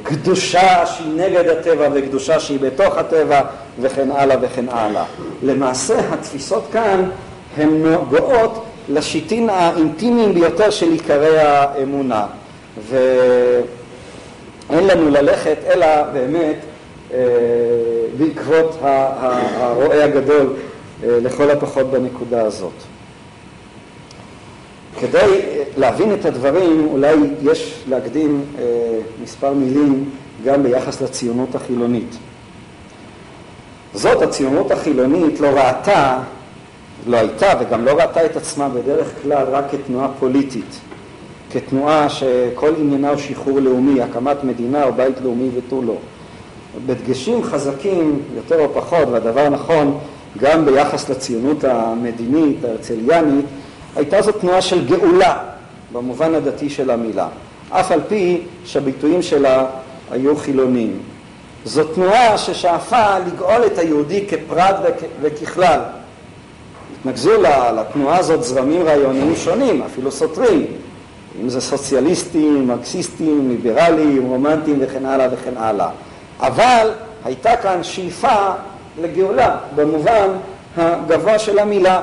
קדושה 0.04 0.86
שהיא 0.86 1.14
נגד 1.16 1.48
הטבע 1.48 1.90
וקדושה 1.94 2.40
שהיא 2.40 2.60
בתוך 2.60 2.98
הטבע 2.98 3.42
וכן 3.80 4.12
הלאה 4.12 4.38
וכן 4.42 4.66
הלאה. 4.70 5.04
למעשה 5.44 6.14
התפיסות 6.14 6.64
כאן 6.72 7.10
הן 7.58 7.70
נוגעות 7.70 8.66
לשיטין 8.90 9.50
האינטימיים 9.50 10.34
ביותר 10.34 10.70
של 10.70 10.92
עיקרי 10.92 11.40
האמונה 11.40 12.26
ואין 12.90 14.88
לנו 14.88 15.10
ללכת 15.10 15.58
אלא 15.68 16.04
באמת 16.14 16.56
אה, 17.14 17.20
בעקבות 18.18 18.78
הרועה 18.82 20.04
הגדול 20.04 20.54
אה, 21.04 21.18
לכל 21.22 21.52
הפחות 21.52 21.92
בנקודה 21.92 22.42
הזאת. 22.42 22.74
כדי 25.00 25.18
אה, 25.18 25.64
להבין 25.78 26.14
את 26.14 26.26
הדברים 26.26 26.88
אולי 26.92 27.16
יש 27.42 27.84
להקדים 27.90 28.46
מספר 29.24 29.54
מילים 29.54 30.10
גם 30.46 30.64
ביחס 30.64 31.02
לציונות 31.02 31.56
החילונית. 31.56 32.18
זאת 33.94 34.22
הציונות 34.22 34.72
החילונית 34.72 35.40
לא 35.40 35.48
ראתה, 35.48 36.20
לא 37.08 37.18
הייתה 37.18 37.54
וגם 37.60 37.86
לא 37.86 37.92
ראתה 37.92 38.26
את 38.26 38.36
עצמה 38.36 38.70
בדרך 38.70 39.14
כלל 39.24 39.46
רק 39.52 39.66
כתנועה 39.72 40.08
פוליטית, 40.20 40.80
כתנועה 41.52 42.10
שכל 42.10 42.74
עניינה 42.78 43.10
הוא 43.10 43.18
שחרור 43.18 43.60
לאומי, 43.60 44.02
הקמת 44.02 44.44
מדינה 44.44 44.84
או 44.84 44.94
בית 44.94 45.22
לאומי 45.24 45.50
ותו 45.56 45.82
לא. 45.82 45.96
בדגשים 46.86 47.44
חזקים 47.44 48.20
יותר 48.36 48.60
או 48.60 48.74
פחות, 48.74 49.08
והדבר 49.12 49.50
נכון 49.50 49.98
גם 50.38 50.66
ביחס 50.66 51.10
לציונות 51.10 51.64
המדינית, 51.64 52.64
ההרצליאנית, 52.64 53.46
הייתה 53.96 54.22
זו 54.22 54.32
תנועה 54.32 54.62
של 54.62 54.88
גאולה 54.88 55.38
במובן 55.92 56.36
הדתי 56.36 56.70
של 56.70 56.90
המילה, 56.90 57.28
אף 57.70 57.92
על 57.92 58.02
פי 58.08 58.42
שהביטויים 58.66 59.22
שלה 59.22 59.66
היו 60.12 60.36
חילונים. 60.36 61.00
זו 61.66 61.84
תנועה 61.84 62.38
ששאפה 62.38 63.20
לגאול 63.20 63.66
את 63.66 63.78
היהודי 63.78 64.26
כפרט 64.28 64.76
וככלל. 65.22 65.80
התנגזו 67.00 67.42
לתנועה 67.78 68.18
הזאת 68.18 68.44
זרמים 68.44 68.88
רעיוניים 68.88 69.36
שונים, 69.36 69.84
אפילו 69.84 70.12
סותרים, 70.12 70.66
אם 71.42 71.50
זה 71.50 71.62
סוציאליסטים, 71.62 72.68
מרקסיסטים, 72.68 73.50
ליברליים, 73.50 74.28
רומנטיים 74.28 74.78
וכן 74.82 75.06
הלאה 75.06 75.28
וכן 75.32 75.58
הלאה. 75.58 75.90
אבל 76.40 76.90
הייתה 77.26 77.58
כאן 77.58 77.84
שאיפה 77.84 78.52
לגאולה 79.02 79.58
במובן 79.76 80.28
הגבוה 80.78 81.40
של 81.40 81.60
המילה. 81.60 82.02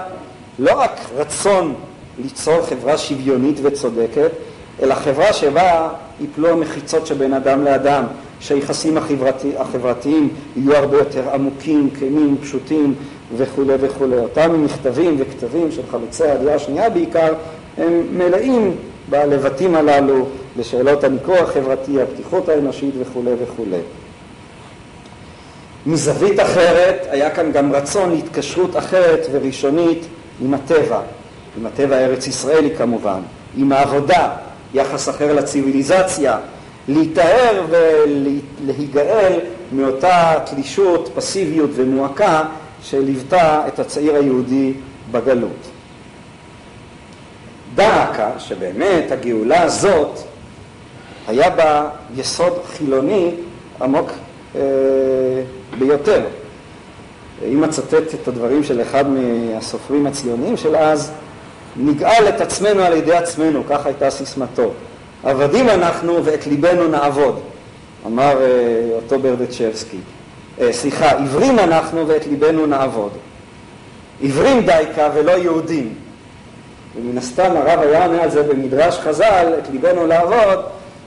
לא 0.59 0.81
רק 0.81 1.01
רצון 1.17 1.75
ליצור 2.23 2.67
חברה 2.67 2.99
שוויונית 2.99 3.57
וצודקת, 3.63 4.31
אלא 4.83 4.95
חברה 4.95 5.33
שבה 5.33 5.89
ייפלו 6.21 6.49
המחיצות 6.49 7.07
שבין 7.07 7.35
אדם 7.35 7.65
לאדם, 7.65 8.05
שהיחסים 8.41 8.97
החברתי, 8.97 9.53
החברתיים 9.59 10.29
יהיו 10.57 10.77
הרבה 10.77 10.97
יותר 10.97 11.35
עמוקים, 11.35 11.91
כנים, 11.91 12.37
פשוטים 12.43 12.95
וכולי 13.37 13.75
וכולי. 13.81 14.19
אותם 14.19 14.65
מכתבים 14.65 15.17
וכתבים 15.19 15.73
של 15.73 15.83
חלוצי 15.91 16.25
העלייה 16.25 16.55
השנייה 16.55 16.91
בעיקר, 16.91 17.35
הם 17.79 18.03
מלאים 18.13 18.77
בלבטים 19.11 19.75
הללו 19.75 20.27
בשאלות 20.57 21.05
הניכור 21.05 21.37
החברתי, 21.37 22.03
הפתיחות 22.03 22.49
האנושית 22.49 22.95
וכולי 22.99 23.31
וכולי. 23.43 23.81
מזווית 25.87 26.41
אחרת 26.41 27.07
היה 27.11 27.31
כאן 27.31 27.53
גם 27.53 27.73
רצון 27.73 28.11
להתקשרות 28.11 28.77
אחרת 28.77 29.27
וראשונית 29.33 30.07
עם 30.41 30.55
הטבע, 30.55 31.01
עם 31.59 31.67
הטבע 31.67 31.97
הארץ 31.97 32.27
ישראלי 32.27 32.77
כמובן, 32.77 33.21
עם 33.57 33.73
העבודה, 33.73 34.29
יחס 34.75 35.09
אחר 35.09 35.33
לציוויליזציה, 35.33 36.39
להיטהר 36.89 37.63
ולהיגאל 37.69 39.41
מאותה 39.73 40.35
תלישות, 40.47 41.11
פסיביות 41.15 41.71
ומועקה 41.75 42.45
שליוותה 42.83 43.63
את 43.69 43.79
הצעיר 43.79 44.15
היהודי 44.15 44.73
בגלות. 45.11 45.71
דא 47.75 48.07
שבאמת 48.39 49.11
הגאולה 49.11 49.63
הזאת 49.63 50.19
היה 51.29 51.51
בה 51.51 51.89
יסוד 52.17 52.53
חילוני 52.67 53.35
עמוק 53.81 54.11
אה, 54.55 54.61
ביותר. 55.79 56.23
אם 57.49 57.65
אצטט 57.65 58.15
את 58.23 58.29
הדברים 58.29 58.65
של 58.65 58.83
אחד 58.83 59.05
מהסופרים 59.09 60.07
הציוניים 60.07 60.57
של 60.57 60.77
אז, 60.77 61.13
נגאל 61.77 62.29
את 62.29 62.41
עצמנו 62.41 62.83
על 62.83 62.93
ידי 62.93 63.15
עצמנו, 63.15 63.63
כך 63.69 63.87
הייתה 63.87 64.11
סיסמתו. 64.11 64.71
עבדים 65.25 65.69
אנחנו 65.69 66.25
ואת 66.25 66.47
ליבנו 66.47 66.89
נעבוד, 66.89 67.41
אמר 68.07 68.43
אה, 68.43 68.49
אותו 68.93 69.19
ברדצ'בסקי. 69.19 69.99
אה, 70.61 70.73
סליחה, 70.73 71.17
עיוורים 71.19 71.59
אנחנו 71.59 72.09
ואת 72.09 72.27
ליבנו 72.27 72.67
נעבוד. 72.67 73.11
עיוורים 74.21 74.67
דייקה 74.67 75.11
ולא 75.15 75.33
יהודים. 75.33 75.95
ומן 76.97 77.19
הסתם 77.19 77.51
הרב 77.57 77.81
היה 77.81 78.07
עונה 78.07 78.23
על 78.23 78.31
זה 78.31 78.43
במדרש 78.43 78.99
חז"ל, 78.99 79.53
את 79.59 79.69
ליבנו 79.73 80.07
לעבוד, 80.07 80.59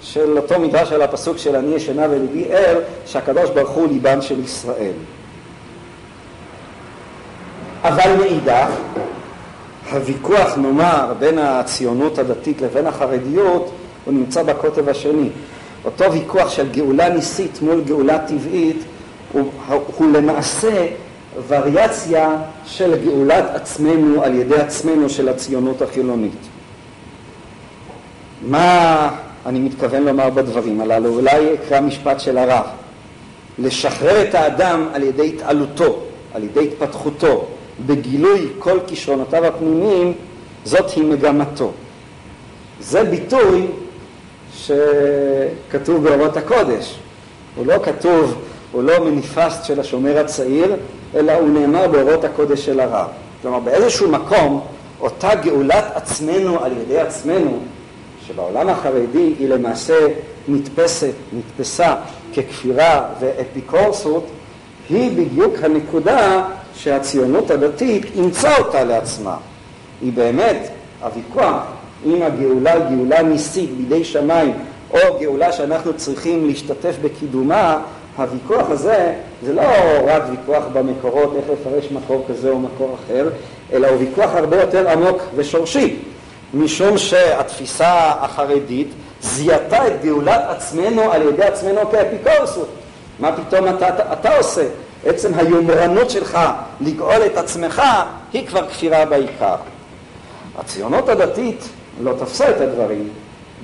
של 0.02 0.38
אותו 0.38 0.60
מדרש 0.60 0.92
על 0.92 1.02
הפסוק 1.02 1.38
של 1.38 1.56
אני 1.56 1.76
ישנה 1.76 2.08
וליבי 2.10 2.46
ער, 2.54 2.80
שהקדוש 3.06 3.50
ברוך 3.50 3.70
הוא 3.70 3.88
ליבם 3.88 4.22
של 4.22 4.40
ישראל. 4.40 4.92
אבל 7.88 8.16
מאידך, 8.20 8.68
הוויכוח 9.92 10.58
נאמר 10.58 11.14
בין 11.20 11.38
הציונות 11.38 12.20
הדתית 12.20 12.62
לבין 12.62 12.88
החרדיות 12.88 13.72
הוא 14.06 14.14
נמצא 14.14 14.44
בקוטב 14.44 14.90
השני. 14.90 15.30
אותו 15.86 16.12
ויכוח 16.12 16.50
של 16.50 16.70
גאולה 16.72 17.10
ניסית 17.10 17.62
מול 17.62 17.82
גאולה 17.82 18.20
טבעית 18.20 18.84
הוא, 19.32 19.52
הוא 19.68 20.12
למעשה 20.12 20.88
וריאציה 21.48 22.30
של 22.66 23.06
גאולת 23.06 23.46
עצמנו 23.54 24.24
על 24.24 24.36
ידי 24.36 24.56
עצמנו 24.56 25.10
של 25.10 25.30
הציונות 25.30 25.82
החילונית. 25.82 26.48
מה 28.42 29.10
אני 29.46 29.60
מתכוון 29.60 30.04
לומר 30.04 30.30
בדברים 30.30 30.82
הללו? 30.82 31.10
אולי 31.10 31.54
אקרא 31.54 31.82
משפט 31.82 32.20
של 32.20 32.38
הרב. 32.38 32.66
לשחרר 33.60 34.22
את 34.22 34.36
האדם 34.36 34.88
על 34.94 35.04
ידי 35.04 35.28
התעלותו, 35.28 36.00
על 36.34 36.44
ידי 36.44 36.64
התפתחותו, 36.64 37.48
בגילוי 37.86 38.48
כל 38.60 38.80
כישרונותיו 38.88 39.46
הפנימיים, 39.46 40.14
זאת 40.66 40.90
היא 40.90 41.04
מגמתו. 41.04 41.72
זה 42.80 43.04
ביטוי 43.04 43.68
שכתוב 44.54 46.04
באורות 46.04 46.38
הקודש. 46.38 46.96
הוא 47.56 47.66
לא 47.66 47.76
כתוב, 47.84 48.36
הוא 48.72 48.84
לא 48.84 49.06
מניפסט 49.06 49.66
של 49.66 49.80
השומר 49.80 50.20
הצעיר, 50.20 50.76
אלא 51.16 51.32
הוא 51.32 51.50
נאמר 51.50 51.88
באורות 51.88 52.24
הקודש 52.24 52.66
של 52.66 52.80
הרב. 52.80 53.08
כלומר, 53.42 53.60
באיזשהו 53.60 54.12
מקום, 54.12 54.62
אותה 55.02 55.36
גאולת 55.36 55.84
עצמנו 55.96 56.64
על 56.64 56.72
ידי 56.72 57.00
עצמנו, 57.00 57.60
שבעולם 58.28 58.70
החרדי 58.70 59.34
היא 59.40 59.50
למעשה 59.50 60.08
נתפסת, 60.48 61.14
נתפסה 61.34 61.96
ככפירה 62.38 63.06
ואפיקורסות, 63.20 64.26
היא 64.90 65.12
בדיוק 65.12 65.54
הנקודה 65.64 66.46
שהציונות 66.76 67.52
הדתית 67.52 68.06
אימצה 68.16 68.58
אותה 68.58 68.84
לעצמה. 68.84 69.38
היא 70.02 70.14
באמת, 70.14 70.70
הוויכוח 71.02 71.64
אם 72.06 72.22
הגאולה 72.22 72.74
היא 72.74 72.98
גאולה 72.98 73.22
ניסית 73.22 73.70
בידי 73.78 74.04
שמיים, 74.04 74.54
או 74.92 75.00
גאולה 75.20 75.52
שאנחנו 75.52 75.94
צריכים 75.94 76.48
להשתתף 76.48 76.96
בקידומה, 77.02 77.80
הוויכוח 78.18 78.70
הזה 78.70 79.14
זה 79.44 79.54
לא 79.54 79.62
רק 80.06 80.24
ויכוח 80.32 80.64
במקורות 80.74 81.34
איך 81.36 81.46
לפרש 81.50 81.92
מקור 81.92 82.26
כזה 82.30 82.50
או 82.50 82.60
מקור 82.60 82.96
אחר, 83.06 83.30
אלא 83.74 83.88
הוא 83.88 83.98
ויכוח 84.00 84.30
הרבה 84.36 84.62
יותר 84.62 84.90
עמוק 84.90 85.22
ושורשי, 85.36 85.96
משום 86.54 86.98
שהתפיסה 86.98 88.12
החרדית 88.20 88.88
זיהתה 89.22 89.88
את 89.88 90.04
גאולת 90.04 90.42
עצמנו 90.48 91.12
על 91.12 91.22
ידי 91.22 91.44
עצמנו 91.44 91.82
כאפיקורסות. 91.92 92.68
מה 93.20 93.32
פתאום 93.32 93.68
אתה, 93.68 93.90
אתה, 93.90 94.14
אתה 94.14 94.38
עושה? 94.38 94.64
עצם 95.06 95.32
היומרנות 95.36 96.10
שלך 96.10 96.40
לגאול 96.82 97.26
את 97.26 97.38
עצמך 97.38 97.82
היא 98.34 98.48
כבר 98.48 98.68
כפירה 98.68 99.06
בעיקר. 99.06 99.56
הציונות 100.58 101.10
הדתית 101.10 101.70
לא 102.02 102.14
תפסה 102.20 102.50
את 102.50 102.62
הדברים 102.62 103.10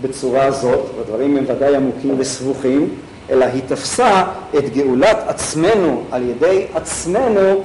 בצורה 0.01 0.45
הזאת, 0.45 0.89
והדברים 0.97 1.38
הם 1.38 1.43
ודאי 1.47 1.75
עמוקים 1.75 2.15
וסבוכים, 2.17 2.89
אלא 3.30 3.45
היא 3.45 3.62
תפסה 3.67 4.23
את 4.58 4.69
גאולת 4.73 5.17
עצמנו 5.27 6.04
על 6.12 6.23
ידי 6.23 6.65
עצמנו, 6.73 7.63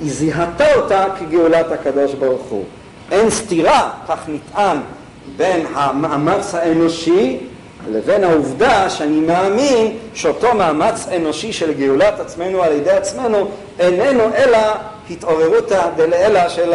היא 0.00 0.12
זיהתה 0.12 0.74
אותה 0.74 1.04
כגאולת 1.18 1.72
הקדוש 1.72 2.14
ברוך 2.14 2.42
הוא. 2.48 2.64
אין 3.10 3.30
סתירה, 3.30 3.90
כך 4.08 4.28
נטען, 4.28 4.78
בין 5.36 5.66
המאמץ 5.74 6.54
האנושי 6.54 7.38
לבין 7.92 8.24
העובדה 8.24 8.90
שאני 8.90 9.20
מאמין 9.20 9.98
שאותו 10.14 10.54
מאמץ 10.54 11.06
אנושי 11.16 11.52
של 11.52 11.72
גאולת 11.72 12.20
עצמנו 12.20 12.62
על 12.62 12.72
ידי 12.72 12.90
עצמנו 12.90 13.48
איננו 13.78 14.22
אלא 14.36 14.58
התעוררותא 15.10 15.90
דלעילא 15.96 16.48
של, 16.48 16.72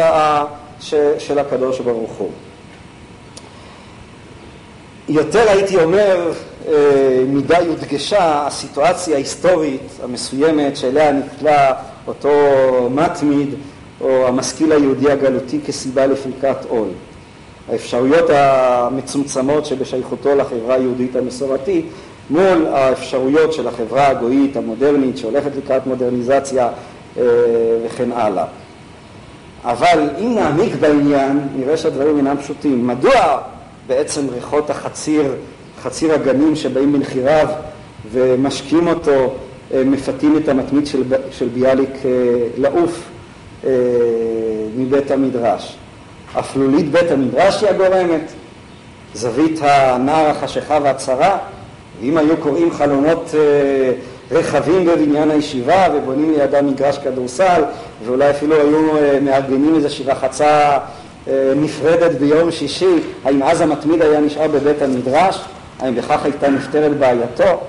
של 1.18 1.38
הקדוש 1.38 1.80
ברוך 1.80 2.12
הוא. 2.12 2.30
יותר 5.08 5.50
הייתי 5.50 5.76
אומר, 5.76 6.32
אה, 6.68 6.74
מדי 7.26 7.66
הודגשה 7.68 8.46
הסיטואציה 8.46 9.14
ההיסטורית 9.14 9.90
המסוימת 10.02 10.76
שאליה 10.76 11.12
נקלע 11.12 11.72
אותו 12.06 12.30
מתמיד 12.90 13.54
או 14.00 14.28
המשכיל 14.28 14.72
היהודי 14.72 15.10
הגלותי 15.10 15.60
כסיבה 15.66 16.06
לפריקת 16.06 16.64
עול. 16.68 16.88
האפשרויות 17.70 18.30
המצומצמות 18.30 19.66
שבשייכותו 19.66 20.34
לחברה 20.34 20.74
היהודית 20.74 21.16
המסורתית 21.16 21.86
מול 22.30 22.66
האפשרויות 22.66 23.52
של 23.52 23.68
החברה 23.68 24.08
הגויית 24.08 24.56
המודרנית 24.56 25.18
שהולכת 25.18 25.50
לקראת 25.56 25.86
מודרניזציה 25.86 26.68
אה, 27.18 27.22
וכן 27.86 28.12
הלאה. 28.12 28.44
אבל 29.64 30.08
אם 30.18 30.34
נעמיק 30.34 30.74
בעניין 30.80 31.40
נראה 31.56 31.76
שהדברים 31.76 32.16
אינם 32.16 32.36
פשוטים. 32.36 32.86
מדוע 32.86 33.38
בעצם 33.86 34.28
ריחות 34.28 34.70
החציר, 34.70 35.34
חציר 35.82 36.12
הגנים 36.12 36.56
שבאים 36.56 36.92
מנחיריו 36.92 37.48
ומשקים 38.12 38.86
אותו, 38.88 39.34
אה, 39.74 39.82
מפתים 39.84 40.36
את 40.36 40.48
המתמיד 40.48 40.86
של, 40.86 41.02
של 41.30 41.48
ביאליק 41.48 41.90
אה, 42.04 42.10
לעוף 42.58 43.10
מבית 44.76 45.10
המדרש. 45.10 45.76
אפלולית 46.38 46.90
בית 46.90 47.10
המדרש 47.10 47.62
היא 47.62 47.70
הגורמת, 47.70 48.32
זווית 49.14 49.58
הנער 49.62 50.30
החשיכה 50.30 50.78
והצרה, 50.82 51.38
אם 52.02 52.16
היו 52.16 52.36
קוראים 52.36 52.72
חלונות 52.72 53.34
רחבים 54.30 54.84
בבניין 54.84 55.30
הישיבה 55.30 55.86
ובונים 55.94 56.32
לידם 56.32 56.66
מגרש 56.66 56.98
כדורסל 56.98 57.62
ואולי 58.04 58.30
אפילו 58.30 58.56
היו 58.56 58.92
מארגנים 59.22 59.74
איזושהי 59.74 60.04
רחצה 60.04 60.78
אה, 61.28 61.52
נפרדת 61.56 62.18
ביום 62.18 62.50
שישי, 62.50 62.96
האם 63.24 63.42
אז 63.42 63.60
המתמיד 63.60 64.02
היה 64.02 64.20
נשאר 64.20 64.48
בבית 64.48 64.82
המדרש? 64.82 65.40
האם 65.80 65.94
בכך 65.94 66.24
הייתה 66.24 66.48
נפתרת 66.48 66.96
בעייתו? 66.96 67.60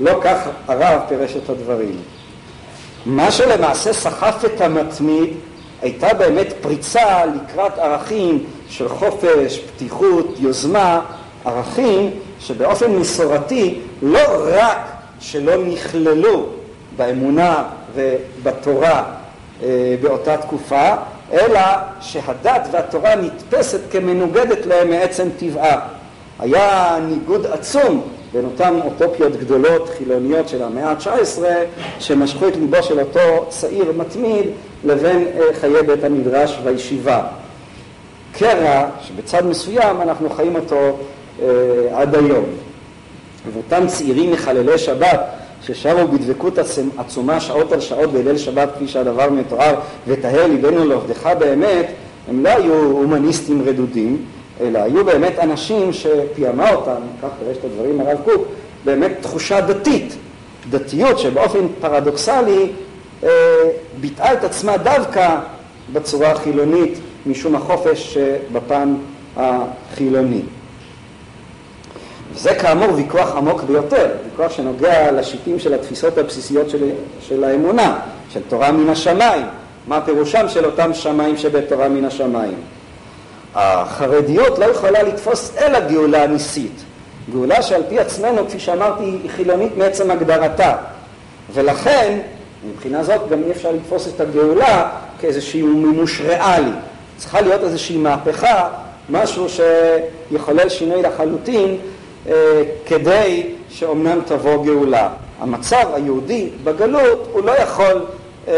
לא 0.00 0.18
כך 0.22 0.48
הרב 0.68 1.00
פירש 1.08 1.36
את 1.36 1.50
הדברים. 1.50 1.96
מה 3.06 3.30
שלמעשה 3.30 3.92
סחף 3.92 4.44
את 4.44 4.60
המתמיד 4.60 5.28
הייתה 5.84 6.14
באמת 6.14 6.52
פריצה 6.60 7.24
לקראת 7.26 7.78
ערכים 7.78 8.44
של 8.68 8.88
חופש, 8.88 9.58
פתיחות, 9.58 10.34
יוזמה, 10.38 11.00
ערכים 11.44 12.10
שבאופן 12.40 12.90
מסורתי 12.90 13.80
לא 14.02 14.20
רק 14.52 14.78
שלא 15.20 15.64
נכללו 15.64 16.46
באמונה 16.96 17.64
ובתורה 17.94 19.02
אה, 19.62 19.94
באותה 20.02 20.36
תקופה, 20.36 20.90
אלא 21.32 21.60
שהדת 22.00 22.68
והתורה 22.70 23.14
נתפסת 23.14 23.80
כמנוגדת 23.90 24.66
להם 24.66 24.90
מעצם 24.90 25.28
טבעה. 25.38 25.80
היה 26.38 26.98
ניגוד 27.08 27.46
עצום 27.46 28.08
בין 28.34 28.44
אותן 28.44 28.78
אוטופיות 28.84 29.36
גדולות 29.36 29.90
חילוניות 29.98 30.48
של 30.48 30.62
המאה 30.62 30.90
ה-19 30.90 31.38
שמשכו 31.98 32.48
את 32.48 32.56
ליבו 32.56 32.82
של 32.82 33.00
אותו 33.00 33.46
צעיר 33.48 33.92
מתמיד 33.96 34.46
לבין 34.84 35.26
אה, 35.34 35.40
חיי 35.60 35.82
בית 35.86 36.04
המדרש 36.04 36.58
והישיבה. 36.64 37.26
קרע 38.32 38.86
שבצד 39.02 39.46
מסוים 39.46 40.00
אנחנו 40.00 40.30
חיים 40.30 40.54
אותו 40.54 40.98
אה, 41.42 41.46
עד 41.92 42.14
היום. 42.14 42.44
ואותם 43.52 43.86
צעירים 43.86 44.32
מחללי 44.32 44.78
שבת 44.78 45.20
ששרו 45.62 46.08
בדבקות 46.08 46.58
עצומה 46.96 47.40
שעות 47.40 47.72
על 47.72 47.80
שעות 47.80 48.12
בליל 48.12 48.38
שבת 48.38 48.68
כפי 48.74 48.88
שהדבר 48.88 49.30
מתואר 49.30 49.74
וטהר 50.06 50.46
ליבנו 50.46 50.84
לעובדך 50.84 51.30
באמת, 51.38 51.86
הם 52.28 52.44
לא 52.44 52.48
היו 52.48 52.74
הומניסטים 52.74 53.62
רדודים, 53.66 54.24
אלא 54.60 54.78
היו 54.78 55.04
באמת 55.04 55.38
אנשים 55.38 55.92
שפיעמה 55.92 56.72
אותם, 56.72 57.00
כך 57.22 57.28
פירש 57.38 57.56
את 57.56 57.64
הדברים 57.64 58.00
הרב 58.00 58.18
קוק, 58.24 58.46
באמת 58.84 59.12
תחושה 59.20 59.60
דתית, 59.60 60.16
דתיות 60.70 61.18
שבאופן 61.18 61.66
פרדוקסלי 61.80 62.72
אה, 63.24 63.28
ביטאה 64.00 64.32
את 64.32 64.44
עצמה 64.44 64.76
דווקא 64.76 65.36
בצורה 65.92 66.30
החילונית 66.30 66.98
משום 67.26 67.54
החופש 67.54 68.18
בפן 68.52 68.94
החילוני. 69.36 70.42
זה 72.34 72.54
כאמור 72.54 72.92
ויכוח 72.94 73.36
עמוק 73.36 73.62
ביותר, 73.62 74.10
ויכוח 74.24 74.52
שנוגע 74.52 75.12
לשיטים 75.12 75.58
של 75.58 75.74
התפיסות 75.74 76.18
הבסיסיות 76.18 76.70
של, 76.70 76.90
של 77.20 77.44
האמונה, 77.44 77.98
של 78.30 78.40
תורה 78.48 78.72
מן 78.72 78.88
השמיים, 78.90 79.46
מה 79.88 80.00
פירושם 80.00 80.48
של 80.48 80.64
אותם 80.64 80.94
שמיים 80.94 81.36
שבתורה 81.36 81.88
מן 81.88 82.04
השמיים. 82.04 82.54
החרדיות 83.54 84.58
לא 84.58 84.64
יכולה 84.64 85.02
לתפוס 85.02 85.56
אלא 85.58 85.80
גאולה 85.80 86.26
ניסית, 86.26 86.82
גאולה 87.32 87.62
שעל 87.62 87.82
פי 87.88 87.98
עצמנו, 87.98 88.46
כפי 88.48 88.58
שאמרתי, 88.58 89.04
היא 89.04 89.30
חילונית 89.36 89.76
מעצם 89.76 90.10
הגדרתה, 90.10 90.76
ולכן 91.52 92.18
מבחינה 92.70 93.04
זאת 93.04 93.28
גם 93.30 93.42
אי 93.42 93.50
אפשר 93.50 93.72
לתפוס 93.72 94.08
את 94.08 94.20
הגאולה 94.20 94.88
כאיזשהו 95.20 95.68
מימוש 95.68 96.20
ריאלי. 96.20 96.70
צריכה 97.16 97.40
להיות 97.40 97.62
איזושהי 97.62 97.96
מהפכה, 97.96 98.68
משהו 99.10 99.46
שיחולל 99.48 100.68
שינוי 100.68 101.02
לחלוטין 101.02 101.76
אה, 102.28 102.62
כדי 102.86 103.46
שאומנם 103.68 104.20
תבוא 104.26 104.64
גאולה. 104.64 105.08
המצב 105.40 105.84
היהודי 105.94 106.48
בגלות 106.64 107.28
הוא 107.32 107.44
לא 107.44 107.52
יכול, 107.52 108.04
אה, 108.48 108.54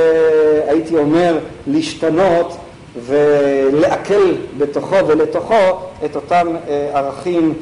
הייתי 0.68 0.97
אומר, 0.97 1.38
להשתנות 1.66 2.57
ולעכל 3.05 4.32
בתוכו 4.59 5.07
ולתוכו 5.07 5.80
את 6.05 6.16
אותם 6.16 6.47
אה, 6.68 6.90
ערכים 6.94 7.55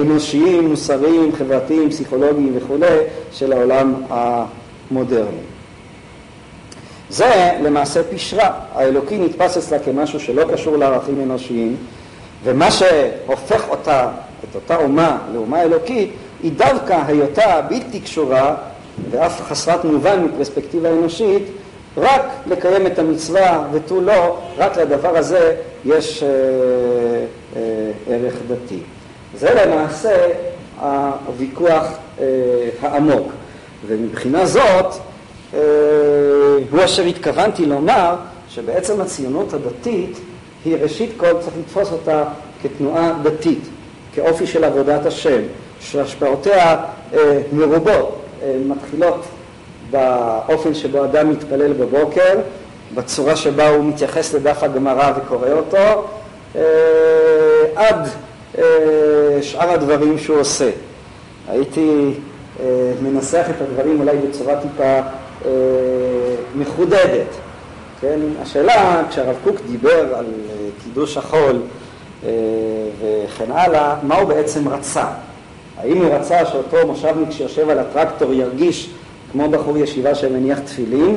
אנושיים, 0.00 0.68
מוסריים, 0.68 1.32
חברתיים, 1.32 1.90
פסיכולוגיים 1.90 2.52
וכולי 2.56 2.96
של 3.32 3.52
העולם 3.52 3.94
המודרני. 4.10 5.40
זה 7.10 7.50
למעשה 7.62 8.02
פשרה, 8.02 8.52
האלוקי 8.74 9.18
נתפס 9.18 9.56
אצלה 9.56 9.78
כמשהו 9.78 10.20
שלא 10.20 10.44
קשור 10.52 10.76
לערכים 10.76 11.20
אנושיים 11.22 11.76
ומה 12.44 12.70
שהופך 12.70 13.68
אותה 13.68 14.08
את 14.44 14.54
אותה 14.54 14.76
אומה 14.76 15.18
לאומה 15.34 15.62
אלוקית, 15.62 16.10
היא 16.42 16.52
דווקא 16.56 17.02
היותה 17.06 17.60
בלתי 17.68 18.00
קשורה 18.00 18.54
ואף 19.10 19.42
חסרת 19.42 19.84
מובן 19.84 20.24
מפרספקטיבה 20.24 20.92
אנושית, 20.92 21.42
רק 21.96 22.22
לקיים 22.46 22.86
את 22.86 22.98
המצווה 22.98 23.64
ותו 23.72 24.00
לא, 24.00 24.38
רק 24.58 24.76
לדבר 24.76 25.16
הזה 25.16 25.56
יש 25.84 26.22
אה, 26.22 26.28
אה, 27.56 27.90
ערך 28.06 28.34
דתי. 28.48 28.78
זה 29.38 29.54
למעשה 29.54 30.26
הוויכוח 31.26 31.86
העמוק, 32.82 33.32
ומבחינה 33.86 34.46
זאת 34.46 34.94
הוא 36.70 36.84
אשר 36.84 37.02
התכוונתי 37.02 37.66
לומר 37.66 38.14
שבעצם 38.48 39.00
הציונות 39.00 39.52
הדתית 39.52 40.18
היא 40.64 40.76
ראשית 40.76 41.10
כל 41.16 41.32
צריך 41.40 41.56
לתפוס 41.58 41.92
אותה 41.92 42.24
כתנועה 42.62 43.12
דתית, 43.22 43.62
כאופי 44.14 44.46
של 44.46 44.64
עבודת 44.64 45.06
השם, 45.06 45.40
שהשפעותיה 45.80 46.76
מרובות, 47.52 48.22
מתחילות 48.66 49.24
באופן 49.90 50.74
שבו 50.74 51.04
אדם 51.04 51.30
מתפלל 51.30 51.72
בבוקר, 51.72 52.38
בצורה 52.94 53.36
שבה 53.36 53.68
הוא 53.68 53.84
מתייחס 53.84 54.34
לדף 54.34 54.62
הגמרא 54.62 55.12
וקורא 55.16 55.48
אותו, 55.50 56.04
עד 57.76 58.08
שאר 59.42 59.70
הדברים 59.70 60.18
שהוא 60.18 60.38
עושה. 60.40 60.70
הייתי 61.48 62.14
מנסח 63.02 63.46
את 63.50 63.62
הדברים 63.62 64.00
אולי 64.00 64.16
בצורה 64.16 64.54
טיפה 64.56 65.00
מחודדת. 66.54 67.26
כן? 68.00 68.20
השאלה, 68.42 69.02
כשהרב 69.10 69.36
קוק 69.44 69.56
דיבר 69.66 70.14
על 70.14 70.26
קידוש 70.84 71.16
החול 71.16 71.60
וכן 72.22 73.50
הלאה, 73.52 73.94
מה 74.02 74.16
הוא 74.16 74.28
בעצם 74.28 74.68
רצה? 74.68 75.04
האם 75.78 75.98
הוא 75.98 76.14
רצה 76.14 76.46
שאותו 76.46 76.86
מושבניק 76.86 77.30
שיושב 77.30 77.68
על 77.68 77.78
הטרקטור 77.78 78.32
ירגיש 78.32 78.90
כמו 79.32 79.48
בחור 79.48 79.78
ישיבה 79.78 80.14
שמניח 80.14 80.58
תפילין, 80.58 81.16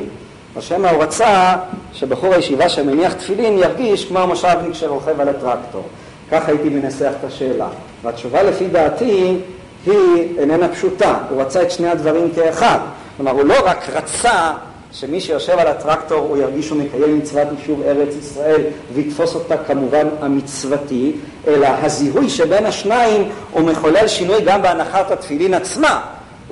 או 0.56 0.62
שמא 0.62 0.88
הוא 0.88 1.04
רצה 1.04 1.56
שבחור 1.94 2.34
הישיבה 2.34 2.70
שמניח 2.70 3.14
תפילין 3.14 3.58
ירגיש 3.58 4.06
כמו 4.06 4.20
המושבניק 4.20 4.74
שרוכב 4.74 5.22
על 5.22 5.30
הטרקטור. 5.30 5.84
כך 6.32 6.50
הייתי 6.50 6.70
מנסח 6.70 7.12
את 7.20 7.26
השאלה. 7.26 7.68
והתשובה 8.04 8.44
לפי 8.44 8.68
דעתי 8.68 9.38
היא 9.86 10.40
איננה 10.40 10.68
פשוטה, 10.68 11.18
הוא 11.30 11.42
רצה 11.42 11.62
את 11.62 11.72
שני 11.72 11.90
הדברים 11.90 12.32
כאחד. 12.36 12.80
כלומר, 13.18 13.32
הוא 13.32 13.44
לא 13.44 13.56
רק 13.66 13.90
רצה 13.94 14.52
שמי 14.92 15.22
שיושב 15.22 15.60
על 15.60 15.68
הטרקטור 15.68 16.20
הוא 16.20 16.38
ירגיש 16.38 16.68
שהוא 16.68 16.78
מקיים 16.78 17.18
מצוות 17.18 17.48
יישוב 17.60 17.82
ארץ 17.86 18.16
ישראל 18.20 18.62
ויתפוס 18.94 19.36
אותה 19.36 19.58
כמובן 19.58 20.08
המצוותי, 20.22 21.12
אלא 21.48 21.68
הזיהוי 21.68 22.30
שבין 22.30 22.66
השניים 22.66 23.30
הוא 23.52 23.62
מחולל 23.62 24.08
שינוי 24.08 24.42
גם 24.46 24.62
בהנחת 24.62 25.12
התפילין 25.12 25.54
עצמה. 25.54 26.02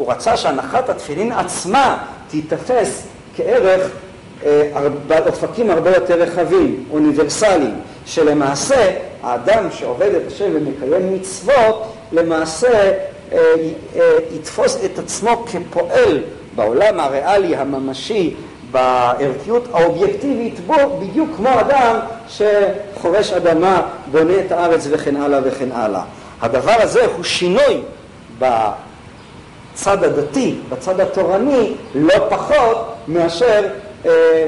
הוא 0.01 0.11
רצה 0.11 0.37
שהנחת 0.37 0.89
התפילין 0.89 1.31
עצמה 1.31 1.97
תיתפס 2.29 3.07
כערך 3.35 3.91
בעל 5.07 5.23
אופקים 5.27 5.69
הרבה 5.69 5.89
יותר 5.95 6.21
רחבים, 6.21 6.83
אוניברסליים, 6.91 7.75
שלמעשה 8.05 8.91
האדם 9.23 9.63
שעובד 9.71 10.09
את 10.15 10.27
השם 10.27 10.51
ומקיים 10.53 11.13
מצוות, 11.13 11.93
למעשה 12.11 12.91
יתפוס 14.31 14.77
את 14.85 14.99
עצמו 14.99 15.45
כפועל 15.45 16.23
בעולם 16.55 16.99
הריאלי 16.99 17.55
הממשי, 17.55 18.35
בערכיות 18.71 19.67
האובייקטיבית 19.73 20.59
בו, 20.59 20.99
בדיוק 20.99 21.29
כמו 21.37 21.49
אדם 21.59 21.99
שחורש 22.27 23.33
אדמה, 23.33 23.81
בונה 24.11 24.39
את 24.45 24.51
הארץ 24.51 24.87
וכן 24.91 25.15
הלאה 25.15 25.39
וכן 25.43 25.71
הלאה. 25.71 26.03
הדבר 26.41 26.75
הזה 26.79 27.05
הוא 27.05 27.23
שינוי 27.23 27.81
בצד 29.81 30.03
הדתי, 30.03 30.55
בצד 30.69 30.99
התורני, 30.99 31.73
לא 31.95 32.13
פחות 32.29 32.93
מאשר 33.07 33.67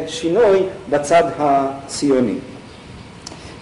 שינוי 0.08 0.64
בצד 0.90 1.24
הציוני. 1.38 2.36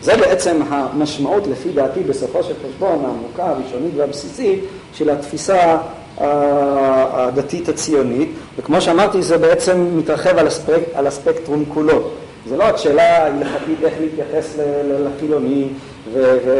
זה 0.01 0.17
בעצם 0.17 0.61
המשמעות 0.69 1.47
לפי 1.47 1.69
דעתי 1.69 1.99
בסופו 1.99 2.43
של 2.43 2.53
חשבון 2.67 3.05
העמוקה 3.05 3.45
הראשונית 3.45 3.93
והבסיסית 3.97 4.63
של 4.93 5.09
התפיסה 5.09 5.77
הדתית 6.17 7.69
הציונית, 7.69 8.29
וכמו 8.57 8.81
שאמרתי 8.81 9.21
זה 9.21 9.37
בעצם 9.37 9.87
מתרחב 9.97 10.37
על, 10.37 10.47
הספק, 10.47 10.81
על 10.93 11.07
הספקטרום 11.07 11.65
כולו. 11.73 12.07
זה 12.49 12.57
לא 12.57 12.63
רק 12.63 12.77
שאלה 12.77 13.25
הלכתית 13.25 13.83
איך 13.83 13.93
להתייחס 13.99 14.57
לחילוני 14.87 15.67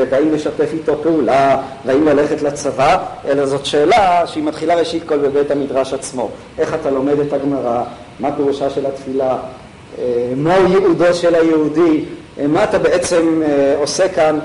והאם 0.10 0.34
לשתף 0.34 0.70
איתו 0.74 1.04
פעולה 1.04 1.62
והאם 1.86 2.08
ללכת 2.08 2.42
לצבא, 2.42 2.98
אלא 3.26 3.46
זאת 3.46 3.66
שאלה 3.66 4.28
שהיא 4.28 4.44
מתחילה 4.44 4.76
ראשית 4.76 5.04
כל 5.06 5.18
בבית 5.18 5.52
המדרש 5.52 5.94
עצמו. 5.94 6.30
איך 6.58 6.74
אתה 6.74 6.90
לומד 6.90 7.20
את 7.20 7.34
הגמרא, 7.34 7.84
מה 8.20 8.36
פירושה 8.36 8.70
של 8.70 8.86
התפילה, 8.86 9.38
מהו 10.36 10.68
ייעודו 10.68 11.14
של 11.14 11.36
היהודי, 11.36 12.06
מה 12.48 12.64
אתה 12.64 12.80
בעצם 12.80 13.42
עושה 13.80 14.10
כאן 14.10 14.40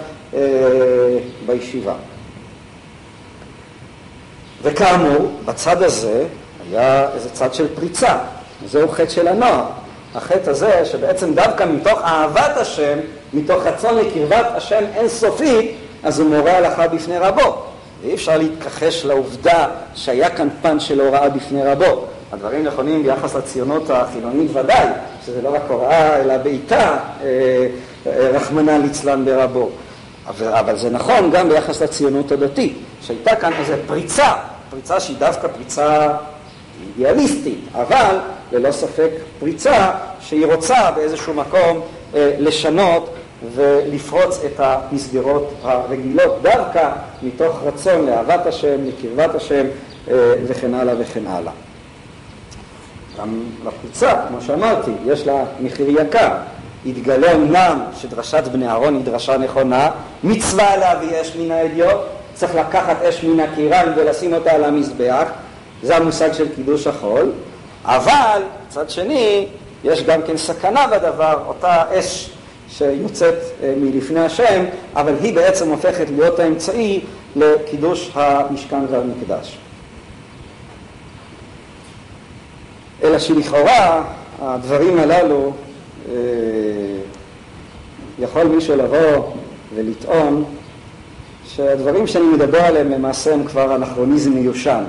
בישיבה. 1.47 1.95
וכאמור, 4.63 5.31
בצד 5.45 5.83
הזה 5.83 6.25
היה 6.71 7.09
איזה 7.15 7.29
צד 7.31 7.55
של 7.55 7.67
פריצה, 7.75 8.19
זהו 8.67 8.89
חטא 8.89 9.09
של 9.09 9.29
הנוער. 9.29 9.65
החטא 10.15 10.51
הזה 10.51 10.85
שבעצם 10.85 11.35
דווקא 11.35 11.65
מתוך 11.65 12.01
אהבת 12.03 12.57
השם, 12.57 12.99
מתוך 13.37 13.67
רצון 13.67 13.95
לקרבת 13.95 14.47
השם 14.55 14.85
אינסופית, 14.95 15.77
אז 16.03 16.21
הוא 16.21 16.29
מורה 16.31 16.57
הלכה 16.57 16.89
בפני 16.89 17.19
רבו. 17.19 17.63
ואי 18.03 18.15
אפשר 18.15 18.39
להתכחש 18.39 19.05
לעובדה 19.05 19.69
שהיה 19.95 20.31
כאן 20.31 20.49
פן 20.63 20.81
של 20.81 21.01
הוראה 21.01 21.29
בפני 21.29 21.63
רבו. 21.63 22.05
הדברים 22.33 22.65
נכונים 22.65 23.03
ביחס 23.03 23.35
לציונות 23.35 23.91
החילונית 23.91 24.51
ודאי, 24.55 24.87
שזה 25.27 25.43
לא 25.43 25.55
רק 25.55 25.63
הוראה 25.69 26.17
אלא 26.21 26.37
בעיטה, 26.37 26.97
רחמנא 28.07 28.71
ליצלן 28.71 29.25
ברבו. 29.25 29.71
אבל, 30.29 30.49
אבל 30.49 30.77
זה 30.77 30.91
נכון 30.91 31.31
גם 31.31 31.49
ביחס 31.49 31.83
לציונות 31.83 32.33
הדתית, 32.33 32.79
שהייתה 33.03 33.37
כאן 33.37 33.53
איזו 33.59 33.73
פריצה, 33.87 34.33
פריצה 34.71 35.01
שהיא 35.01 35.17
דווקא 35.19 35.49
פריצה 35.49 36.09
אידיאליסטית, 36.83 37.59
אבל 37.75 38.19
ללא 38.53 38.73
ספק 38.73 39.11
פריצה 39.41 39.91
שהיא 40.21 40.47
רוצה 40.47 40.91
באיזשהו 40.91 41.35
מקום 41.35 41.81
אה, 42.15 42.33
לשנות 42.39 43.15
ולפרוץ 43.55 44.41
את 44.47 44.61
המסגרות 44.61 45.55
הרגילות, 45.63 46.43
דווקא 46.43 46.91
מתוך 47.23 47.61
רצון 47.65 48.07
לאהבת 48.07 48.47
השם, 48.47 48.77
לקרבת 48.85 49.35
השם 49.35 49.67
אה, 50.11 50.35
וכן 50.47 50.75
הלאה 50.75 50.95
וכן 50.99 51.27
הלאה. 51.27 51.53
גם 53.19 53.41
לפריצה, 53.67 54.15
כמו 54.29 54.41
שאמרתי, 54.41 54.91
יש 55.07 55.27
לה 55.27 55.45
מחיר 55.61 56.01
יקר. 56.01 56.29
יתגלה 56.85 57.33
אמנם 57.33 57.81
שדרשת 58.01 58.43
בני 58.53 58.69
אהרון 58.69 58.95
היא 58.95 59.05
דרשה 59.05 59.39
נכונה, 59.39 59.91
מצווה 60.25 60.77
להביא 60.77 61.21
אש 61.21 61.37
מן 61.37 61.51
האדיוט, 61.51 61.97
צריך 62.35 62.55
לקחת 62.55 63.03
אש 63.03 63.25
מן 63.25 63.41
הקיריים 63.41 63.89
ולשים 63.97 64.35
אותה 64.35 64.51
על 64.51 64.65
המזבח, 64.65 65.29
זה 65.83 65.97
המושג 65.97 66.33
של 66.33 66.55
קידוש 66.55 66.87
החול, 66.87 67.33
אבל 67.85 68.43
מצד 68.67 68.91
שני 68.91 69.47
יש 69.85 70.03
גם 70.03 70.23
כן 70.23 70.37
סכנה 70.37 70.87
בדבר, 70.87 71.39
אותה 71.47 71.83
אש 71.99 72.31
שיוצאת 72.69 73.39
מלפני 73.77 74.21
השם, 74.21 74.65
אבל 74.95 75.15
היא 75.23 75.35
בעצם 75.35 75.69
הופכת 75.69 76.07
להיות 76.11 76.39
האמצעי 76.39 77.01
לקידוש 77.37 78.11
המשכן 78.15 78.81
והמקדש. 78.91 79.59
אלא 83.03 83.19
שלכאורה 83.19 84.05
הדברים 84.43 84.99
הללו 84.99 85.53
יכול 88.19 88.43
מישהו 88.43 88.77
לבוא 88.77 89.33
ולטעון 89.75 90.45
שהדברים 91.45 92.07
שאני 92.07 92.25
מדבר 92.25 92.61
עליהם 92.61 92.91
למעשה 92.91 93.35
הם 93.35 93.45
כבר 93.45 93.77
אנכרוניזם 93.77 94.33
מיושן. 94.33 94.85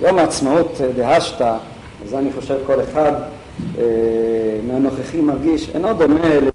יום 0.00 0.18
העצמאות 0.18 0.80
דהשתא, 0.96 1.56
זה 2.06 2.18
אני 2.18 2.32
חושב 2.32 2.56
כל 2.66 2.80
אחד 2.80 3.12
אה, 3.78 3.84
מהנוכחים 4.66 5.26
מרגיש, 5.26 5.70
אינו 5.74 5.94
דומה 5.94 6.51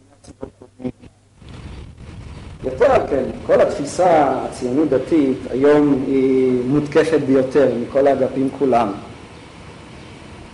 יותר 2.64 2.92
על 2.92 3.02
כן, 3.10 3.24
כל 3.46 3.62
התפיסה 3.62 4.32
הציונית 4.46 4.90
דתית 4.90 5.38
היום 5.50 6.04
היא 6.08 6.62
מותקפת 6.68 7.20
ביותר 7.28 7.68
מכל 7.82 8.08
האגפים 8.08 8.50
כולם. 8.60 8.92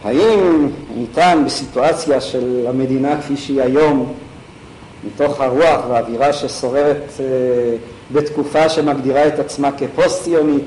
האם 0.03 0.69
ניתן 0.95 1.43
בסיטואציה 1.45 2.21
של 2.21 2.65
המדינה 2.69 3.21
כפי 3.21 3.37
שהיא 3.37 3.61
היום, 3.61 4.13
מתוך 5.07 5.41
הרוח 5.41 5.85
והאווירה 5.89 6.33
ששוררת 6.33 7.11
אה, 7.19 7.25
בתקופה 8.11 8.69
שמגדירה 8.69 9.27
את 9.27 9.39
עצמה 9.39 9.69
כפוסט-ציונית, 9.71 10.63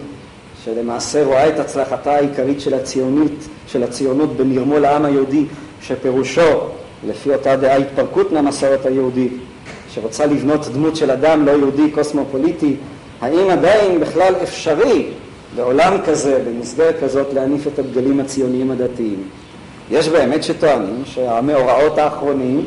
שלמעשה 0.65 1.25
רואה 1.25 1.49
את 1.49 1.59
הצלחתה 1.59 2.15
העיקרית 2.15 2.61
של 2.61 2.75
הציונית, 2.75 3.49
של 3.67 3.83
הציונות 3.83 4.37
בנרמול 4.37 4.85
העם 4.85 5.05
היהודי, 5.05 5.45
שפירושו, 5.83 6.61
לפי 7.07 7.33
אותה 7.33 7.57
דעה, 7.57 7.77
התפרקות 7.77 8.33
מהמסורת 8.33 8.87
היהודית, 8.87 9.33
שרוצה 9.97 10.27
לבנות 10.27 10.69
דמות 10.69 10.97
של 10.97 11.11
אדם 11.11 11.47
לא 11.47 11.51
יהודי 11.51 11.91
קוסמופוליטי, 11.91 12.77
האם 13.21 13.51
עדיין 13.51 14.01
בכלל 14.01 14.35
אפשרי 14.43 15.07
בעולם 15.57 15.93
כזה, 16.07 16.43
במסגרת 16.49 16.95
כזאת, 17.03 17.27
להניף 17.33 17.67
את 17.67 17.79
הדגלים 17.79 18.21
הציוניים 18.21 18.71
הדתיים? 18.71 19.23
יש 19.91 20.09
באמת 20.09 20.45
שטוענים 20.45 21.03
שהמאורעות 21.05 21.99
האחרונים 21.99 22.67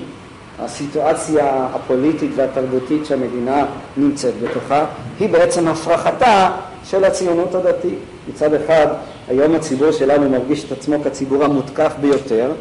הסיטואציה 0.60 1.68
הפוליטית 1.74 2.32
והתרבותית 2.36 3.06
שהמדינה 3.06 3.66
נמצאת 3.98 4.34
בתוכה, 4.42 4.86
היא 5.20 5.30
בעצם 5.30 5.68
הפרחתה 5.68 6.52
של 6.84 7.04
הציונות 7.04 7.56
הדתית. 7.56 8.00
מצד 8.30 8.54
אחד, 8.54 8.88
היום 9.28 9.56
הציבור 9.56 9.92
שלנו 9.92 10.30
מרגיש 10.30 10.66
את 10.66 10.72
עצמו 10.72 11.04
כציבור 11.04 11.44
המותקף 11.44 11.92
ביותר, 12.02 12.52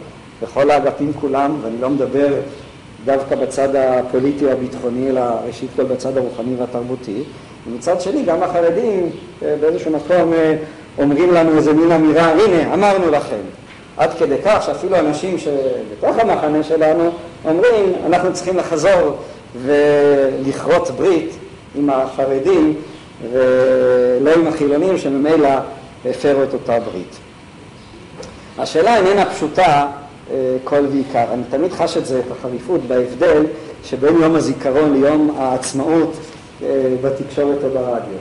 בכל 0.42 0.70
האגפים 0.70 1.12
כולם, 1.20 1.56
ואני 1.62 1.80
לא 1.80 1.90
מדבר 1.90 2.34
דווקא 3.04 3.36
בצד 3.36 3.76
הפוליטי 3.76 4.44
או 4.44 4.50
הביטחוני, 4.50 5.10
אלא 5.10 5.20
ראשית 5.46 5.70
כל 5.76 5.84
בצד 5.84 6.16
הרוחני 6.16 6.56
והתרבותי. 6.58 7.22
ומצד 7.66 8.00
שני, 8.00 8.22
גם 8.22 8.42
החרדים 8.42 9.10
אה, 9.42 9.54
באיזשהו 9.60 9.92
מקום 9.92 10.32
אה, 10.32 10.56
אומרים 10.98 11.34
לנו 11.34 11.56
איזה 11.56 11.72
מין 11.72 11.92
אמירה, 11.92 12.32
הנה, 12.32 12.74
אמרנו 12.74 13.10
לכם. 13.10 13.40
עד 13.96 14.10
כדי 14.18 14.36
כך 14.44 14.62
שאפילו 14.66 14.96
אנשים 14.98 15.38
שבתוך 15.38 16.18
המחנה 16.18 16.62
שלנו 16.62 17.10
אומרים, 17.44 17.92
אנחנו 18.06 18.32
צריכים 18.32 18.56
לחזור 18.56 19.16
ולכרות 19.62 20.90
ברית 20.90 21.30
עם 21.74 21.90
החרדים 21.90 22.74
ולא 23.32 24.30
עם 24.36 24.46
החילונים 24.46 24.98
שממילא 24.98 25.48
הפרו 26.04 26.42
את 26.42 26.52
אותה 26.52 26.78
ברית. 26.80 27.16
השאלה 28.58 28.96
איננה 28.96 29.26
פשוטה 29.26 29.86
כל 30.64 30.86
ועיקר. 30.92 31.24
אני 31.32 31.42
תמיד 31.50 31.72
חש 31.72 31.96
את 31.96 32.06
זה, 32.06 32.18
את 32.18 32.32
החריפות, 32.32 32.80
בהבדל 32.88 33.44
שבין 33.84 34.14
יום 34.22 34.34
הזיכרון 34.34 34.92
ליום 34.92 35.36
העצמאות 35.38 36.16
אה, 36.62 36.66
בתקשורת 37.02 37.64
או 37.64 37.70
ברדיו. 37.70 38.18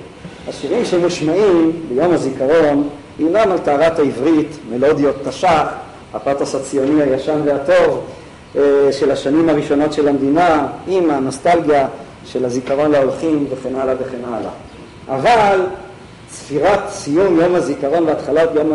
השירים 0.48 0.86
שמושמעים 0.86 1.72
ביום 1.90 2.14
הזיכרון 2.14 2.90
אינם 3.20 3.52
על 3.52 3.58
טהרת 3.58 4.00
העברית, 4.00 4.58
מלודיות 4.70 5.16
תש"ח, 5.28 5.68
הפתוס 6.14 6.56
הציוני 6.56 7.04
הישן 7.04 7.42
והטוב 7.46 8.04
אה, 8.56 8.62
של 8.92 9.12
השנים 9.12 9.50
הראשונות 9.50 9.94
של 9.94 10.08
המדינה, 10.08 10.68
עם 10.88 11.10
הנוסטלגיה 11.10 11.88
של 12.26 12.46
הזיכרון 12.46 12.92
להולכים 12.92 13.48
וכן 13.52 13.76
הלאה 13.76 13.94
וכן 14.00 14.20
הלאה. 14.28 14.52
אבל 15.08 15.60
צפירת 16.28 16.90
סיום 16.90 17.40
יום 17.40 17.56
הזיכרון 17.56 18.04
והתחלת 18.04 18.50
יום 18.56 18.72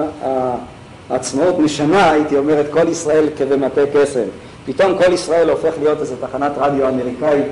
העצמאות 1.10 1.58
משנה, 1.58 2.10
הייתי 2.10 2.36
אומר, 2.36 2.60
את 2.60 2.66
כל 2.70 2.88
ישראל 2.88 3.28
כבמטה 3.36 3.80
קסם. 3.94 4.28
פתאום 4.66 4.98
כל 4.98 5.12
ישראל 5.12 5.50
הופך 5.50 5.72
להיות 5.82 6.00
איזו 6.00 6.14
תחנת 6.20 6.52
רדיו 6.56 6.88
אמריקאית 6.88 7.46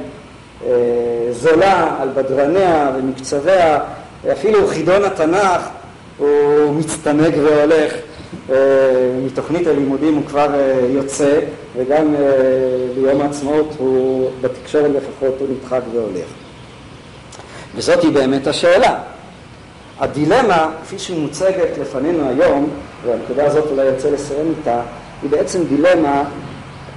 אה, 0.66 0.72
זולה 1.30 1.96
על 2.00 2.08
בדרניה 2.14 2.90
ומקצביה, 2.96 3.78
אפילו 4.32 4.66
חידון 4.66 5.04
התנ"ך 5.04 5.68
הוא 6.18 6.74
מצטנג 6.74 7.34
והולך, 7.42 7.94
אה, 8.50 8.56
מתוכנית 9.26 9.66
הלימודים 9.66 10.14
הוא 10.14 10.24
כבר 10.26 10.54
אה, 10.54 10.86
יוצא, 10.90 11.40
וגם 11.76 12.14
ביום 12.94 13.20
העצמאות 13.20 13.74
הוא, 13.78 14.30
בתקשורת 14.40 14.90
לפחות, 14.90 15.34
הוא 15.40 15.48
נדחק 15.50 15.80
והולך. 15.94 16.26
וזאת 17.76 18.02
היא 18.02 18.12
באמת 18.12 18.46
השאלה. 18.46 18.98
הדילמה, 20.00 20.70
כפי 20.82 20.98
שהיא 20.98 21.20
מוצגת 21.20 21.78
לפנינו 21.80 22.28
היום, 22.28 22.70
והנקודה 23.06 23.46
הזאת 23.46 23.64
אולי 23.70 23.84
יוצא 23.84 24.10
לסיים 24.10 24.54
איתה, 24.58 24.80
היא 25.22 25.30
בעצם 25.30 25.64
דילמה 25.64 26.24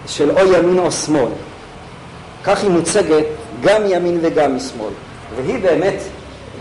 של 0.08 0.32
או 0.32 0.54
ימין 0.54 0.80
או 0.80 0.91
שמאל. 0.91 1.32
כך 2.43 2.64
היא 2.64 2.70
מוצגת 2.70 3.26
גם 3.64 3.82
ימין 3.86 4.20
וגם 4.22 4.56
משמאל. 4.56 4.93
והיא 5.36 5.60
באמת 5.62 6.04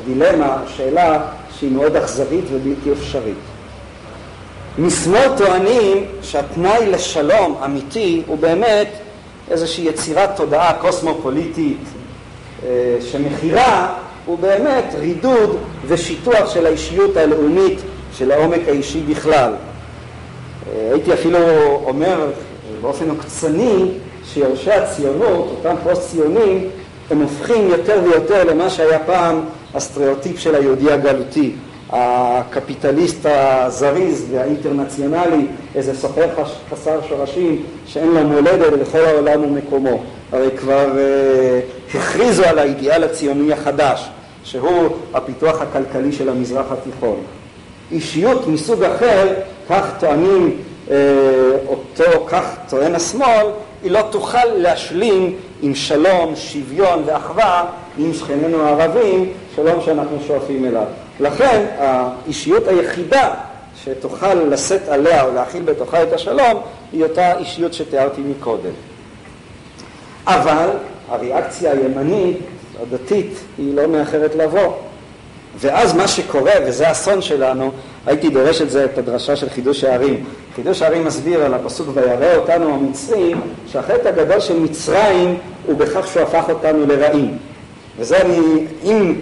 דילמה, 0.04 0.62
שאלה 0.76 1.22
שהיא 1.58 1.72
מאוד 1.72 1.96
אכזרית 1.96 2.44
ובלתי 2.52 2.92
אפשרית. 2.92 3.38
משמאל 4.78 5.28
טוענים 5.36 6.04
שהתנאי 6.22 6.86
לשלום 6.86 7.56
אמיתי 7.64 8.22
הוא 8.26 8.38
באמת 8.38 8.88
איזושהי 9.50 9.84
יצירת 9.84 10.36
תודעה 10.36 10.74
קוסמופוליטית 10.74 11.84
אה, 12.64 12.96
שמכירה 13.10 13.94
הוא 14.26 14.38
באמת 14.38 14.84
רידוד 14.98 15.56
ושיטוח 15.86 16.54
של 16.54 16.66
האישיות 16.66 17.16
הלאומית 17.16 17.78
של 18.12 18.30
העומק 18.30 18.60
האישי 18.68 19.00
בכלל. 19.00 19.52
אה, 19.52 20.88
הייתי 20.92 21.12
אפילו 21.12 21.38
אומר 21.84 22.26
באופן 22.80 23.10
עוקצני 23.10 23.88
שיורשי 24.24 24.72
הציונות, 24.72 25.48
אותם 25.56 25.74
פוסט-ציונים, 25.82 26.68
הם 27.10 27.20
הופכים 27.20 27.68
יותר 27.68 28.00
ויותר 28.04 28.44
למה 28.44 28.70
שהיה 28.70 28.98
פעם 28.98 29.40
הסטריאוטיפ 29.74 30.38
של 30.38 30.54
היהודי 30.54 30.92
הגלותי, 30.92 31.52
הקפיטליסט 31.90 33.26
הזריז 33.26 34.26
והאינטרנציונלי, 34.30 35.46
איזה 35.74 35.94
סוחר 35.94 36.28
חסר 36.70 36.98
שורשים 37.08 37.62
שאין 37.86 38.08
לו 38.08 38.20
מולדת 38.20 38.72
ולכל 38.72 38.98
העולם 38.98 39.44
ומקומו. 39.44 40.02
הרי 40.32 40.48
כבר 40.58 40.86
uh, 40.92 41.96
הכריזו 41.96 42.44
על 42.44 42.58
האידיאל 42.58 43.04
הציוני 43.04 43.52
החדש, 43.52 44.08
שהוא 44.44 44.88
הפיתוח 45.14 45.60
הכלכלי 45.62 46.12
של 46.12 46.28
המזרח 46.28 46.66
התיכון. 46.70 47.16
אישיות 47.92 48.46
מסוג 48.46 48.82
אחר, 48.82 49.28
כך 49.68 49.90
טוענים 50.00 50.56
אה, 50.90 50.96
אותו, 51.66 52.26
כך 52.26 52.56
טוען 52.68 52.94
השמאל, 52.94 53.46
היא 53.82 53.90
לא 53.90 54.02
תוכל 54.10 54.44
להשלים 54.44 55.36
עם 55.62 55.74
שלום, 55.74 56.36
שוויון 56.36 57.02
ואחווה 57.06 57.64
עם 57.98 58.14
שכנינו 58.14 58.62
הערבים, 58.62 59.32
שלום 59.56 59.80
שאנחנו 59.84 60.18
שואפים 60.26 60.64
אליו. 60.64 60.84
לכן 61.20 61.66
האישיות 61.78 62.68
היחידה 62.68 63.34
שתוכל 63.84 64.34
לשאת 64.34 64.88
עליה 64.88 65.24
או 65.24 65.34
להכיל 65.34 65.62
בתוכה 65.62 66.02
את 66.02 66.12
השלום 66.12 66.60
היא 66.92 67.02
אותה 67.02 67.38
אישיות 67.38 67.74
שתיארתי 67.74 68.20
מקודם. 68.20 68.72
אבל 70.26 70.68
הריאקציה 71.08 71.72
הימנית, 71.72 72.38
הדתית, 72.82 73.32
היא 73.58 73.74
לא 73.74 73.86
מאחרת 73.86 74.34
לבוא. 74.34 74.72
ואז 75.58 75.94
מה 75.94 76.08
שקורה, 76.08 76.52
וזה 76.66 76.88
האסון 76.88 77.22
שלנו, 77.22 77.70
הייתי 78.06 78.28
דורש 78.28 78.62
את 78.62 78.70
זה, 78.70 78.84
את 78.84 78.98
הדרשה 78.98 79.36
של 79.36 79.50
חידוש 79.50 79.84
הערים. 79.84 80.24
חידוש 80.56 80.82
הערים 80.82 81.04
מסביר 81.04 81.44
על 81.44 81.54
הפסוק 81.54 81.88
וירא 81.94 82.36
אותנו 82.36 82.74
המצרים, 82.74 83.40
שהחטא 83.66 84.08
הגדול 84.08 84.40
של 84.40 84.58
מצרים 84.58 85.38
הוא 85.66 85.76
בכך 85.76 86.06
שהוא 86.06 86.22
הפך 86.22 86.44
אותנו 86.48 86.86
לרעים. 86.86 87.38
וזה 87.98 88.20
אני, 88.20 88.66
אם 88.84 89.14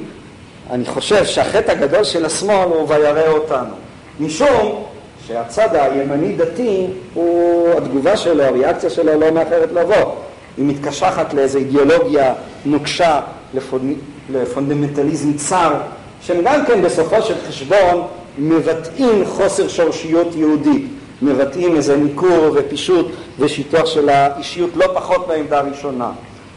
אני 0.70 0.85
חושב 0.85 1.24
שהחטא 1.24 1.70
הגדול 1.70 2.05
של 2.05 2.24
השמאל 2.24 2.68
הוא 2.68 2.89
וירא 2.89 3.28
אותנו. 3.28 3.74
משום 4.20 4.85
שהצד 5.26 5.68
הימני 5.72 6.33
דתי, 6.33 6.87
הוא, 7.14 7.68
התגובה 7.76 8.16
שלו, 8.16 8.43
הריאקציה 8.43 8.91
שלו 8.91 9.20
לא 9.20 9.31
מאחרת 9.31 9.72
לבוא. 9.72 10.12
היא 10.57 10.64
מתקשחת 10.64 11.35
לאיזו 11.35 11.59
אידיאולוגיה 11.59 12.35
נוקשה, 12.64 13.20
לפונ... 13.55 13.95
לפונדמנטליזם 14.33 15.33
צר, 15.33 15.74
שהם 16.21 16.43
גם 16.45 16.66
כן 16.66 16.83
בסופו 16.83 17.23
של 17.23 17.35
חשבון 17.49 18.07
מבטאים 18.39 19.25
חוסר 19.25 19.68
שורשיות 19.68 20.35
יהודית, 20.35 20.87
מבטאים 21.23 21.77
איזה 21.77 21.97
ניכור 21.97 22.51
ופישוט 22.55 23.07
ושיטוח 23.39 23.87
של 23.87 24.09
האישיות 24.09 24.71
לא 24.77 24.87
פחות 24.95 25.29
מהעמדה 25.29 25.59
הראשונה. 25.59 26.11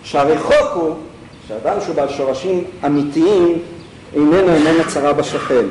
שהרחוק 0.03 0.71
הוא 0.73 0.95
שאדם 1.47 1.81
שהוא 1.81 1.95
בעל 1.95 2.09
שורשים 2.09 2.63
אמיתיים 2.85 3.59
איננו 4.15 4.53
איננה 4.53 4.83
צרה 4.87 5.13
בשכן. 5.13 5.65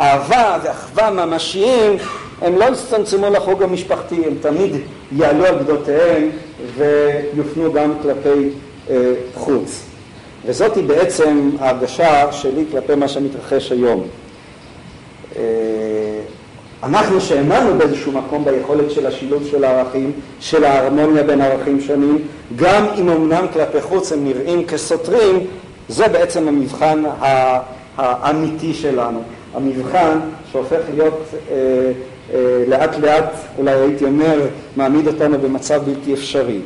אהבה 0.00 0.58
ואחווה 0.62 1.10
ממשיים 1.10 1.96
הם 2.42 2.58
לא 2.58 2.64
יצטמצמו 2.64 3.30
לחוג 3.30 3.62
המשפחתי, 3.62 4.24
הם 4.26 4.34
תמיד 4.40 4.76
יעלו 5.12 5.46
על 5.46 5.58
גדותיהם 5.58 6.30
ויופנו 6.76 7.72
גם 7.72 7.92
כלפי 8.02 8.50
אה, 8.90 9.12
חוץ. 9.34 9.95
וזאת 10.46 10.76
היא 10.76 10.84
בעצם 10.84 11.50
ההרגשה 11.60 12.32
שלי 12.32 12.64
כלפי 12.70 12.94
מה 12.94 13.08
שמתרחש 13.08 13.72
היום. 13.72 14.02
אה, 15.36 15.42
אנחנו 16.82 17.20
שהאמנו 17.20 17.78
באיזשהו 17.78 18.12
מקום 18.12 18.44
ביכולת 18.44 18.90
של 18.90 19.06
השילוב 19.06 19.46
של 19.50 19.64
הערכים, 19.64 20.12
של 20.40 20.64
ההרמוניה 20.64 21.22
בין 21.22 21.40
ערכים 21.40 21.80
שונים, 21.80 22.18
גם 22.56 22.86
אם 22.98 23.08
אמנם 23.08 23.46
כלפי 23.52 23.80
חוץ 23.80 24.12
הם 24.12 24.24
נראים 24.24 24.66
כסותרים, 24.66 25.46
זה 25.88 26.08
בעצם 26.08 26.48
המבחן 26.48 27.02
האמיתי 27.96 28.74
שלנו. 28.74 29.22
המבחן 29.54 30.18
שהופך 30.52 30.80
להיות 30.94 31.20
אה, 31.50 31.56
אה, 32.34 32.64
לאט 32.68 32.98
לאט, 32.98 33.32
אולי 33.58 33.72
הייתי 33.72 34.04
אומר, 34.04 34.40
מעמיד 34.76 35.06
אותנו 35.06 35.38
במצב 35.38 35.82
בלתי 35.84 36.14
אפשרי. 36.14 36.58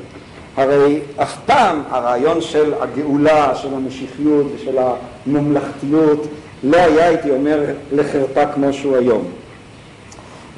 הרי 0.60 1.00
אף 1.16 1.36
פעם 1.46 1.82
הרעיון 1.90 2.40
של 2.40 2.72
הגאולה, 2.80 3.54
של 3.54 3.74
המשיחיות 3.74 4.46
ושל 4.54 4.78
הממלכתיות 5.26 6.26
לא 6.64 6.76
היה, 6.76 7.06
הייתי 7.08 7.30
אומר, 7.30 7.60
לחרפה 7.92 8.46
כמו 8.46 8.72
שהוא 8.72 8.96
היום. 8.96 9.24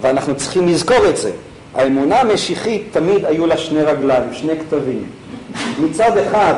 ואנחנו 0.00 0.36
צריכים 0.36 0.68
לזכור 0.68 1.08
את 1.08 1.16
זה. 1.16 1.30
האמונה 1.74 2.20
המשיחית 2.20 2.88
תמיד 2.90 3.24
היו 3.24 3.46
לה 3.46 3.56
שני 3.56 3.82
רגליים, 3.82 4.32
שני 4.32 4.52
כתבים. 4.58 5.04
מצד 5.80 6.16
אחד 6.18 6.54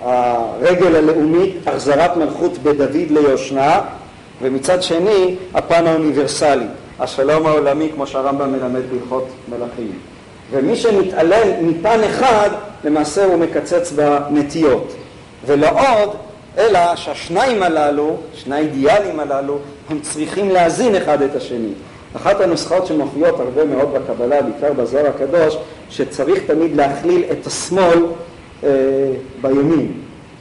הרגל 0.00 0.96
הלאומית, 0.96 1.56
החזרת 1.66 2.16
מלכות 2.16 2.58
בדוד 2.58 3.10
ליושנה, 3.10 3.80
ומצד 4.42 4.82
שני 4.82 5.36
הפן 5.54 5.86
האוניברסלי, 5.86 6.66
השלום 7.00 7.46
העולמי 7.46 7.88
כמו 7.94 8.06
שהרמב"ם 8.06 8.52
מלמד 8.52 8.82
בהלכות 8.90 9.28
מלכים. 9.48 10.09
ומי 10.50 10.76
שמתעלל 10.76 11.48
מפן 11.62 12.00
אחד, 12.04 12.50
למעשה 12.84 13.24
הוא 13.24 13.36
מקצץ 13.36 13.92
בנטיות. 13.92 14.92
ולא 15.46 15.68
עוד, 15.68 16.16
אלא 16.58 16.96
שהשניים 16.96 17.62
הללו, 17.62 18.16
שני 18.34 18.54
האידיאלים 18.54 19.20
הללו, 19.20 19.58
הם 19.90 20.00
צריכים 20.00 20.50
להזין 20.50 20.96
אחד 20.96 21.22
את 21.22 21.36
השני. 21.36 21.72
אחת 22.16 22.40
הנוסחאות 22.40 22.86
שמופיעות 22.86 23.40
הרבה 23.40 23.64
מאוד 23.64 23.94
בקבלה, 23.94 24.42
בעיקר 24.42 24.72
בזוהר 24.72 25.06
הקדוש, 25.06 25.56
שצריך 25.90 26.44
תמיד 26.46 26.76
להכליל 26.76 27.24
את 27.32 27.46
השמאל 27.46 28.06
אה, 28.64 28.68
בימין. 29.42 29.92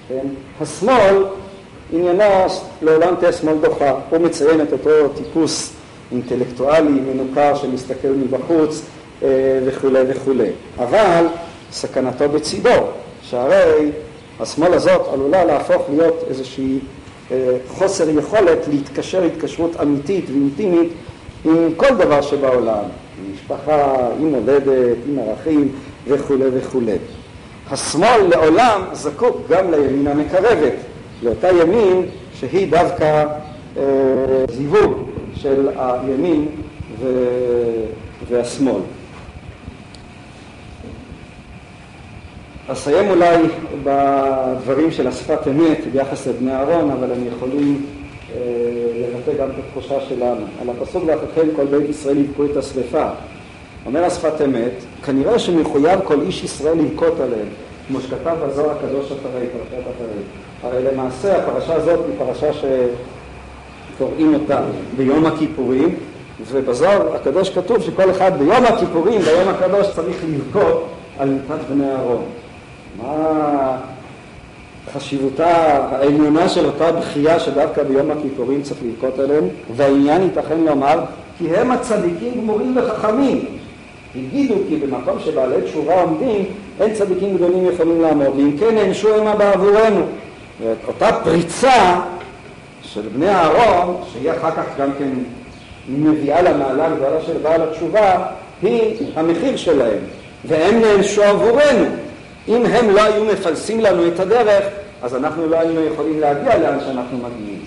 כן? 0.10 0.28
השמאל, 0.62 1.26
עניינו 1.94 2.46
לעולם 2.82 3.16
תהיה 3.20 3.34
שמאל 3.34 3.56
דוחה. 3.62 3.94
הוא 4.10 4.20
מציין 4.20 4.62
את 4.62 4.74
אותו 4.74 5.10
טיפוס 5.16 5.74
אינטלקטואלי 6.12 6.90
מנוכר 6.90 7.56
שמסתכל 7.56 8.08
מבחוץ 8.08 8.82
וכולי 9.66 10.00
וכולי. 10.08 10.50
אבל 10.78 11.26
סכנתו 11.72 12.30
בצידו, 12.30 12.70
שהרי 13.22 13.92
השמאל 14.40 14.74
הזאת 14.74 15.02
עלולה 15.14 15.46
להפוך 15.46 15.82
להיות 15.90 16.24
איזושהי 16.30 16.80
אה, 17.32 17.58
חוסר 17.68 18.10
יכולת 18.10 18.68
להתקשר 18.68 19.24
התקשרות 19.24 19.72
אמיתית 19.82 20.26
ואינטימית 20.30 20.90
עם 21.46 21.74
כל 21.78 21.96
דבר 21.98 22.22
שבעולם, 22.22 22.84
עם 22.84 23.34
משפחה, 23.34 24.08
עם 24.20 24.28
מולדת, 24.28 24.98
עם 25.08 25.20
ערכים 25.20 25.72
וכולי 26.08 26.46
וכולי. 26.54 26.98
השמאל 27.72 28.28
לעולם 28.30 28.82
זקוק 28.94 29.38
גם 29.50 29.72
לימין 29.72 30.08
המקרבת, 30.08 30.74
לאותה 31.24 31.48
ימין 31.48 32.06
שהיא 32.34 32.72
דווקא 32.72 33.26
אה, 33.78 33.84
זיווג 34.52 34.94
של 35.36 35.70
הימין 35.78 36.46
ו... 37.00 37.08
והשמאל. 38.30 38.82
אסיים 42.72 43.10
אולי 43.10 43.38
בדברים 43.84 44.92
של 44.92 45.08
השפת 45.08 45.48
אמת 45.48 45.78
ביחס 45.92 46.28
לבני 46.28 46.52
אהרון, 46.52 46.92
אבל 46.92 47.12
הם 47.12 47.28
יכולים 47.28 47.86
אה, 48.36 48.42
לבטא 48.96 49.44
גם 49.44 49.50
את 49.50 49.56
התחושה 49.68 50.00
שלנו. 50.10 50.46
על 50.62 50.70
הפסוק 50.70 51.04
ואחריכם 51.08 51.56
כל 51.56 51.66
בית 51.66 51.90
ישראל 51.90 52.18
יבכו 52.18 52.46
את 52.46 52.58
השרפה. 52.58 53.08
אומר 53.86 54.04
השפת 54.04 54.42
אמת, 54.46 54.72
כנראה 55.06 55.40
שמחויב 55.40 56.00
כל 56.04 56.22
איש 56.22 56.44
ישראל 56.44 56.78
לבכות 56.78 57.20
עליהם, 57.20 57.48
כמו 57.88 58.02
שכתב 58.02 58.36
בזוהר 58.48 58.72
הקדוש 58.72 59.06
אחרי, 59.06 59.48
פרשת 59.48 59.84
אחרי. 59.84 60.22
הרי 60.64 60.84
למעשה 60.84 61.38
הפרשה 61.38 61.76
הזאת 61.76 62.00
היא 62.08 62.16
פרשה 62.18 62.50
שקוראים 63.96 64.34
אותה 64.34 64.62
ביום 64.98 65.26
הכיפורים, 65.26 65.96
ובזוהר 66.52 67.16
הקדוש 67.16 67.50
כתוב 67.50 67.82
שכל 67.82 68.12
אחד 68.12 68.32
ביום 68.40 68.66
הכיפורים, 68.66 69.22
ביום 69.22 69.48
הקדוש 69.48 69.88
צריך 69.96 70.18
לבכות 70.30 70.88
על 71.20 71.30
מיטת 71.30 71.66
בני 71.70 71.92
אהרון. 71.92 72.24
מה 72.98 73.78
חשיבותה 74.94 75.48
העליונה 75.92 76.50
של 76.50 76.66
אותה 76.66 76.92
בכייה 76.92 77.40
שדווקא 77.40 77.84
ביום 77.84 78.12
הכיפורים 78.12 78.62
צריך 78.62 78.80
לבכות 78.84 79.20
עליהם, 79.20 79.48
והעניין 79.76 80.22
ייתכן 80.22 80.60
לומר 80.60 81.00
כי 81.38 81.56
הם 81.56 81.72
הצדיקים 81.72 82.34
גמורים 82.42 82.78
וחכמים. 82.78 83.46
הגידו 84.16 84.56
כי 84.70 84.76
במקום 84.76 85.20
שבעלי 85.20 85.62
תשובה 85.62 86.02
עומדים, 86.02 86.46
אין 86.80 86.94
צדיקים 86.94 87.36
גדולים 87.36 87.66
יכולים 87.66 88.02
לעמוד, 88.02 88.28
ואם 88.36 88.58
כן 88.60 88.78
הענשו 88.78 89.16
המה 89.16 89.36
בעבורנו. 89.36 90.02
ואותה 90.62 91.10
פריצה 91.24 92.02
של 92.82 93.02
בני 93.02 93.30
אהרון, 93.30 93.96
שהיא 94.12 94.32
אחר 94.32 94.52
כך 94.52 94.64
גם 94.80 94.90
כן 95.00 95.10
מביאה 95.90 96.42
למעלה 96.42 96.86
הגדולה 96.86 97.22
של 97.26 97.38
בעל 97.38 97.62
התשובה, 97.62 98.26
היא 98.62 99.08
המחיר 99.16 99.58
שלהם, 99.58 100.00
והם 100.46 100.82
נענשו 100.82 101.24
עבורנו. 101.24 101.86
אם 102.50 102.66
הם 102.66 102.90
לא 102.90 103.02
היו 103.04 103.26
מפלסים 103.26 103.80
לנו 103.80 104.08
את 104.08 104.20
הדרך, 104.20 104.66
אז 105.02 105.16
אנחנו 105.16 105.48
לא 105.48 105.60
היינו 105.60 105.82
יכולים 105.82 106.20
להגיע 106.20 106.58
לאן 106.58 106.80
שאנחנו 106.80 107.18
מגיעים. 107.18 107.60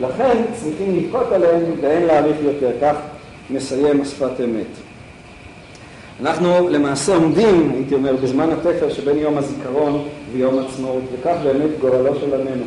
לכן 0.00 0.42
צריכים 0.52 0.96
לבכות 0.96 1.32
עליהם 1.32 1.62
ואין 1.80 2.02
להאריך 2.02 2.36
יותר, 2.42 2.70
כך 2.82 2.96
מסיים 3.50 4.00
השפת 4.00 4.40
אמת. 4.44 4.66
אנחנו 6.20 6.68
למעשה 6.68 7.14
עומדים, 7.14 7.70
הייתי 7.74 7.94
אומר, 7.94 8.16
בזמן 8.22 8.50
התפר 8.50 8.90
שבין 8.90 9.18
יום 9.18 9.38
הזיכרון 9.38 10.08
ויום 10.32 10.58
עצמאות, 10.58 11.02
וכך 11.12 11.34
באמת 11.42 11.70
גורלו 11.80 12.14
של 12.20 12.34
עמנו. 12.34 12.64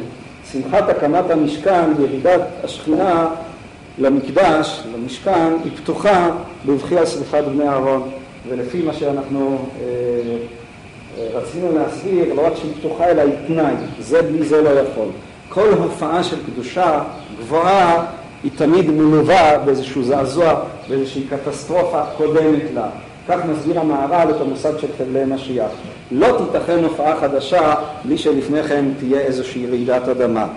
שמחת 0.52 0.90
הקמת 0.90 1.30
המשכן, 1.30 1.90
ירידת 2.00 2.42
השכינה 2.64 3.28
למקדש, 3.98 4.84
למשכן, 4.96 5.54
היא 5.64 5.72
פתוחה 5.78 6.32
בבכי 6.66 6.98
על 6.98 7.06
שרפת 7.06 7.44
בני 7.44 7.68
אהרון, 7.70 8.10
ולפי 8.50 8.82
מה 8.82 8.94
שאנחנו 8.94 9.58
אה, 9.82 9.86
רצינו 11.34 11.68
להסביר, 11.78 12.34
לא 12.34 12.48
רק 12.48 12.54
שהיא 12.56 12.72
פתוחה 12.80 13.06
אלא 13.06 13.22
היא 13.22 13.34
תנאי, 13.48 13.74
זה 14.00 14.22
בלי 14.22 14.46
זה 14.46 14.62
לא 14.62 14.70
יכול. 14.70 15.08
כל 15.50 15.70
הופעה 15.70 16.24
של 16.24 16.36
קדושה 16.46 17.04
גבוהה 17.40 18.06
היא 18.44 18.52
תמיד 18.56 18.90
מלווה 18.92 19.58
באיזשהו 19.58 20.04
זעזוע, 20.04 20.54
באיזושהי 20.90 21.24
קטסטרופה 21.30 22.02
קודמת 22.18 22.64
לה. 22.74 22.90
כך 23.28 23.46
מסביר 23.46 23.80
המהר"ל 23.80 24.32
את 24.36 24.42
המושג 24.42 24.78
של 24.78 24.88
חבלי 24.98 25.26
משיח. 25.26 25.72
לא 26.12 26.28
תיתכן 26.38 26.84
הופעה 26.84 27.20
חדשה 27.20 27.74
בלי 28.06 28.18
שלפני 28.18 28.64
כן 28.64 28.86
תהיה 29.00 29.20
איזושהי 29.20 29.68
רעידת 29.68 30.08
אדמה. 30.08 30.48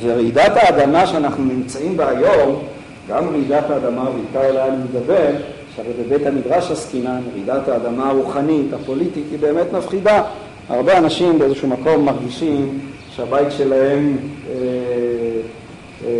ורעידת 0.00 0.52
האדמה 0.56 1.06
שאנחנו 1.06 1.44
נמצאים 1.44 1.96
בה 1.96 2.08
היום, 2.08 2.62
גם 3.08 3.28
רעידת 3.28 3.70
האדמה, 3.70 4.04
בעיקר 4.10 4.48
אליה 4.48 4.66
אני 4.66 4.76
מדבר, 4.76 5.30
שהרי 5.76 5.92
בבית 6.02 6.26
המדרש 6.26 6.70
עסקינן, 6.70 7.20
רעידת 7.32 7.68
האדמה 7.68 8.10
הרוחנית, 8.10 8.72
הפוליטית, 8.72 9.24
היא 9.30 9.38
באמת 9.38 9.72
מפחידה. 9.72 10.22
הרבה 10.68 10.98
אנשים 10.98 11.38
באיזשהו 11.38 11.68
מקום 11.68 12.04
מרגישים 12.04 12.78
שהבית 13.16 13.48
שלהם 13.50 14.16
אה, 14.48 14.54
אה, 16.04 16.10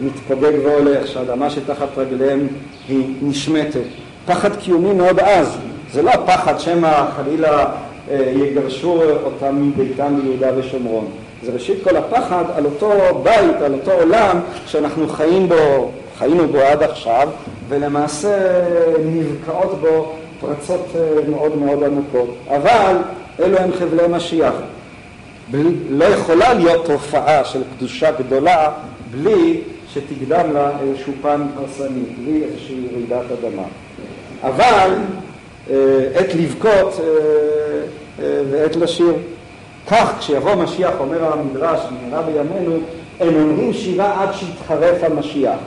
מתפוגג 0.00 0.52
והולך, 0.64 1.06
שהאדמה 1.06 1.50
שתחת 1.50 1.88
רגליהם 1.96 2.46
היא 2.88 3.14
נשמטת. 3.22 3.80
פחד 4.26 4.56
קיומי 4.56 4.92
מאוד 4.92 5.20
עז. 5.20 5.58
זה 5.92 6.02
לא 6.02 6.10
הפחד 6.10 6.60
שמא 6.60 7.06
חלילה 7.16 7.66
אה, 8.10 8.32
יגרשו 8.34 9.02
אותם 9.24 9.68
מביתם 9.68 10.20
ביהודה 10.22 10.50
ושומרון. 10.56 11.08
זה 11.42 11.52
ראשית 11.52 11.84
כל 11.84 11.96
הפחד 11.96 12.44
על 12.56 12.64
אותו 12.64 12.90
בית, 13.22 13.62
על 13.64 13.72
אותו 13.74 13.92
עולם 13.92 14.40
שאנחנו 14.66 15.08
חיים 15.08 15.48
בו, 15.48 15.90
חיינו 16.18 16.48
בו 16.48 16.58
עד 16.58 16.82
עכשיו, 16.82 17.28
ולמעשה 17.68 18.60
נבקעות 19.04 19.80
בו 19.80 20.12
פרצות 20.40 20.86
אה, 20.94 21.30
מאוד 21.30 21.58
מאוד 21.58 21.84
עמוקות. 21.84 22.36
אבל 22.48 22.96
אלו 23.40 23.58
הם 23.58 23.70
חבלי 23.78 24.02
משיח. 24.10 24.52
לא 25.90 26.04
יכולה 26.04 26.54
להיות 26.54 26.86
תופעה 26.86 27.44
של 27.44 27.62
קדושה 27.76 28.10
גדולה 28.10 28.70
בלי 29.10 29.60
שתקדם 29.88 30.52
לה 30.52 30.70
איזשהו 30.80 31.12
פן 31.22 31.46
הרסני, 31.56 32.02
בלי 32.18 32.44
איזושהי 32.44 32.86
רעידת 32.92 33.24
אדמה. 33.32 33.62
אבל 34.42 34.90
אה, 35.70 35.76
עת 36.14 36.34
לבכות 36.34 37.00
אה, 37.00 38.42
ועת 38.50 38.76
לשיר. 38.76 39.14
כך 39.90 40.14
כשיבוא 40.18 40.54
משיח, 40.54 40.92
אומר 40.98 41.32
המדרש, 41.32 41.80
במהרה 41.90 42.22
בימינו, 42.22 42.76
הם 43.20 43.34
אומרים 43.34 43.72
שירה 43.72 44.22
עד 44.22 44.28
שיתחרף 44.34 45.04
המשיח. 45.04 45.58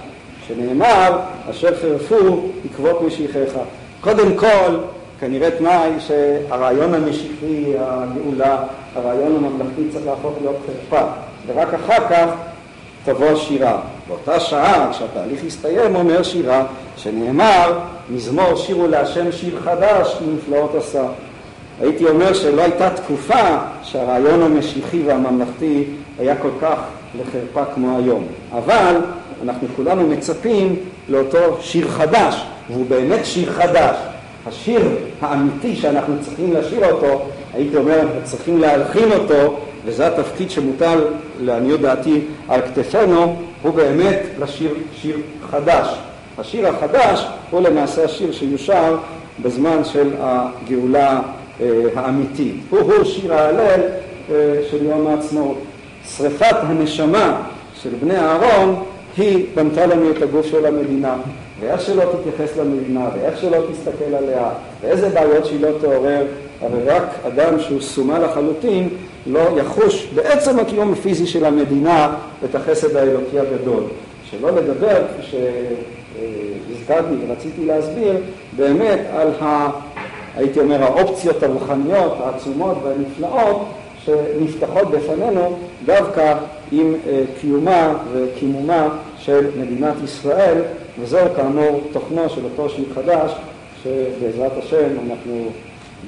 שנאמר, 0.47 1.19
אשר 1.49 1.75
חירפו 1.81 2.41
עקבות 2.65 3.01
משיחיך. 3.01 3.53
קודם 4.01 4.37
כל, 4.37 4.77
כנראה 5.19 5.51
תנאי 5.51 5.91
שהרעיון 5.99 6.93
המשיחי, 6.93 7.73
הגאולה, 7.79 8.57
הרעיון 8.95 9.35
הממלכתי 9.35 9.81
צריך 9.93 10.05
להפוך 10.05 10.33
להיות 10.41 10.55
חרפה, 10.65 11.05
ורק 11.47 11.73
אחר 11.73 12.07
כך 12.09 12.27
תבוא 13.05 13.29
השירה. 13.29 13.79
באותה 14.07 14.39
שעה, 14.39 14.87
כשהתהליך 14.91 15.43
יסתיים, 15.43 15.95
אומר 15.95 16.23
שירה, 16.23 16.63
שנאמר, 16.97 17.79
מזמור 18.09 18.55
שירו 18.55 18.87
להשם 18.87 19.31
שיר 19.31 19.59
חדש, 19.63 20.17
נפלאות 20.35 20.75
עשה. 20.75 21.03
הייתי 21.81 22.05
אומר 22.05 22.33
שלא 22.33 22.61
הייתה 22.61 22.89
תקופה 22.89 23.57
שהרעיון 23.83 24.41
המשיחי 24.41 25.03
והממלכתי 25.03 25.85
היה 26.19 26.35
כל 26.35 26.51
כך 26.61 26.79
לחרפה 27.19 27.73
כמו 27.75 27.97
היום. 27.97 28.23
אבל 28.51 28.95
אנחנו 29.43 29.67
כולנו 29.75 30.07
מצפים 30.07 30.75
לאותו 31.09 31.57
שיר 31.61 31.87
חדש, 31.87 32.45
והוא 32.69 32.85
באמת 32.85 33.25
שיר 33.25 33.51
חדש. 33.51 33.95
השיר 34.47 34.81
האמיתי 35.21 35.75
שאנחנו 35.75 36.15
צריכים 36.21 36.53
לשיר 36.53 36.91
אותו, 36.91 37.25
הייתי 37.53 37.77
אומר, 37.77 37.99
אנחנו 37.99 38.19
צריכים 38.23 38.57
להלחין 38.57 39.11
אותו, 39.11 39.59
וזה 39.85 40.07
התפקיד 40.07 40.51
שמוטל, 40.51 40.99
לעניות 41.41 41.81
דעתי, 41.81 42.21
על 42.47 42.61
כתפינו, 42.61 43.35
הוא 43.61 43.73
באמת 43.73 44.19
לשיר 44.39 44.73
שיר 45.01 45.17
חדש. 45.51 45.87
השיר 46.37 46.67
החדש 46.67 47.25
הוא 47.49 47.61
למעשה 47.61 48.05
השיר 48.05 48.31
שיושר 48.31 48.97
בזמן 49.41 49.83
של 49.83 50.09
הגאולה 50.19 51.19
אה, 51.61 51.67
האמיתית. 51.95 52.55
הוא 52.69 52.79
הוא 52.79 53.03
שיר 53.03 53.33
ההלל 53.33 53.81
אה, 54.31 54.35
של 54.71 54.85
יום 54.85 55.07
העצמאות. 55.07 55.57
שריפת 56.17 56.55
הנשמה 56.61 57.41
של 57.81 57.89
בני 58.01 58.17
אהרון 58.19 58.83
היא 59.17 59.45
בנתה 59.55 59.85
לנו 59.85 60.11
את 60.11 60.21
הגוף 60.21 60.45
של 60.45 60.65
המדינה. 60.65 61.15
ואיך 61.59 61.81
שלא 61.81 62.03
תתייחס 62.03 62.57
למדינה, 62.57 63.09
ואיך 63.13 63.41
שלא 63.41 63.57
תסתכל 63.71 64.15
עליה, 64.15 64.49
ואיזה 64.81 65.09
בעיות 65.09 65.45
שהיא 65.45 65.61
לא 65.61 65.69
תעורר, 65.81 66.25
הרי 66.61 66.83
רק 66.85 67.03
אדם 67.27 67.59
שהוא 67.59 67.81
סומה 67.81 68.19
לחלוטין 68.19 68.89
לא 69.27 69.39
יחוש 69.59 70.07
בעצם 70.15 70.59
הקיום 70.59 70.93
הפיזי 70.93 71.27
של 71.27 71.45
המדינה 71.45 72.15
את 72.45 72.55
החסד 72.55 72.95
האלוקי 72.95 73.39
הגדול. 73.39 73.83
שלא 74.31 74.51
לדבר, 74.51 75.01
כפי 75.07 75.37
שהזכרתי 76.71 77.13
ורציתי 77.27 77.65
להסביר, 77.65 78.17
באמת 78.57 78.99
על 79.13 79.27
ה... 79.41 79.69
הייתי 80.35 80.59
אומר, 80.59 80.83
האופציות 80.83 81.43
הרוחניות 81.43 82.17
העצומות 82.23 82.77
והנפלאות 82.83 83.65
שנפתחות 84.05 84.91
בפנינו 84.91 85.57
דווקא 85.85 86.35
עם 86.71 86.95
קיומה 87.41 87.93
וקימומה 88.13 88.89
של 89.17 89.47
מדינת 89.59 89.95
ישראל, 90.03 90.61
וזהו 90.99 91.35
כאמור 91.35 91.81
תוכנו 91.91 92.29
של 92.29 92.43
אותו 92.43 92.69
שיר 92.69 92.85
חדש, 92.95 93.31
שבעזרת 93.83 94.51
השם 94.57 94.87
אנחנו 95.09 95.49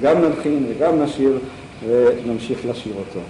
גם 0.02 0.20
נלחין 0.20 0.66
וגם 0.68 1.02
נשיר 1.02 1.38
ונמשיך 1.86 2.58
לשיר 2.70 2.92
אותו. 2.98 3.20